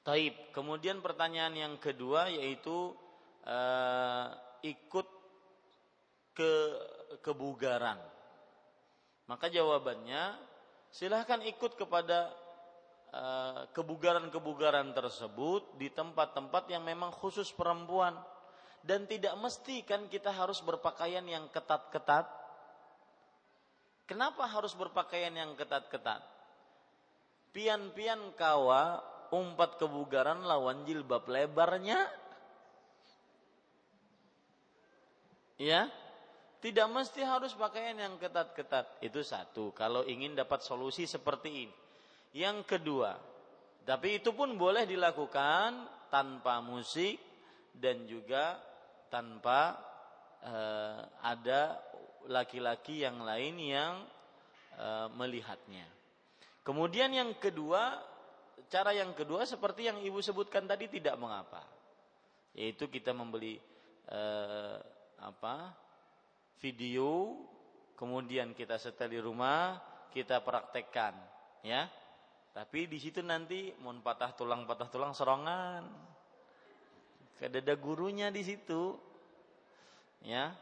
Taib. 0.00 0.32
Kemudian 0.56 1.04
pertanyaan 1.04 1.52
yang 1.52 1.74
kedua 1.76 2.32
yaitu 2.32 2.96
e, 3.44 3.58
ikut 4.64 5.08
ke 6.32 6.52
kebugaran. 7.18 7.98
Maka 9.26 9.50
jawabannya 9.50 10.38
silahkan 10.90 11.42
ikut 11.42 11.74
kepada 11.74 12.30
eh, 13.10 13.60
kebugaran-kebugaran 13.74 14.94
tersebut 14.94 15.74
di 15.78 15.90
tempat-tempat 15.90 16.70
yang 16.70 16.86
memang 16.86 17.10
khusus 17.10 17.50
perempuan 17.50 18.14
dan 18.86 19.04
tidak 19.10 19.34
mesti 19.38 19.82
kan 19.82 20.06
kita 20.06 20.30
harus 20.30 20.62
berpakaian 20.62 21.26
yang 21.26 21.50
ketat-ketat. 21.50 22.26
Kenapa 24.06 24.46
harus 24.50 24.74
berpakaian 24.74 25.30
yang 25.30 25.54
ketat-ketat? 25.54 26.22
Pian-pian 27.54 28.34
kawa 28.34 29.02
umpat 29.30 29.78
kebugaran 29.78 30.42
lawan 30.42 30.82
jilbab 30.86 31.26
lebarnya 31.30 32.10
Ya, 35.60 35.92
tidak 36.60 36.92
mesti 36.92 37.24
harus 37.24 37.56
pakaian 37.56 37.96
yang 37.96 38.14
ketat-ketat. 38.20 39.00
Itu 39.00 39.24
satu. 39.24 39.72
Kalau 39.72 40.04
ingin 40.04 40.36
dapat 40.36 40.60
solusi 40.60 41.08
seperti 41.08 41.48
ini. 41.66 41.76
Yang 42.36 42.76
kedua, 42.76 43.16
tapi 43.82 44.20
itu 44.20 44.30
pun 44.36 44.54
boleh 44.54 44.86
dilakukan 44.86 45.88
tanpa 46.12 46.62
musik 46.62 47.18
dan 47.74 48.06
juga 48.06 48.60
tanpa 49.10 49.74
uh, 50.44 51.00
ada 51.24 51.80
laki-laki 52.30 53.02
yang 53.02 53.24
lain 53.24 53.56
yang 53.58 53.92
uh, 54.78 55.08
melihatnya. 55.16 55.88
Kemudian 56.62 57.10
yang 57.10 57.34
kedua, 57.40 57.98
cara 58.70 58.94
yang 58.94 59.10
kedua 59.16 59.42
seperti 59.48 59.90
yang 59.90 59.98
ibu 60.04 60.22
sebutkan 60.22 60.68
tadi 60.68 60.86
tidak 60.86 61.18
mengapa, 61.18 61.64
yaitu 62.54 62.86
kita 62.86 63.10
membeli 63.10 63.58
uh, 64.12 64.78
apa 65.18 65.74
video 66.60 67.40
kemudian 67.96 68.52
kita 68.52 68.76
setel 68.76 69.16
di 69.16 69.20
rumah 69.20 69.80
kita 70.12 70.44
praktekkan 70.44 71.16
ya. 71.64 71.88
Tapi 72.50 72.90
di 72.90 72.98
situ 72.98 73.22
nanti 73.22 73.72
mau 73.80 73.94
patah 74.02 74.34
tulang 74.34 74.66
patah 74.68 74.90
tulang 74.90 75.14
serongan 75.16 75.86
ada 77.40 77.74
gurunya 77.80 78.28
di 78.28 78.44
situ 78.44 78.92
ya. 80.28 80.52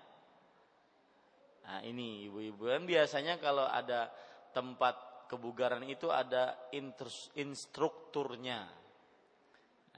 Nah 1.67 1.81
ini 1.83 2.31
ibu-ibu 2.31 2.71
kan 2.71 2.87
biasanya 2.87 3.43
kalau 3.43 3.67
ada 3.67 4.07
tempat 4.55 5.27
kebugaran 5.27 5.83
itu 5.85 6.09
ada 6.09 6.55
instrukturnya. 7.35 8.71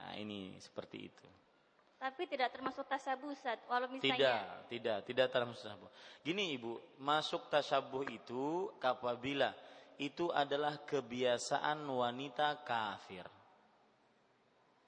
Nah 0.01 0.11
ini 0.17 0.57
seperti 0.57 0.97
itu 1.05 1.27
tapi 2.01 2.25
tidak 2.25 2.49
termasuk 2.49 2.81
tasabuh 2.89 3.29
Ustaz. 3.29 3.61
Walau 3.69 3.85
misalnya 3.93 4.17
Tidak, 4.17 4.41
tidak, 4.73 4.97
tidak 5.05 5.27
termasuk 5.29 5.69
tasabuh. 5.69 5.91
Gini 6.25 6.57
Ibu, 6.57 6.97
masuk 6.97 7.45
tasabuh 7.45 8.09
itu 8.09 8.73
apabila 8.81 9.53
itu 10.01 10.33
adalah 10.33 10.81
kebiasaan 10.81 11.85
wanita 11.85 12.65
kafir. 12.65 13.21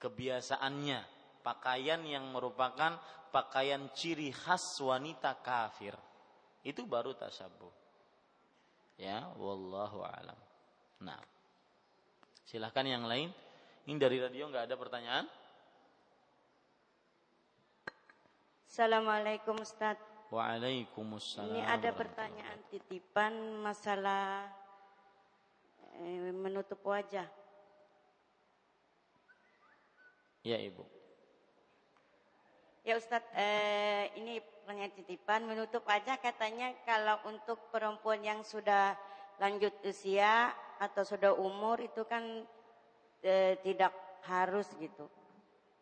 Kebiasaannya, 0.02 1.00
pakaian 1.46 2.02
yang 2.02 2.34
merupakan 2.34 2.98
pakaian 3.30 3.94
ciri 3.94 4.34
khas 4.34 4.82
wanita 4.82 5.38
kafir. 5.46 5.94
Itu 6.66 6.90
baru 6.90 7.14
tasabuh. 7.14 7.70
Ya, 8.98 9.30
wallahu 9.38 10.02
alam. 10.02 10.40
Nah. 11.06 11.22
Silahkan 12.50 12.90
yang 12.90 13.06
lain. 13.06 13.30
Ini 13.86 14.02
dari 14.02 14.18
radio 14.18 14.50
nggak 14.50 14.66
ada 14.66 14.76
pertanyaan? 14.82 15.26
Assalamualaikum 18.74 19.62
Ustaz. 19.62 20.02
Waalaikumsalam. 20.34 21.46
Ini 21.46 21.62
ada 21.62 21.94
pertanyaan 21.94 22.58
titipan 22.74 23.62
masalah 23.62 24.50
eh, 26.02 26.34
menutup 26.34 26.82
wajah. 26.82 27.30
Ya 30.42 30.58
Ibu. 30.58 30.82
Ya 32.82 32.98
Ustadz, 32.98 33.30
eh, 33.38 34.10
ini 34.18 34.42
pertanyaan 34.42 34.98
titipan 34.98 35.46
menutup 35.46 35.86
wajah 35.86 36.18
katanya 36.18 36.74
kalau 36.82 37.22
untuk 37.30 37.70
perempuan 37.70 38.26
yang 38.26 38.42
sudah 38.42 38.98
lanjut 39.38 39.78
usia 39.86 40.50
atau 40.82 41.06
sudah 41.06 41.38
umur 41.38 41.78
itu 41.78 42.02
kan 42.10 42.42
eh, 43.22 43.54
tidak 43.62 43.94
harus 44.26 44.66
gitu. 44.82 45.06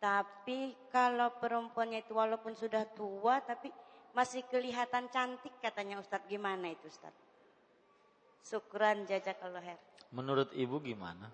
Tapi 0.01 0.73
kalau 0.89 1.29
perempuannya 1.37 2.01
itu 2.01 2.17
walaupun 2.17 2.57
sudah 2.57 2.89
tua 2.89 3.37
tapi 3.45 3.69
masih 4.17 4.41
kelihatan 4.49 5.05
cantik 5.13 5.53
katanya 5.61 6.01
Ustadz. 6.01 6.25
Gimana 6.25 6.73
itu 6.73 6.89
Ustadz? 6.89 7.21
Syukran 8.41 9.05
jazakallah 9.05 9.61
khair. 9.61 9.77
Menurut 10.09 10.49
Ibu 10.57 10.81
gimana? 10.81 11.29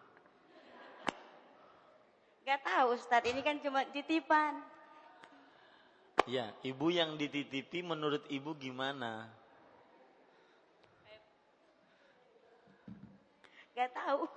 Gak 2.48 2.64
tahu 2.64 2.96
Ustaz, 2.96 3.24
ini 3.28 3.44
kan 3.44 3.60
cuma 3.60 3.84
titipan. 3.92 4.64
Ya, 6.28 6.52
ibu 6.64 6.88
yang 6.92 7.20
dititipi 7.20 7.84
menurut 7.84 8.24
ibu 8.32 8.56
gimana? 8.56 9.28
Gak 13.76 13.92
tahu. 13.92 14.28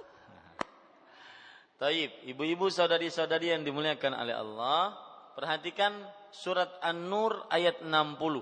Taib, 1.79 2.11
ibu-ibu 2.23 2.71
saudari-saudari 2.71 3.51
yang 3.51 3.67
dimuliakan 3.67 4.15
oleh 4.15 4.35
Allah, 4.35 4.95
perhatikan 5.35 5.91
surat 6.31 6.71
An-Nur 6.79 7.43
ayat 7.51 7.83
60. 7.83 8.39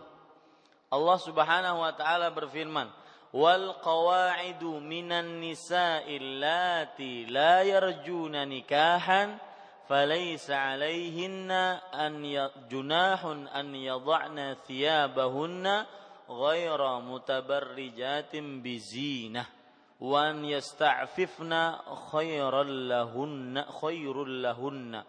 Allah 0.93 1.17
Subhanahu 1.17 1.81
wa 1.81 1.93
taala 1.97 2.29
berfirman, 2.29 2.93
"Wal 3.33 3.81
qawa'idu 3.81 4.77
minan 4.77 5.41
nisa'il 5.41 6.37
lati 6.37 7.25
la 7.25 7.65
yarjuna 7.65 8.45
nikahan" 8.45 9.53
فليس 9.83 10.47
عليهن 10.51 11.51
أن 11.91 12.23
جناح 12.71 13.25
أن 13.51 13.75
يضعن 13.75 14.55
ثيابهن 14.67 15.85
غير 16.29 16.99
متبرجات 16.99 18.33
بزينة 18.35 19.45
wan 19.98 20.46
yasta'fifna 20.46 21.82
khairal 22.10 22.70
lahunna 22.70 23.66
khairul 23.66 24.42
lahunna 24.42 25.02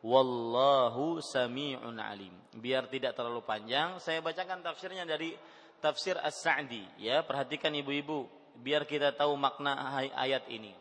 wallahu 0.00 1.20
sami'un 1.20 2.00
alim. 2.00 2.32
Biar 2.56 2.88
tidak 2.88 3.12
terlalu 3.12 3.44
panjang, 3.44 4.00
saya 4.00 4.24
bacakan 4.24 4.64
tafsirnya 4.64 5.04
dari 5.04 5.36
tafsir 5.78 6.16
As-Sa'di 6.16 7.04
ya, 7.04 7.20
perhatikan 7.24 7.72
ibu-ibu 7.76 8.24
biar 8.60 8.88
kita 8.88 9.12
tahu 9.12 9.36
makna 9.36 9.76
ayat 10.16 10.48
ini. 10.48 10.72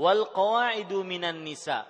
Wal 0.00 0.30
qawaidu 0.32 1.04
minan 1.04 1.44
nisa. 1.44 1.84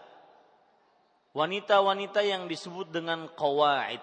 Wanita-wanita 1.36 2.24
yang 2.24 2.50
disebut 2.50 2.90
dengan 2.90 3.30
qawaid 3.38 4.00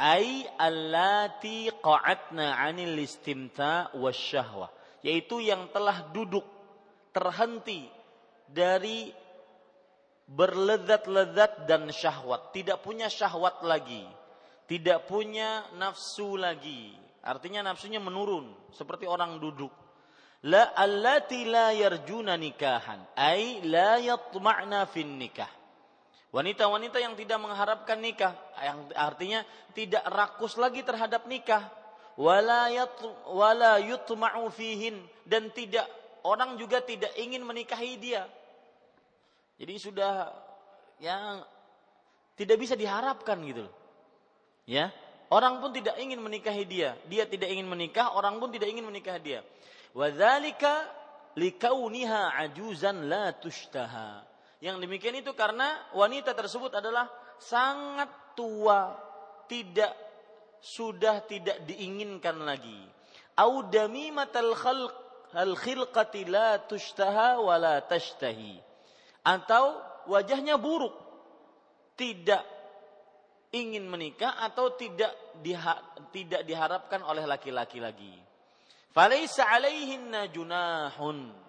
ai 0.00 0.48
allati 0.58 1.70
qa'atna 1.70 2.56
'anil 2.56 2.98
istimta 2.98 3.92
wasyahwah 3.94 4.77
yaitu 5.02 5.38
yang 5.38 5.70
telah 5.70 6.10
duduk 6.10 6.42
terhenti 7.14 7.86
dari 8.48 9.10
berlezat-lezat 10.28 11.64
dan 11.64 11.88
syahwat, 11.88 12.52
tidak 12.52 12.84
punya 12.84 13.08
syahwat 13.08 13.64
lagi, 13.64 14.04
tidak 14.68 15.08
punya 15.08 15.64
nafsu 15.80 16.36
lagi. 16.36 16.92
Artinya 17.24 17.72
nafsunya 17.72 17.98
menurun 17.98 18.52
seperti 18.70 19.08
orang 19.08 19.40
duduk. 19.40 19.72
La 20.46 20.70
allati 20.70 21.50
la 21.50 21.74
yarjuna 21.74 22.38
nikahan 22.38 23.02
ai 23.18 23.58
la 23.66 23.98
yatma'na 23.98 24.86
fin 24.86 25.18
nikah. 25.18 25.50
Wanita-wanita 26.28 27.00
yang 27.00 27.16
tidak 27.16 27.40
mengharapkan 27.40 27.98
nikah 27.98 28.36
yang 28.60 28.86
artinya 28.94 29.40
tidak 29.72 30.04
rakus 30.12 30.60
lagi 30.60 30.84
terhadap 30.84 31.24
nikah 31.24 31.72
wala 32.18 33.78
yutma'u 33.78 34.50
fihin. 34.50 34.98
Dan 35.22 35.54
tidak 35.54 35.86
orang 36.26 36.58
juga 36.58 36.82
tidak 36.82 37.14
ingin 37.14 37.46
menikahi 37.46 37.94
dia. 38.02 38.26
Jadi 39.58 39.74
sudah 39.78 40.34
yang 40.98 41.46
tidak 42.34 42.58
bisa 42.58 42.74
diharapkan 42.74 43.38
gitu 43.46 43.66
ya 44.68 44.92
orang 45.32 45.60
pun 45.60 45.70
tidak 45.72 45.96
ingin 46.00 46.20
menikahi 46.20 46.64
dia. 46.68 46.96
Dia 47.08 47.24
tidak 47.24 47.48
ingin 47.48 47.68
menikah 47.68 48.16
orang 48.16 48.36
pun 48.40 48.52
tidak 48.52 48.68
ingin 48.68 48.84
menikahi 48.84 49.20
dia. 49.20 49.40
Wadzalika 49.96 50.84
likauniha 51.36 52.36
ajuzan 52.48 53.08
la 53.08 53.32
tushtaha. 53.36 54.24
Yang 54.58 54.76
demikian 54.84 55.16
itu 55.16 55.32
karena 55.38 55.78
wanita 55.94 56.34
tersebut 56.34 56.74
adalah 56.74 57.06
sangat 57.38 58.10
tua, 58.34 58.90
tidak 59.46 59.94
sudah 60.60 61.22
tidak 61.24 61.64
diinginkan 61.64 62.42
lagi. 62.42 62.78
Au 63.38 63.62
damimatal 63.66 64.54
khalq 64.54 64.94
al 65.34 65.54
khilqati 65.54 66.26
la 66.26 66.58
tushtaha 66.62 67.38
wa 67.42 67.54
la 67.58 67.80
tashtahi. 67.84 68.58
Atau 69.22 69.76
wajahnya 70.08 70.56
buruk, 70.56 70.94
tidak 71.98 72.42
ingin 73.52 73.88
menikah 73.88 74.40
atau 74.44 74.72
tidak 74.76 75.12
diha, 75.40 75.74
tidak 76.12 76.42
diharapkan 76.44 77.00
oleh 77.04 77.24
laki-laki 77.24 77.80
lagi. 77.80 78.14
Falaisa 78.92 79.46
alaihinna 79.46 80.28
junahun. 80.32 81.48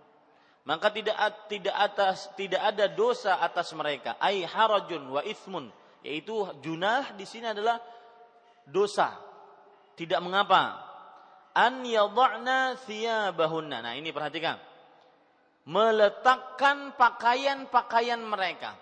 Maka 0.67 0.93
tidak 0.93 1.17
tidak 1.49 1.73
atas 1.73 2.29
tidak 2.37 2.61
ada 2.61 2.85
dosa 2.91 3.41
atas 3.41 3.73
mereka. 3.73 4.19
Ai 4.21 4.45
harajun 4.45 5.01
wa 5.17 5.21
ithmun. 5.25 5.71
Yaitu 6.05 6.35
junah 6.61 7.15
di 7.17 7.25
sini 7.25 7.49
adalah 7.49 7.81
dosa. 8.71 9.17
Tidak 9.97 10.19
mengapa. 10.23 10.79
An 11.53 11.83
yadha'na 11.83 12.79
thiyabahunna. 12.87 13.83
Nah, 13.83 13.93
ini 13.97 14.15
perhatikan. 14.15 14.55
Meletakkan 15.67 16.95
pakaian-pakaian 16.95 18.21
mereka. 18.23 18.79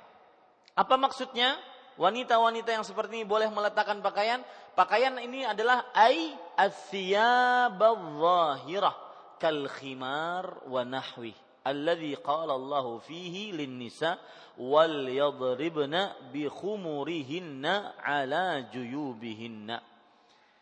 Apa 0.77 0.95
maksudnya? 0.95 1.57
Wanita-wanita 1.97 2.69
yang 2.69 2.85
seperti 2.85 3.17
ini 3.17 3.25
boleh 3.25 3.49
meletakkan 3.49 4.05
pakaian 4.05 4.45
Pakaian 4.77 5.17
ini 5.17 5.41
adalah 5.41 5.89
ai 5.89 6.37
athiyabadh-dhahirah 6.53 8.93
kal 9.41 9.65
khimar 9.73 10.69
wa 10.69 10.85
nahwi 10.85 11.33
alladhi 11.67 12.15
qala 12.23 12.55
Allah 12.55 12.87
fihi 13.03 13.51
lin-nisa 13.51 14.15
wal 14.57 15.05
yadribna 15.05 16.15
bi 16.31 16.47
khumurihinna 16.47 17.99
ala 17.99 18.63
juyubihinna. 18.71 19.77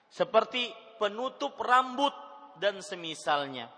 Seperti 0.10 0.74
penutup 0.98 1.56
rambut 1.62 2.14
dan 2.58 2.82
semisalnya. 2.82 3.70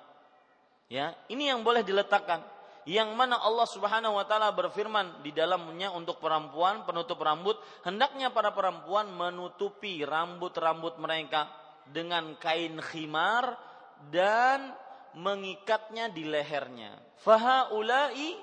Ya, 0.87 1.11
ini 1.27 1.51
yang 1.51 1.67
boleh 1.67 1.83
diletakkan 1.83 2.39
yang 2.87 3.11
mana 3.19 3.35
Allah 3.43 3.67
Subhanahu 3.67 4.15
wa 4.15 4.23
taala 4.23 4.55
berfirman 4.55 5.19
di 5.19 5.35
dalamnya 5.35 5.91
untuk 5.91 6.23
perempuan 6.23 6.87
penutup 6.87 7.19
rambut 7.19 7.59
hendaknya 7.83 8.31
para 8.31 8.55
perempuan 8.55 9.11
menutupi 9.11 10.07
rambut-rambut 10.07 10.95
mereka 10.95 11.51
dengan 11.91 12.39
kain 12.39 12.79
khimar 12.79 13.59
dan 14.07 14.71
mengikatnya 15.17 16.13
di 16.13 16.29
lehernya. 16.29 16.93
Fahaulai 17.25 18.37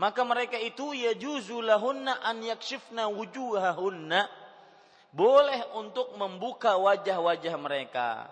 maka 0.00 0.26
mereka 0.26 0.58
itu 0.58 0.90
yajuzu 0.90 1.62
lahunna 1.62 2.18
an 2.24 2.42
yakshifna 2.42 3.06
wujuhahunna. 3.12 4.26
Boleh 5.14 5.62
untuk 5.78 6.10
membuka 6.18 6.74
wajah-wajah 6.74 7.54
mereka. 7.54 8.26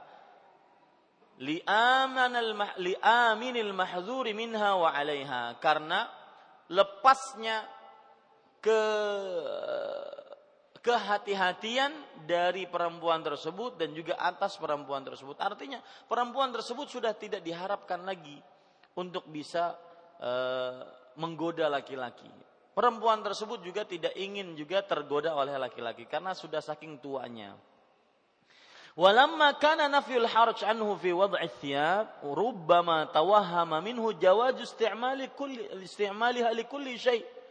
Li'aminil 2.82 3.70
mahzuri 3.70 4.34
minha 4.34 4.74
wa 4.74 4.90
'alaiha. 4.90 5.62
Karena 5.62 6.10
lepasnya 6.66 7.62
ke 8.58 8.82
kehati-hatian 10.82 11.94
dari 12.26 12.66
perempuan 12.66 13.22
tersebut 13.22 13.78
dan 13.78 13.94
juga 13.94 14.18
atas 14.18 14.58
perempuan 14.58 15.06
tersebut. 15.06 15.38
Artinya 15.38 15.78
perempuan 16.10 16.50
tersebut 16.50 16.90
sudah 16.90 17.14
tidak 17.14 17.40
diharapkan 17.46 18.02
lagi 18.02 18.34
untuk 18.98 19.30
bisa 19.30 19.78
e, 20.18 20.30
menggoda 21.22 21.70
laki-laki. 21.70 22.28
Perempuan 22.74 23.22
tersebut 23.22 23.62
juga 23.62 23.86
tidak 23.86 24.10
ingin 24.18 24.58
juga 24.58 24.82
tergoda 24.82 25.38
oleh 25.38 25.54
laki-laki 25.54 26.10
karena 26.10 26.34
sudah 26.34 26.58
saking 26.58 26.98
tuanya. 26.98 27.54
Walamma 28.92 29.56
kana 29.56 29.88
nafyul 29.88 30.28
harj 30.28 30.66
anhu 30.66 30.98
fi 31.00 31.14
wad'i 31.14 31.48
thiyab 31.62 32.20
rubbama 32.26 33.08
tawahhama 33.08 33.80
minhu 33.80 34.12
jawaz 34.18 34.58
isti'mali 34.58 35.32
kulli 35.32 35.64
isti'maliha 35.80 36.52
li 36.52 36.64
kulli 36.68 37.00
syai' 37.00 37.41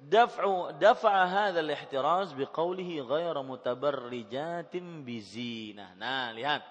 daf'u 0.00 0.76
dafa 0.76 1.24
hadzal 1.26 1.70
ihtiraz 1.72 2.36
biqaulihi 2.36 3.02
ghairu 3.04 3.42
mutabarrijatin 3.42 5.02
bizinah. 5.02 5.96
Nah, 5.96 6.32
lihat. 6.36 6.62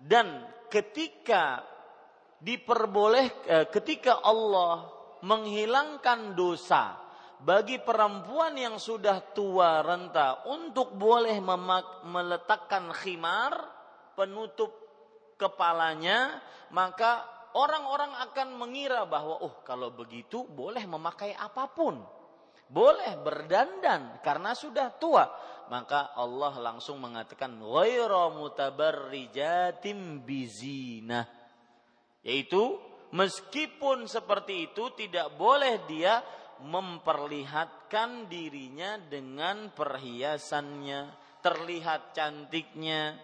Dan 0.00 0.42
ketika 0.68 1.62
diperboleh 2.44 3.26
eh, 3.48 3.66
ketika 3.72 4.20
Allah 4.20 4.90
menghilangkan 5.24 6.36
dosa 6.36 7.00
bagi 7.40 7.80
perempuan 7.80 8.52
yang 8.56 8.76
sudah 8.76 9.32
tua 9.32 9.80
renta 9.80 10.44
untuk 10.52 10.92
boleh 10.92 11.40
memak- 11.40 12.04
meletakkan 12.04 12.92
khimar 12.92 13.52
penutup 14.12 14.70
kepalanya 15.40 16.40
maka 16.72 17.24
orang-orang 17.56 18.12
akan 18.28 18.48
mengira 18.60 19.08
bahwa 19.08 19.40
oh 19.40 19.64
kalau 19.64 19.88
begitu 19.94 20.44
boleh 20.44 20.84
memakai 20.84 21.32
apa 21.32 21.64
pun 21.72 21.96
boleh 22.74 23.14
berdandan 23.22 24.18
karena 24.18 24.50
sudah 24.58 24.90
tua 24.98 25.30
maka 25.70 26.10
Allah 26.18 26.58
langsung 26.58 26.98
mengatakan 26.98 27.62
ghairu 27.62 28.34
mutabarrijatim 28.34 30.26
bizina 30.26 31.44
Yaitu 32.24 32.80
meskipun 33.12 34.08
seperti 34.08 34.72
itu 34.72 34.88
tidak 34.96 35.36
boleh 35.36 35.84
dia 35.84 36.24
memperlihatkan 36.64 38.32
dirinya 38.32 38.96
dengan 38.96 39.68
perhiasannya, 39.76 41.12
terlihat 41.44 42.16
cantiknya. 42.16 43.20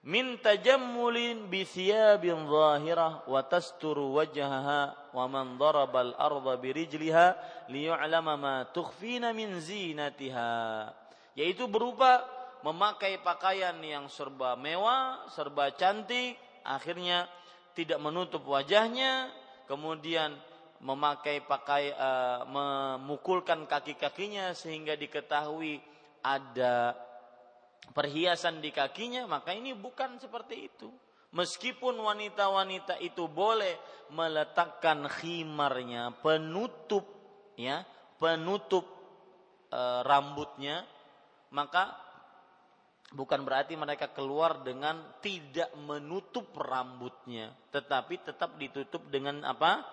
Min 0.00 0.40
tajammulin 0.40 1.52
bi 1.52 1.68
thiyabin 1.68 2.48
zahirah 2.48 3.28
wa 3.28 3.40
tasturu 3.44 4.16
wajhaha 4.16 5.12
wa 5.12 5.24
man 5.28 5.60
daraba 5.60 6.00
al-ardha 6.00 6.56
bi 6.56 6.72
rijliha 6.72 7.36
liyu'lama 7.68 8.34
ma 8.40 8.54
tukhfina 8.72 9.36
min 9.36 9.60
zinatiha. 9.60 10.88
Yaitu 11.36 11.68
berupa 11.68 12.24
memakai 12.64 13.20
pakaian 13.20 13.76
yang 13.84 14.08
serba 14.08 14.56
mewah, 14.56 15.28
serba 15.28 15.68
cantik, 15.76 16.40
akhirnya 16.64 17.28
tidak 17.76 18.00
menutup 18.00 18.40
wajahnya, 18.48 19.28
kemudian 19.68 20.32
memakai 20.80 21.44
pakai 21.44 21.92
uh, 21.92 22.48
memukulkan 22.48 23.68
kaki-kakinya 23.68 24.56
sehingga 24.56 24.96
diketahui 24.96 25.76
ada 26.24 26.96
perhiasan 27.90 28.62
di 28.62 28.70
kakinya 28.70 29.26
maka 29.26 29.52
ini 29.52 29.74
bukan 29.74 30.20
seperti 30.20 30.56
itu. 30.70 30.88
Meskipun 31.30 31.94
wanita-wanita 31.94 32.98
itu 32.98 33.30
boleh 33.30 33.78
meletakkan 34.10 35.06
khimarnya 35.06 36.10
penutup 36.18 37.06
ya 37.54 37.86
penutup 38.18 38.82
e, 39.70 39.80
rambutnya 40.02 40.82
maka 41.54 41.94
bukan 43.14 43.46
berarti 43.46 43.78
mereka 43.78 44.10
keluar 44.10 44.66
dengan 44.66 44.98
tidak 45.22 45.70
menutup 45.78 46.50
rambutnya 46.58 47.54
tetapi 47.70 48.26
tetap 48.26 48.58
ditutup 48.58 49.06
dengan 49.06 49.46
apa? 49.46 49.86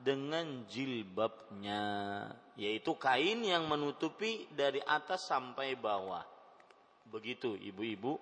Dengan 0.00 0.64
jilbabnya 0.64 1.84
yaitu 2.56 2.96
kain 2.96 3.44
yang 3.44 3.68
menutupi 3.68 4.48
dari 4.48 4.80
atas 4.80 5.28
sampai 5.28 5.76
bawah 5.76 6.39
begitu 7.10 7.58
ibu-ibu 7.58 8.16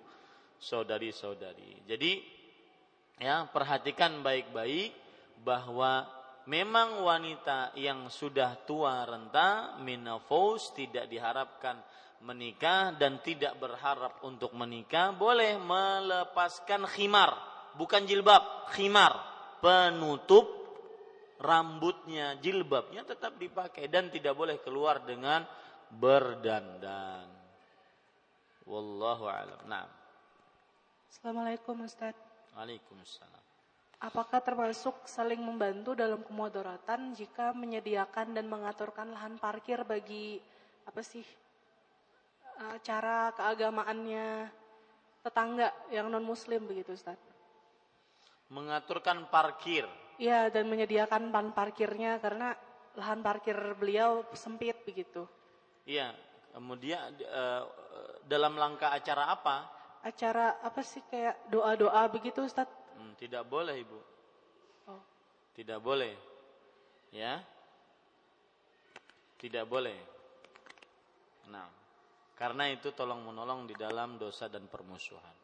saudari-saudari. 0.59 1.87
Jadi 1.87 2.19
ya 3.21 3.47
perhatikan 3.47 4.19
baik-baik 4.25 4.91
bahwa 5.45 6.03
memang 6.49 7.05
wanita 7.05 7.77
yang 7.79 8.11
sudah 8.11 8.59
tua 8.67 9.07
renta 9.07 9.79
menopause 9.79 10.75
tidak 10.75 11.07
diharapkan 11.07 11.79
menikah 12.19 12.91
dan 12.99 13.23
tidak 13.23 13.55
berharap 13.55 14.19
untuk 14.27 14.51
menikah 14.51 15.15
boleh 15.15 15.55
melepaskan 15.55 16.83
khimar. 16.91 17.31
Bukan 17.79 18.03
jilbab 18.03 18.67
khimar. 18.75 19.31
Penutup 19.59 20.47
rambutnya, 21.39 22.39
jilbabnya 22.39 23.03
tetap 23.07 23.39
dipakai 23.39 23.87
dan 23.87 24.11
tidak 24.11 24.35
boleh 24.35 24.59
keluar 24.59 25.03
dengan 25.03 25.43
berdandan. 25.91 27.38
Wallahu 28.69 29.25
a'lam. 29.25 29.59
Nah. 29.65 29.89
Assalamualaikum 31.09 31.81
Ustaz. 31.81 32.13
Waalaikumsalam. 32.53 33.41
Apakah 33.99 34.39
termasuk 34.45 35.09
saling 35.09 35.41
membantu 35.41 35.97
dalam 35.97 36.21
kemudaratan 36.21 37.17
jika 37.17 37.51
menyediakan 37.51 38.37
dan 38.37 38.45
mengaturkan 38.45 39.11
lahan 39.11 39.35
parkir 39.41 39.81
bagi 39.83 40.39
apa 40.85 41.01
sih 41.03 41.25
eh, 42.61 42.77
cara 42.85 43.33
keagamaannya 43.35 44.47
tetangga 45.25 45.73
yang 45.91 46.07
non 46.07 46.23
muslim 46.23 46.63
begitu 46.63 46.95
Ustaz? 46.95 47.19
Mengaturkan 48.53 49.27
parkir 49.27 49.89
Iya, 50.19 50.51
dan 50.51 50.67
menyediakan 50.67 51.31
ban 51.31 51.55
parkirnya 51.55 52.19
karena 52.19 52.51
lahan 52.99 53.23
parkir 53.23 53.55
beliau 53.79 54.27
sempit 54.35 54.75
begitu. 54.83 55.23
Iya, 55.87 56.11
kemudian 56.51 57.15
uh, 57.23 57.63
dalam 58.29 58.53
langkah 58.53 58.93
acara 58.93 59.33
apa? 59.33 59.65
Acara 60.05 60.61
apa 60.61 60.79
sih 60.85 61.01
kayak 61.09 61.49
doa-doa 61.49 62.05
begitu, 62.13 62.45
Ustaz? 62.45 62.69
Hmm, 62.95 63.17
tidak 63.17 63.43
boleh, 63.49 63.75
Ibu. 63.81 63.99
Oh. 64.93 65.01
Tidak 65.57 65.81
boleh. 65.81 66.13
Ya. 67.09 67.41
Tidak 69.41 69.65
boleh. 69.65 69.97
Nah, 71.49 71.65
karena 72.37 72.69
itu 72.69 72.93
tolong 72.93 73.25
menolong 73.25 73.65
di 73.65 73.73
dalam 73.73 74.21
dosa 74.21 74.45
dan 74.45 74.69
permusuhan. 74.69 75.39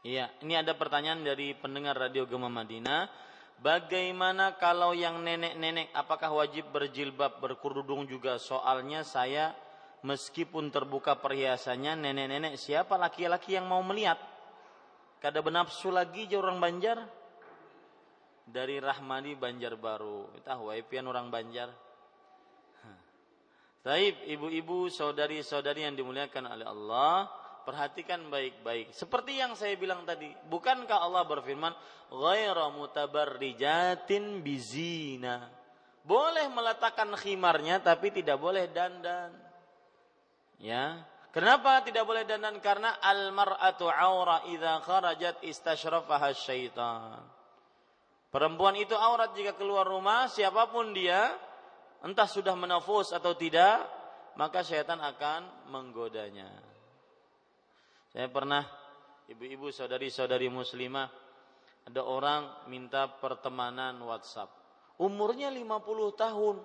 Iya, 0.00 0.32
ini 0.40 0.56
ada 0.56 0.72
pertanyaan 0.72 1.20
dari 1.20 1.52
pendengar 1.52 1.92
Radio 1.92 2.24
Gema 2.24 2.48
Madinah. 2.48 3.04
Bagaimana 3.60 4.56
kalau 4.56 4.96
yang 4.96 5.20
nenek-nenek 5.20 5.92
apakah 5.92 6.32
wajib 6.32 6.72
berjilbab 6.72 7.44
berkerudung 7.44 8.08
juga? 8.08 8.40
Soalnya 8.40 9.04
saya 9.04 9.52
meskipun 10.00 10.72
terbuka 10.72 11.20
perhiasannya 11.20 11.92
nenek-nenek 11.92 12.56
siapa 12.56 12.96
laki-laki 12.96 13.60
yang 13.60 13.68
mau 13.68 13.84
melihat? 13.84 14.16
Kada 15.20 15.44
benapsu 15.44 15.92
lagi 15.92 16.24
je 16.24 16.40
orang 16.40 16.56
Banjar? 16.56 17.04
Dari 18.48 18.80
Rahmani 18.80 19.36
Banjarbaru. 19.36 20.40
Kita 20.40 20.56
waipian 20.56 21.04
orang 21.04 21.28
Banjar. 21.28 21.68
Taib, 23.80 24.12
ibu-ibu, 24.28 24.92
saudari-saudari 24.92 25.88
yang 25.88 25.96
dimuliakan 25.96 26.52
oleh 26.52 26.68
Allah, 26.68 27.32
Perhatikan 27.62 28.32
baik-baik. 28.32 28.96
Seperti 28.96 29.36
yang 29.36 29.52
saya 29.54 29.76
bilang 29.76 30.02
tadi, 30.08 30.32
bukankah 30.48 30.98
Allah 31.00 31.22
berfirman, 31.28 31.72
"Ghaira 32.08 32.72
mutabarrijatin 32.72 34.40
bizina." 34.40 35.50
Boleh 36.00 36.48
meletakkan 36.48 37.12
khimarnya 37.12 37.84
tapi 37.84 38.08
tidak 38.10 38.40
boleh 38.40 38.66
dandan. 38.72 39.30
Ya. 40.56 41.04
Kenapa 41.30 41.84
tidak 41.86 42.08
boleh 42.08 42.26
dandan? 42.26 42.58
Karena 42.58 42.98
al-mar'atu 42.98 43.86
aura 43.86 44.42
idza 44.50 44.82
kharajat 44.82 45.44
istashrafaha 45.46 46.34
syaitan. 46.34 47.22
Perempuan 48.30 48.78
itu 48.78 48.94
aurat 48.94 49.34
jika 49.34 49.58
keluar 49.58 49.86
rumah, 49.86 50.30
siapa 50.30 50.70
pun 50.70 50.94
dia, 50.94 51.34
entah 52.02 52.30
sudah 52.30 52.54
menafus 52.54 53.10
atau 53.10 53.34
tidak, 53.34 53.82
maka 54.38 54.62
syaitan 54.62 55.02
akan 55.02 55.70
menggodanya. 55.74 56.69
Saya 58.10 58.26
pernah 58.26 58.66
ibu-ibu 59.30 59.70
saudari-saudari 59.70 60.50
muslimah 60.50 61.06
ada 61.86 62.02
orang 62.02 62.66
minta 62.66 63.06
pertemanan 63.06 63.94
WhatsApp. 64.02 64.50
Umurnya 64.98 65.48
50 65.48 66.12
tahun. 66.18 66.56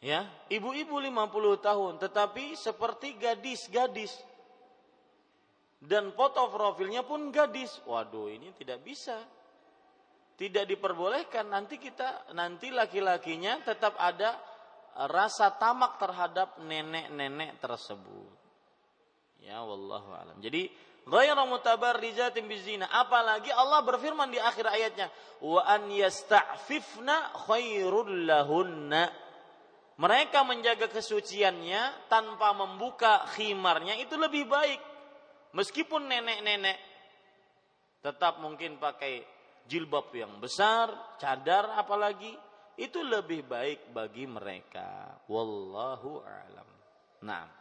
Ya, 0.00 0.22
ibu-ibu 0.52 1.02
50 1.02 1.66
tahun 1.66 1.92
tetapi 1.98 2.54
seperti 2.54 3.18
gadis-gadis. 3.18 4.14
Dan 5.82 6.14
foto 6.14 6.46
profilnya 6.48 7.02
pun 7.02 7.28
gadis. 7.34 7.82
Waduh, 7.84 8.30
ini 8.30 8.54
tidak 8.54 8.86
bisa. 8.86 9.18
Tidak 10.36 10.62
diperbolehkan. 10.62 11.48
Nanti 11.48 11.76
kita 11.76 12.32
nanti 12.38 12.70
laki-lakinya 12.70 13.60
tetap 13.66 13.98
ada 13.98 14.36
rasa 15.10 15.52
tamak 15.58 16.00
terhadap 16.00 16.60
nenek-nenek 16.64 17.60
tersebut. 17.60 18.35
Ya 19.46 19.62
wallahu 19.62 20.10
alam. 20.10 20.42
Jadi 20.42 20.66
ghairu 21.06 21.46
mutabarrijatin 21.46 22.50
bizina. 22.50 22.90
Apalagi 22.90 23.54
Allah 23.54 23.78
berfirman 23.86 24.34
di 24.34 24.42
akhir 24.42 24.66
ayatnya, 24.66 25.06
wa 25.38 25.62
an 25.62 25.86
yasta'fifna 25.86 27.46
khairul 27.46 28.26
lahunna. 28.26 29.06
Mereka 29.96 30.44
menjaga 30.44 30.90
kesuciannya 30.92 32.10
tanpa 32.10 32.52
membuka 32.52 33.24
khimarnya 33.38 33.96
itu 34.02 34.18
lebih 34.18 34.50
baik. 34.50 34.82
Meskipun 35.56 36.10
nenek-nenek 36.10 36.76
tetap 38.04 38.42
mungkin 38.42 38.76
pakai 38.76 39.24
jilbab 39.64 40.12
yang 40.12 40.36
besar, 40.36 41.16
cadar 41.16 41.80
apalagi, 41.80 42.28
itu 42.76 43.00
lebih 43.00 43.48
baik 43.48 43.94
bagi 43.94 44.28
mereka. 44.28 45.16
Wallahu 45.30 46.20
a'lam. 46.20 46.68
Nah. 47.24 47.55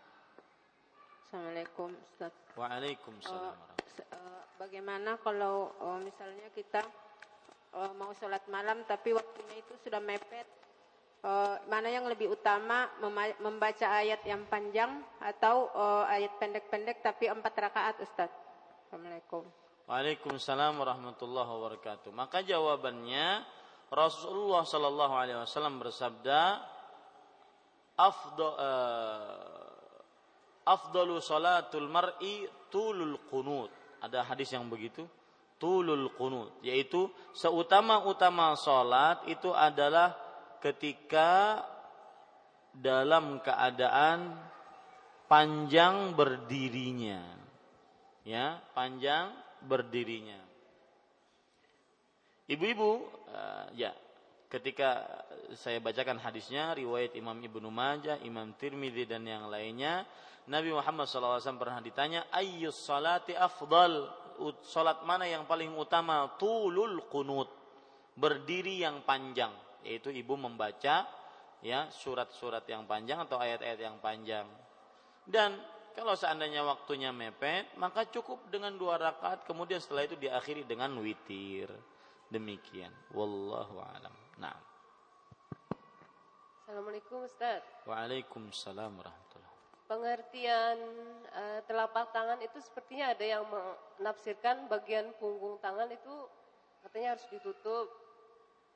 Assalamualaikum 1.35 1.91
Ustaz. 1.99 2.31
Waalaikumsalam. 2.55 3.59
Uh, 4.07 4.39
bagaimana 4.55 5.19
kalau 5.19 5.67
uh, 5.83 5.99
misalnya 5.99 6.47
kita 6.55 6.79
uh, 7.75 7.91
mau 7.99 8.15
sholat 8.15 8.39
malam 8.47 8.87
tapi 8.87 9.11
waktunya 9.11 9.59
itu 9.59 9.75
sudah 9.83 9.99
mepet, 9.99 10.47
uh, 11.27 11.59
mana 11.67 11.91
yang 11.91 12.07
lebih 12.07 12.31
utama 12.31 12.87
membaca 13.43 13.83
ayat 13.99 14.23
yang 14.23 14.47
panjang 14.47 15.03
atau 15.19 15.75
uh, 15.75 16.07
ayat 16.07 16.31
pendek-pendek 16.39 17.03
tapi 17.03 17.27
empat 17.27 17.51
rakaat 17.51 17.99
Ustaz? 17.99 18.31
Assalamualaikum. 18.87 19.43
Waalaikumsalam 19.91 20.79
warahmatullahi 20.79 21.51
wabarakatuh. 21.51 22.15
Maka 22.15 22.47
jawabannya 22.47 23.43
Rasulullah 23.91 24.63
Shallallahu 24.63 25.13
Alaihi 25.19 25.43
Wasallam 25.43 25.83
bersabda, 25.83 26.63
afdo, 27.99 28.55
uh, 28.55 29.64
afdalu 30.65 31.21
salatul 31.21 31.87
mar'i 31.87 32.49
tulul 32.73 33.21
qunut. 33.29 33.69
Ada 34.01 34.25
hadis 34.25 34.51
yang 34.51 34.67
begitu. 34.67 35.05
Tulul 35.61 36.11
qunut. 36.17 36.59
Yaitu 36.65 37.07
seutama-utama 37.31 38.57
salat 38.59 39.23
itu 39.29 39.53
adalah 39.53 40.17
ketika 40.59 41.63
dalam 42.75 43.39
keadaan 43.39 44.35
panjang 45.31 46.11
berdirinya. 46.17 47.23
Ya, 48.25 48.59
panjang 48.73 49.31
berdirinya. 49.63 50.41
Ibu-ibu, 52.45 52.91
uh, 53.29 53.65
ya, 53.73 53.93
ketika 54.49 55.03
saya 55.53 55.81
bacakan 55.81 56.21
hadisnya 56.21 56.73
riwayat 56.73 57.13
Imam 57.17 57.37
Ibnu 57.37 57.69
Majah, 57.69 58.21
Imam 58.21 58.53
Tirmidzi 58.55 59.05
dan 59.09 59.25
yang 59.25 59.49
lainnya, 59.49 60.05
Nabi 60.45 60.69
Muhammad 60.69 61.09
SAW 61.09 61.41
pernah 61.57 61.81
ditanya, 61.81 62.29
ayyus 62.29 62.77
salati 62.77 63.33
afdal? 63.33 64.23
Salat 64.67 65.01
mana 65.07 65.23
yang 65.25 65.47
paling 65.47 65.71
utama? 65.73 66.27
Tulul 66.35 67.07
kunut. 67.07 67.47
Berdiri 68.15 68.83
yang 68.83 69.03
panjang, 69.03 69.51
yaitu 69.83 70.11
ibu 70.11 70.39
membaca 70.39 71.07
ya 71.59 71.79
surat-surat 71.91 72.63
yang 72.67 72.87
panjang 72.87 73.19
atau 73.23 73.39
ayat-ayat 73.39 73.79
yang 73.79 73.97
panjang. 73.99 74.47
Dan 75.25 75.55
kalau 75.95 76.13
seandainya 76.13 76.61
waktunya 76.67 77.15
mepet, 77.15 77.71
maka 77.79 78.05
cukup 78.11 78.51
dengan 78.51 78.75
dua 78.75 78.99
rakaat, 78.99 79.47
kemudian 79.47 79.79
setelah 79.79 80.03
itu 80.03 80.19
diakhiri 80.19 80.67
dengan 80.67 80.91
witir. 80.99 81.71
Demikian. 82.27 82.91
Wallahu 83.15 83.79
a'lam. 83.79 84.24
Nah. 84.35 84.55
Assalamualaikum 86.65 87.23
Ustaz. 87.23 87.63
Waalaikumsalam 87.87 88.91
warahmatullahi 88.99 89.53
Pengertian 89.85 90.77
uh, 91.29 91.61
telapak 91.69 92.09
tangan 92.09 92.41
itu 92.41 92.57
sepertinya 92.57 93.13
ada 93.13 93.21
yang 93.21 93.45
menafsirkan 93.45 94.65
bagian 94.65 95.13
punggung 95.21 95.61
tangan 95.61 95.85
itu 95.93 96.25
katanya 96.81 97.13
harus 97.15 97.25
ditutup. 97.29 97.87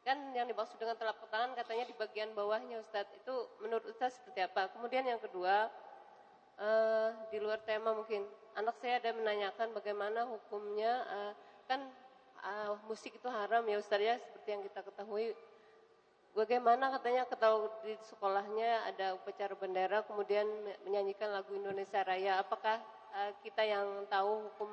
Kan 0.06 0.32
yang 0.38 0.46
dimaksud 0.46 0.78
dengan 0.78 0.96
telapak 0.96 1.28
tangan 1.34 1.58
katanya 1.58 1.90
di 1.90 1.96
bagian 1.98 2.30
bawahnya 2.38 2.78
Ustaz. 2.80 3.10
Itu 3.18 3.50
menurut 3.60 3.90
Ustaz 3.90 4.22
seperti 4.22 4.46
apa? 4.46 4.70
Kemudian 4.70 5.02
yang 5.10 5.18
kedua, 5.18 5.68
uh, 6.62 7.10
di 7.34 7.42
luar 7.42 7.58
tema 7.66 7.92
mungkin. 7.92 8.24
Anak 8.54 8.78
saya 8.78 9.02
ada 9.02 9.10
menanyakan 9.18 9.74
bagaimana 9.74 10.30
hukumnya, 10.30 11.04
uh, 11.10 11.34
kan 11.66 11.90
uh, 12.46 12.78
musik 12.86 13.18
itu 13.18 13.28
haram 13.34 13.66
ya 13.66 13.82
Ustaz 13.82 13.98
ya, 13.98 14.16
seperti 14.22 14.48
yang 14.54 14.62
kita 14.62 14.86
ketahui 14.86 15.34
Bagaimana 16.40 16.88
katanya 16.96 17.28
ketahui 17.28 17.68
di 17.84 18.00
sekolahnya 18.00 18.88
ada 18.88 19.12
upacara 19.12 19.60
bendera 19.60 20.08
kemudian 20.08 20.48
menyanyikan 20.88 21.36
lagu 21.36 21.52
Indonesia 21.52 22.00
Raya. 22.00 22.40
Apakah 22.40 22.80
uh, 23.12 23.36
kita 23.44 23.60
yang 23.68 24.08
tahu 24.08 24.48
hukum 24.48 24.72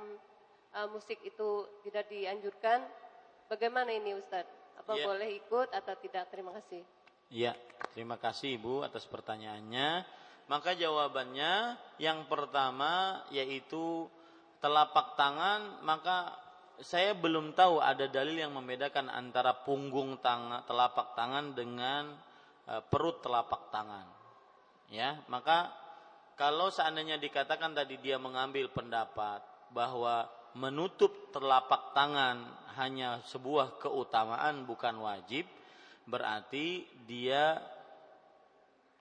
uh, 0.79 0.87
musik 0.95 1.19
itu 1.27 1.67
tidak 1.83 2.07
dianjurkan? 2.07 2.87
Bagaimana 3.51 3.91
ini 3.91 4.15
Ustadz? 4.15 4.79
Apa 4.79 4.95
ya. 4.95 5.11
boleh 5.11 5.43
ikut 5.43 5.75
atau 5.75 5.95
tidak? 5.99 6.31
Terima 6.31 6.55
kasih. 6.55 6.87
Ya, 7.35 7.59
terima 7.91 8.15
kasih 8.15 8.63
Ibu 8.63 8.87
atas 8.87 9.03
pertanyaannya. 9.11 10.07
Maka 10.47 10.79
jawabannya 10.79 11.75
yang 11.99 12.31
pertama 12.31 13.27
yaitu 13.35 14.07
telapak 14.63 15.19
tangan 15.19 15.83
maka 15.83 16.46
saya 16.81 17.17
belum 17.17 17.57
tahu 17.57 17.81
ada 17.81 18.05
dalil 18.09 18.37
yang 18.37 18.53
membedakan 18.53 19.09
antara 19.09 19.57
punggung 19.65 20.21
tangan 20.21 20.65
telapak 20.69 21.17
tangan 21.17 21.57
dengan 21.57 22.13
e, 22.69 22.75
perut 22.87 23.25
telapak 23.25 23.73
tangan. 23.73 24.07
Ya, 24.93 25.25
maka 25.27 25.73
kalau 26.37 26.69
seandainya 26.69 27.17
dikatakan 27.17 27.73
tadi 27.73 27.97
dia 27.99 28.21
mengambil 28.21 28.69
pendapat 28.71 29.41
bahwa 29.73 30.29
menutup 30.53 31.33
telapak 31.33 31.97
tangan 31.97 32.45
hanya 32.77 33.25
sebuah 33.29 33.81
keutamaan 33.81 34.69
bukan 34.69 35.01
wajib, 35.01 35.49
berarti 36.05 36.85
dia 37.09 37.59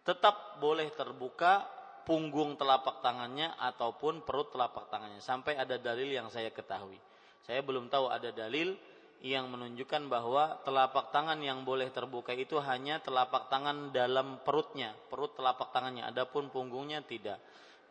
tetap 0.07 0.57
boleh 0.63 0.87
terbuka 0.95 1.67
punggung 2.05 2.55
telapak 2.55 3.01
tangannya 3.01 3.51
ataupun 3.57 4.21
perut 4.23 4.53
telapak 4.53 4.87
tangannya 4.93 5.19
sampai 5.19 5.57
ada 5.57 5.75
dalil 5.75 6.07
yang 6.07 6.29
saya 6.29 6.53
ketahui. 6.53 6.97
Saya 7.45 7.61
belum 7.61 7.93
tahu 7.93 8.09
ada 8.09 8.33
dalil 8.33 8.73
yang 9.21 9.49
menunjukkan 9.49 10.09
bahwa 10.09 10.61
telapak 10.65 11.13
tangan 11.13 11.37
yang 11.41 11.61
boleh 11.61 11.89
terbuka 11.93 12.33
itu 12.33 12.57
hanya 12.61 13.01
telapak 13.01 13.49
tangan 13.53 13.93
dalam 13.93 14.41
perutnya, 14.41 14.93
perut 15.09 15.33
telapak 15.37 15.69
tangannya, 15.69 16.05
adapun 16.05 16.49
punggungnya 16.49 17.05
tidak. 17.05 17.37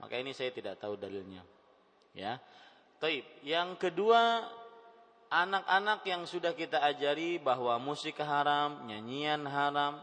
Maka 0.02 0.18
ini 0.18 0.34
saya 0.34 0.50
tidak 0.50 0.82
tahu 0.82 0.98
dalilnya. 0.98 1.46
Ya. 2.14 2.38
Taib. 2.98 3.26
Yang 3.42 3.78
kedua, 3.78 4.46
anak-anak 5.30 6.06
yang 6.06 6.22
sudah 6.26 6.54
kita 6.54 6.82
ajari 6.82 7.38
bahwa 7.38 7.78
musik 7.78 8.18
haram, 8.22 8.86
nyanyian 8.86 9.46
haram, 9.46 10.02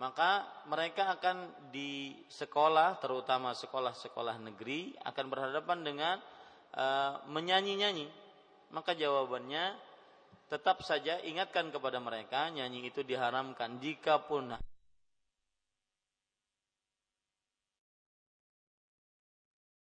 maka 0.00 0.48
mereka 0.64 1.12
akan 1.12 1.68
di 1.68 2.16
sekolah, 2.32 3.00
terutama 3.04 3.52
sekolah-sekolah 3.52 4.40
negeri, 4.40 4.96
akan 5.04 5.24
berhadapan 5.28 5.78
dengan 5.84 6.16
uh, 6.72 7.20
menyanyi-nyanyi 7.28 8.08
maka 8.70 8.94
jawabannya 8.94 9.74
tetap 10.50 10.82
saja 10.82 11.22
ingatkan 11.22 11.70
kepada 11.70 12.02
mereka 12.02 12.50
nyanyi 12.50 12.90
itu 12.90 13.06
diharamkan 13.06 13.78
jika 13.78 14.26
pun 14.26 14.50